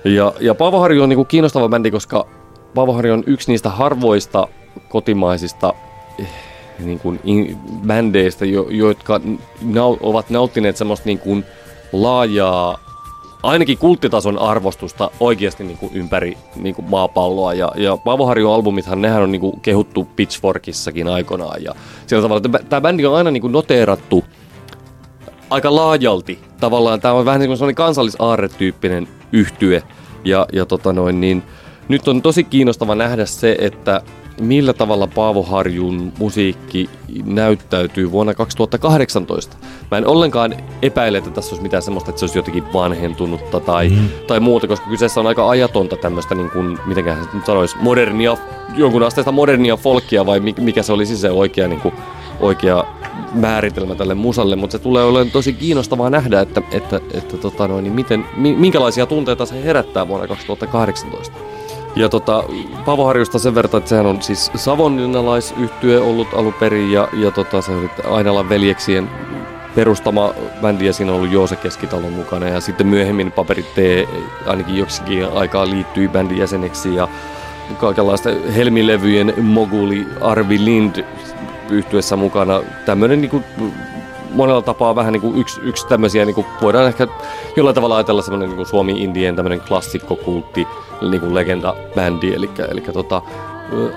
[0.05, 2.27] ja, ja Paavo Harju on niinku kiinnostava bändi, koska
[2.75, 4.47] Paavo Harju on yksi niistä harvoista
[4.89, 5.73] kotimaisista
[6.79, 7.57] niin kuin in,
[7.87, 9.21] bändeistä, jo, jotka
[9.61, 11.45] nau, ovat nauttineet semmoista niin kuin
[11.91, 12.79] laajaa,
[13.43, 17.53] ainakin kulttitason arvostusta oikeasti niin kuin ympäri niin kuin maapalloa.
[17.53, 21.63] Ja, ja Paavo Harjun albumithan, nehän on niin kuin kehuttu Pitchforkissakin aikoinaan.
[21.63, 21.75] Ja
[22.07, 24.23] sillä tavalla, että tämä bändi on aina niin kuin noteerattu
[25.49, 26.39] aika laajalti.
[26.59, 29.83] Tavallaan tämä on vähän niin kuin sellainen kansallisaarretyyppinen yhtye.
[30.25, 31.43] Ja, ja tota noin, niin
[31.87, 34.01] nyt on tosi kiinnostava nähdä se, että
[34.39, 36.89] millä tavalla Paavo Harjun musiikki
[37.25, 39.57] näyttäytyy vuonna 2018.
[39.91, 43.89] Mä en ollenkaan epäile, että tässä olisi mitään semmoista, että se olisi jotenkin vanhentunutta tai,
[43.89, 44.09] mm.
[44.27, 48.37] tai muuta, koska kyseessä on aika ajatonta tämmöistä, niin kuin, mitenkään se nyt sanoisi, modernia,
[48.75, 51.93] jonkun asteista modernia folkia vai mikä se olisi se oikea, niin kuin,
[52.39, 52.85] oikea
[53.33, 57.83] määritelmä tälle musalle, mutta se tulee olemaan tosi kiinnostavaa nähdä, että, että, että tota noin,
[57.83, 61.37] niin miten, minkälaisia tunteita se herättää vuonna 2018.
[61.99, 62.43] Ja tota,
[62.85, 67.61] Paavo Harjusta sen verran, että sehän on siis savonlinnalaisyhtye ollut alun perin ja, ja tota,
[67.61, 69.09] se oli Ainalan veljeksien
[69.75, 73.77] perustama bändi ja siinä on ollut Joose Keskitalon mukana ja sitten myöhemmin Paperit T
[74.47, 77.07] ainakin joksikin aikaa liittyi bändin jäseneksi ja
[77.79, 81.05] kaikenlaista helmilevyjen moguli Arvi Lind
[81.69, 82.61] yhtyessä mukana.
[82.85, 83.43] Tämmöinen niin
[84.31, 87.07] monella tapaa vähän niin kuin yksi, yksi tämmöisiä, niin kuin voidaan ehkä
[87.55, 90.67] jollain tavalla ajatella semmoinen niin Suomi-Indien tämmöinen klassikkokultti,
[91.09, 93.21] niin kuin legenda-bändi, eli, eli tota,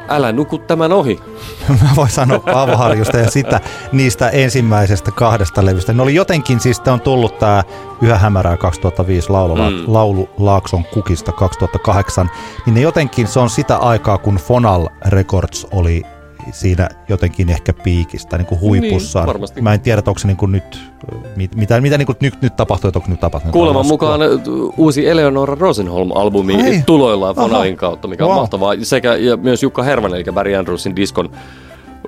[0.09, 1.21] älä nuku tämän ohi.
[1.83, 3.61] Mä voin sanoa Paavo Harjusta ja sitä
[3.93, 5.93] niistä ensimmäisestä kahdesta levystä.
[5.93, 7.65] Ne oli jotenkin, siis on tullut tämä
[8.03, 9.85] Yhä hämärää 2005 laulu, mm.
[9.87, 12.31] laulu Laakson kukista 2008,
[12.67, 16.03] niin ne jotenkin se on sitä aikaa, kun Fonal Records oli
[16.51, 19.41] siinä jotenkin ehkä piikistä, niin kuin huipussaan.
[19.55, 20.79] Niin, Mä en tiedä, onko se niin kuin nyt,
[21.37, 23.53] mit, mitä, mitä niin kuin nyt, nyt tapahtuu, että onko nyt tapahtunut.
[23.53, 24.21] Kuuleman mukaan
[24.77, 26.83] uusi Eleonora Rosenholm-albumi Hei.
[26.87, 28.39] tuloillaan Fonalin kautta, mikä on wow.
[28.39, 28.75] mahtavaa.
[28.83, 31.31] Sekä ja myös Jukka Hermanen, eli Barry Andrewsin diskon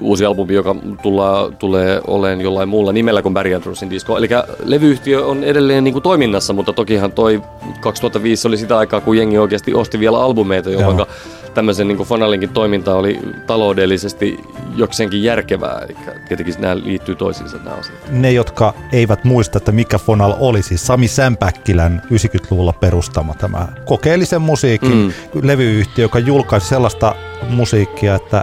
[0.00, 4.18] uusi albumi, joka tulla, tulee olemaan jollain muulla nimellä kuin Barry Andrewsin disco.
[4.18, 4.28] Eli
[4.64, 7.42] levyyhtiö on edelleen niin kuin toiminnassa, mutta tokihan toi
[7.80, 11.06] 2005 oli sitä aikaa, kun jengi oikeasti osti vielä albumeita, jolloin
[11.54, 14.40] tämmöisen niin Fonalinkin toiminta oli taloudellisesti
[14.76, 15.78] jokseenkin järkevää.
[15.84, 15.96] Eli
[16.28, 17.98] tietenkin nämä liittyy toisiinsa nämä asiat.
[18.10, 24.42] Ne, jotka eivät muista, että mikä Fonal oli, siis Sami Sämpäkkilän 90-luvulla perustama tämä kokeellisen
[24.42, 25.12] musiikin mm.
[25.42, 27.14] levyyhtiö, joka julkaisi sellaista
[27.48, 28.42] musiikkia, että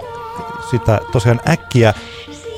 [0.70, 1.94] sitä tosiaan äkkiä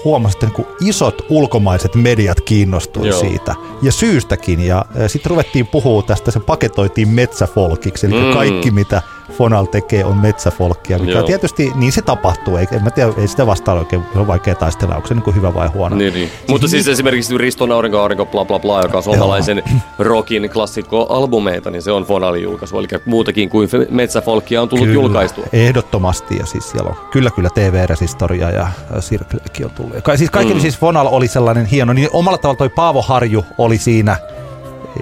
[0.05, 3.21] huomasi, että niin isot ulkomaiset mediat kiinnostui Joo.
[3.21, 3.55] siitä.
[3.83, 4.61] Ja syystäkin.
[4.61, 8.07] Ja, ja sitten ruvettiin puhua tästä, se paketoitiin metsäfolkiksi.
[8.07, 8.33] Eli mm.
[8.33, 9.03] kaikki, mitä
[9.33, 10.99] Fonal tekee, on metsäfolkkia.
[10.99, 11.23] Mikä Joo.
[11.23, 12.57] tietysti, niin se tapahtuu.
[12.57, 14.97] Ei, en mä tiedä, ei sitä vastaan oikein ole vaikea taistella.
[14.97, 15.97] Onko se niin hyvä vai huono?
[15.97, 16.29] Niin, niin.
[16.29, 19.63] Siis Mutta siis niin, esimerkiksi Riston aurinko, aurinko, bla bla bla, joka on suomalaisen
[19.99, 22.79] rockin klassikko-albumeita, niin se on Fonalin julkaisu.
[22.79, 25.45] Eli muutakin kuin metsäfolkia on tullut kyllä, julkaistua.
[25.53, 26.37] Ehdottomasti.
[26.37, 28.69] Ja siis siellä on kyllä, kyllä TV-resistoria ja
[29.01, 30.03] Sirklekin on tullut.
[30.03, 30.61] Ka- siis kaikki mm.
[30.61, 31.93] siis Fonal oli sellainen hieno.
[31.93, 34.17] Niin omalla tavalla toi Paavo Harju oli siinä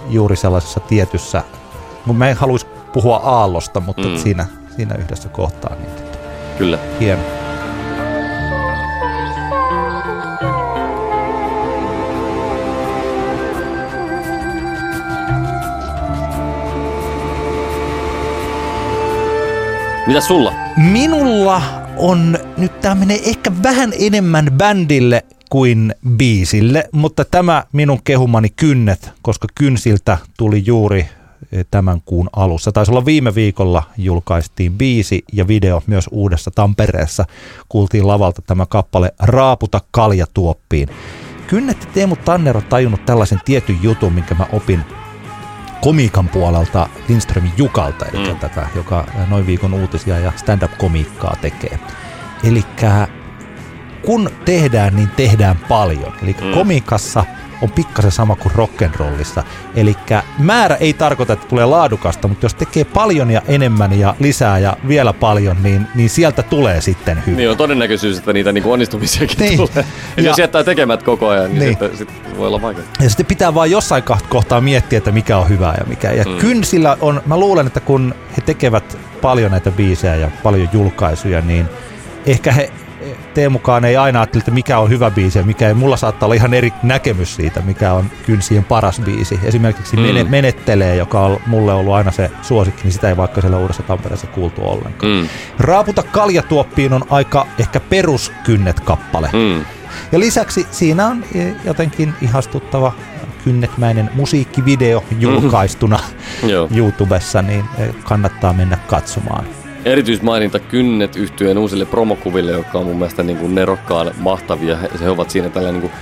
[0.09, 1.43] juuri sellaisessa tietyssä,
[2.07, 4.17] mutta mä en haluaisi puhua aallosta, mutta mm.
[4.17, 4.47] siinä,
[4.77, 5.75] siinä yhdessä kohtaa.
[5.75, 5.91] Niin
[6.59, 6.79] Kyllä.
[7.01, 7.23] Hieno.
[20.07, 20.53] Mitä sulla?
[20.77, 21.63] Minulla
[21.97, 29.11] on nyt tämä menee ehkä vähän enemmän bändille kuin biisille, mutta tämä minun kehumani kynnet,
[29.23, 31.09] koska kynsiltä tuli juuri
[31.71, 32.73] tämän kuun alussa.
[32.73, 37.25] Taisi olla viime viikolla julkaistiin biisi ja video myös uudessa Tampereessa.
[37.69, 40.89] Kuultiin lavalta tämä kappale Raaputa kaljatuoppiin.
[41.47, 44.85] Kynnetti Teemu Tanner on tajunnut tällaisen tietyn jutun, minkä mä opin
[45.81, 48.39] komiikan puolelta Lindströmin Jukalta, eli mm.
[48.39, 51.79] tätä, joka noin viikon uutisia ja stand-up-komiikkaa tekee.
[52.45, 52.65] Eli
[54.03, 56.13] kun tehdään, niin tehdään paljon.
[56.23, 56.55] Eli mm.
[56.55, 57.25] komiikassa–
[57.63, 59.43] on pikkasen sama kuin rock'n'rollissa.
[59.77, 59.97] Eli
[60.39, 64.77] määrä ei tarkoita, että tulee laadukasta, mutta jos tekee paljon ja enemmän ja lisää ja
[64.89, 67.37] vielä paljon, niin, niin sieltä tulee sitten hyvä.
[67.37, 69.57] Niin on todennäköisyys, että niitä niin onnistumisiakin niin.
[69.57, 69.87] tulee.
[70.17, 71.71] Ja jos jättää tekemät koko ajan, niin, niin.
[71.71, 72.85] Sitten, sitten voi olla vaikea.
[73.01, 76.11] Ja sitten pitää vaan jossain kohtaa miettiä, että mikä on hyvää ja mikä.
[76.11, 76.37] Ja mm.
[76.37, 81.69] kynsillä on, mä luulen, että kun he tekevät paljon näitä biisejä ja paljon julkaisuja, niin
[82.27, 82.71] ehkä he
[83.35, 85.75] Teemukaan ei aina ajattele, että mikä on hyvä biisi ja mikä ei.
[85.75, 89.41] Mulla saattaa olla ihan eri näkemys siitä, mikä on kynsien paras biisi.
[89.45, 90.31] Esimerkiksi mm.
[90.31, 94.27] Menettelee, joka on mulle ollut aina se suosikki, niin sitä ei vaikka siellä Uudessa Tampereessa
[94.27, 95.13] kuultu ollenkaan.
[95.13, 95.29] Mm.
[95.59, 99.31] Raaputa kaljatuoppiin on aika ehkä peruskynnet-kappale.
[99.33, 99.65] Mm.
[100.13, 102.93] Ja lisäksi siinä on e, jotenkin ihastuttava
[103.45, 105.99] kynnetmäinen musiikkivideo julkaistuna
[106.43, 106.77] mm.
[106.77, 109.47] YouTubessa, niin e, kannattaa mennä katsomaan
[109.85, 114.77] erityismaininta kynnet yhtyeen uusille promokuville, jotka on mun mielestä niin kuin nerokkaan mahtavia.
[115.01, 115.93] He, ovat siinä tällä niin kuin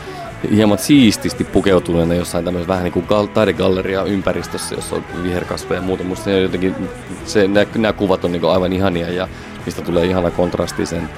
[0.55, 6.05] hieman siististi pukeutuneena jossain tämmöisessä vähän niin kuin taidegalleria ympäristössä, jossa on viherkasveja ja muuta.
[6.05, 6.75] Musta jotenkin,
[7.25, 9.29] se, nämä, nämä kuvat on niin kuin aivan ihania ja
[9.67, 11.09] mistä tulee ihana kontrasti sen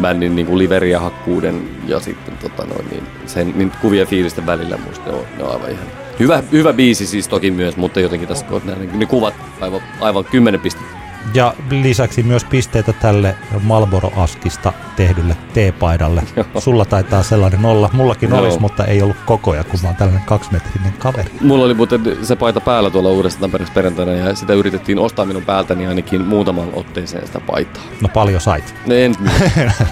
[0.00, 5.10] bändin niin kuin liveriahakkuuden ja sitten tota noin, niin sen niin kuvia fiilisten välillä musta
[5.10, 5.86] ne on, ne on aivan ihan
[6.20, 10.60] hyvä, hyvä biisi siis toki myös, mutta jotenkin tässä ne, ne kuvat aivan, aivan kymmenen
[10.60, 10.95] pistettä
[11.34, 16.22] Ja lisäksi myös pisteitä tälle Malboro Askista tehdylle teepaidalle.
[16.58, 17.90] Sulla taitaa sellainen olla.
[17.92, 18.40] Mullakin Joo.
[18.40, 21.30] olisi, mutta ei ollut kokoja, kun mä oon tällainen kaksimetrinen kaveri.
[21.40, 25.42] Mulla oli muuten se paita päällä tuolla uudessa Tampereessa perjantaina ja sitä yritettiin ostaa minun
[25.42, 27.82] päältäni ainakin muutaman otteeseen sitä paitaa.
[28.00, 28.74] No paljon sait.
[28.86, 29.14] No en,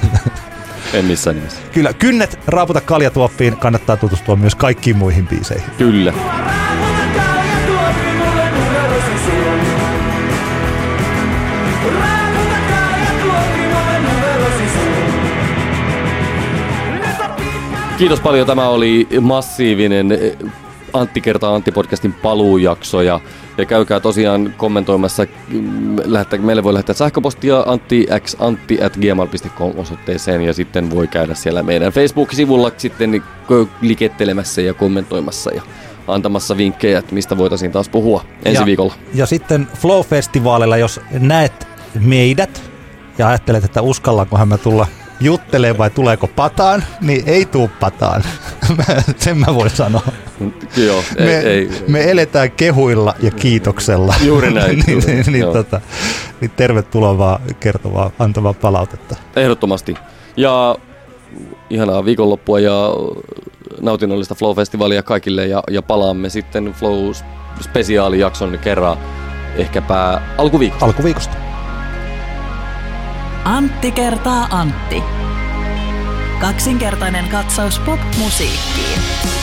[0.94, 1.60] en missään nimessä.
[1.72, 5.70] Kyllä, kynnet raaputa kaljatuoppiin kannattaa tutustua myös kaikkiin muihin biiseihin.
[5.78, 6.12] Kyllä.
[17.98, 18.46] Kiitos paljon.
[18.46, 20.36] Tämä oli massiivinen eh,
[20.92, 23.20] Antti kertaa Antti podcastin paluujakso ja,
[23.58, 25.26] ja käykää tosiaan kommentoimassa.
[25.48, 31.62] mm, Lähettää, meille voi lähettää sähköpostia anttixantti at gmail.com osoitteeseen ja sitten voi käydä siellä
[31.62, 33.22] meidän Facebook-sivulla sitten
[33.80, 35.62] likettelemässä ja kommentoimassa ja
[36.08, 38.94] antamassa vinkkejä, että mistä voitaisiin taas puhua ensi ja, viikolla.
[39.14, 41.68] Ja sitten Flow-festivaalilla, jos näet
[42.00, 42.62] meidät
[43.18, 44.86] ja ajattelet, että uskallankohan mä tulla
[45.20, 48.22] juttelemaan vai tuleeko pataan, niin ei tuu pataan.
[49.16, 50.02] Sen mä voin sanoa.
[50.76, 54.14] Joo, ei, Me, ei, me eletään kehuilla ja kiitoksella.
[54.26, 55.80] Juuri näin, niin, juuri, niin, niin, tota,
[56.40, 59.16] niin tervetuloa vaan kertovaa, antavaa palautetta.
[59.36, 59.94] Ehdottomasti.
[60.36, 60.76] Ja
[61.70, 62.90] ihanaa viikonloppua ja
[63.80, 68.96] nautinnollista Flow-festivaalia kaikille ja, ja palaamme sitten Flow-spesiaalijakson kerran
[69.56, 70.86] ehkäpä alkuviikosta.
[70.86, 71.43] Alkuviikosta.
[73.44, 75.02] Antti kertaa Antti.
[76.40, 79.33] Kaksinkertainen katsaus pop-musiikkiin.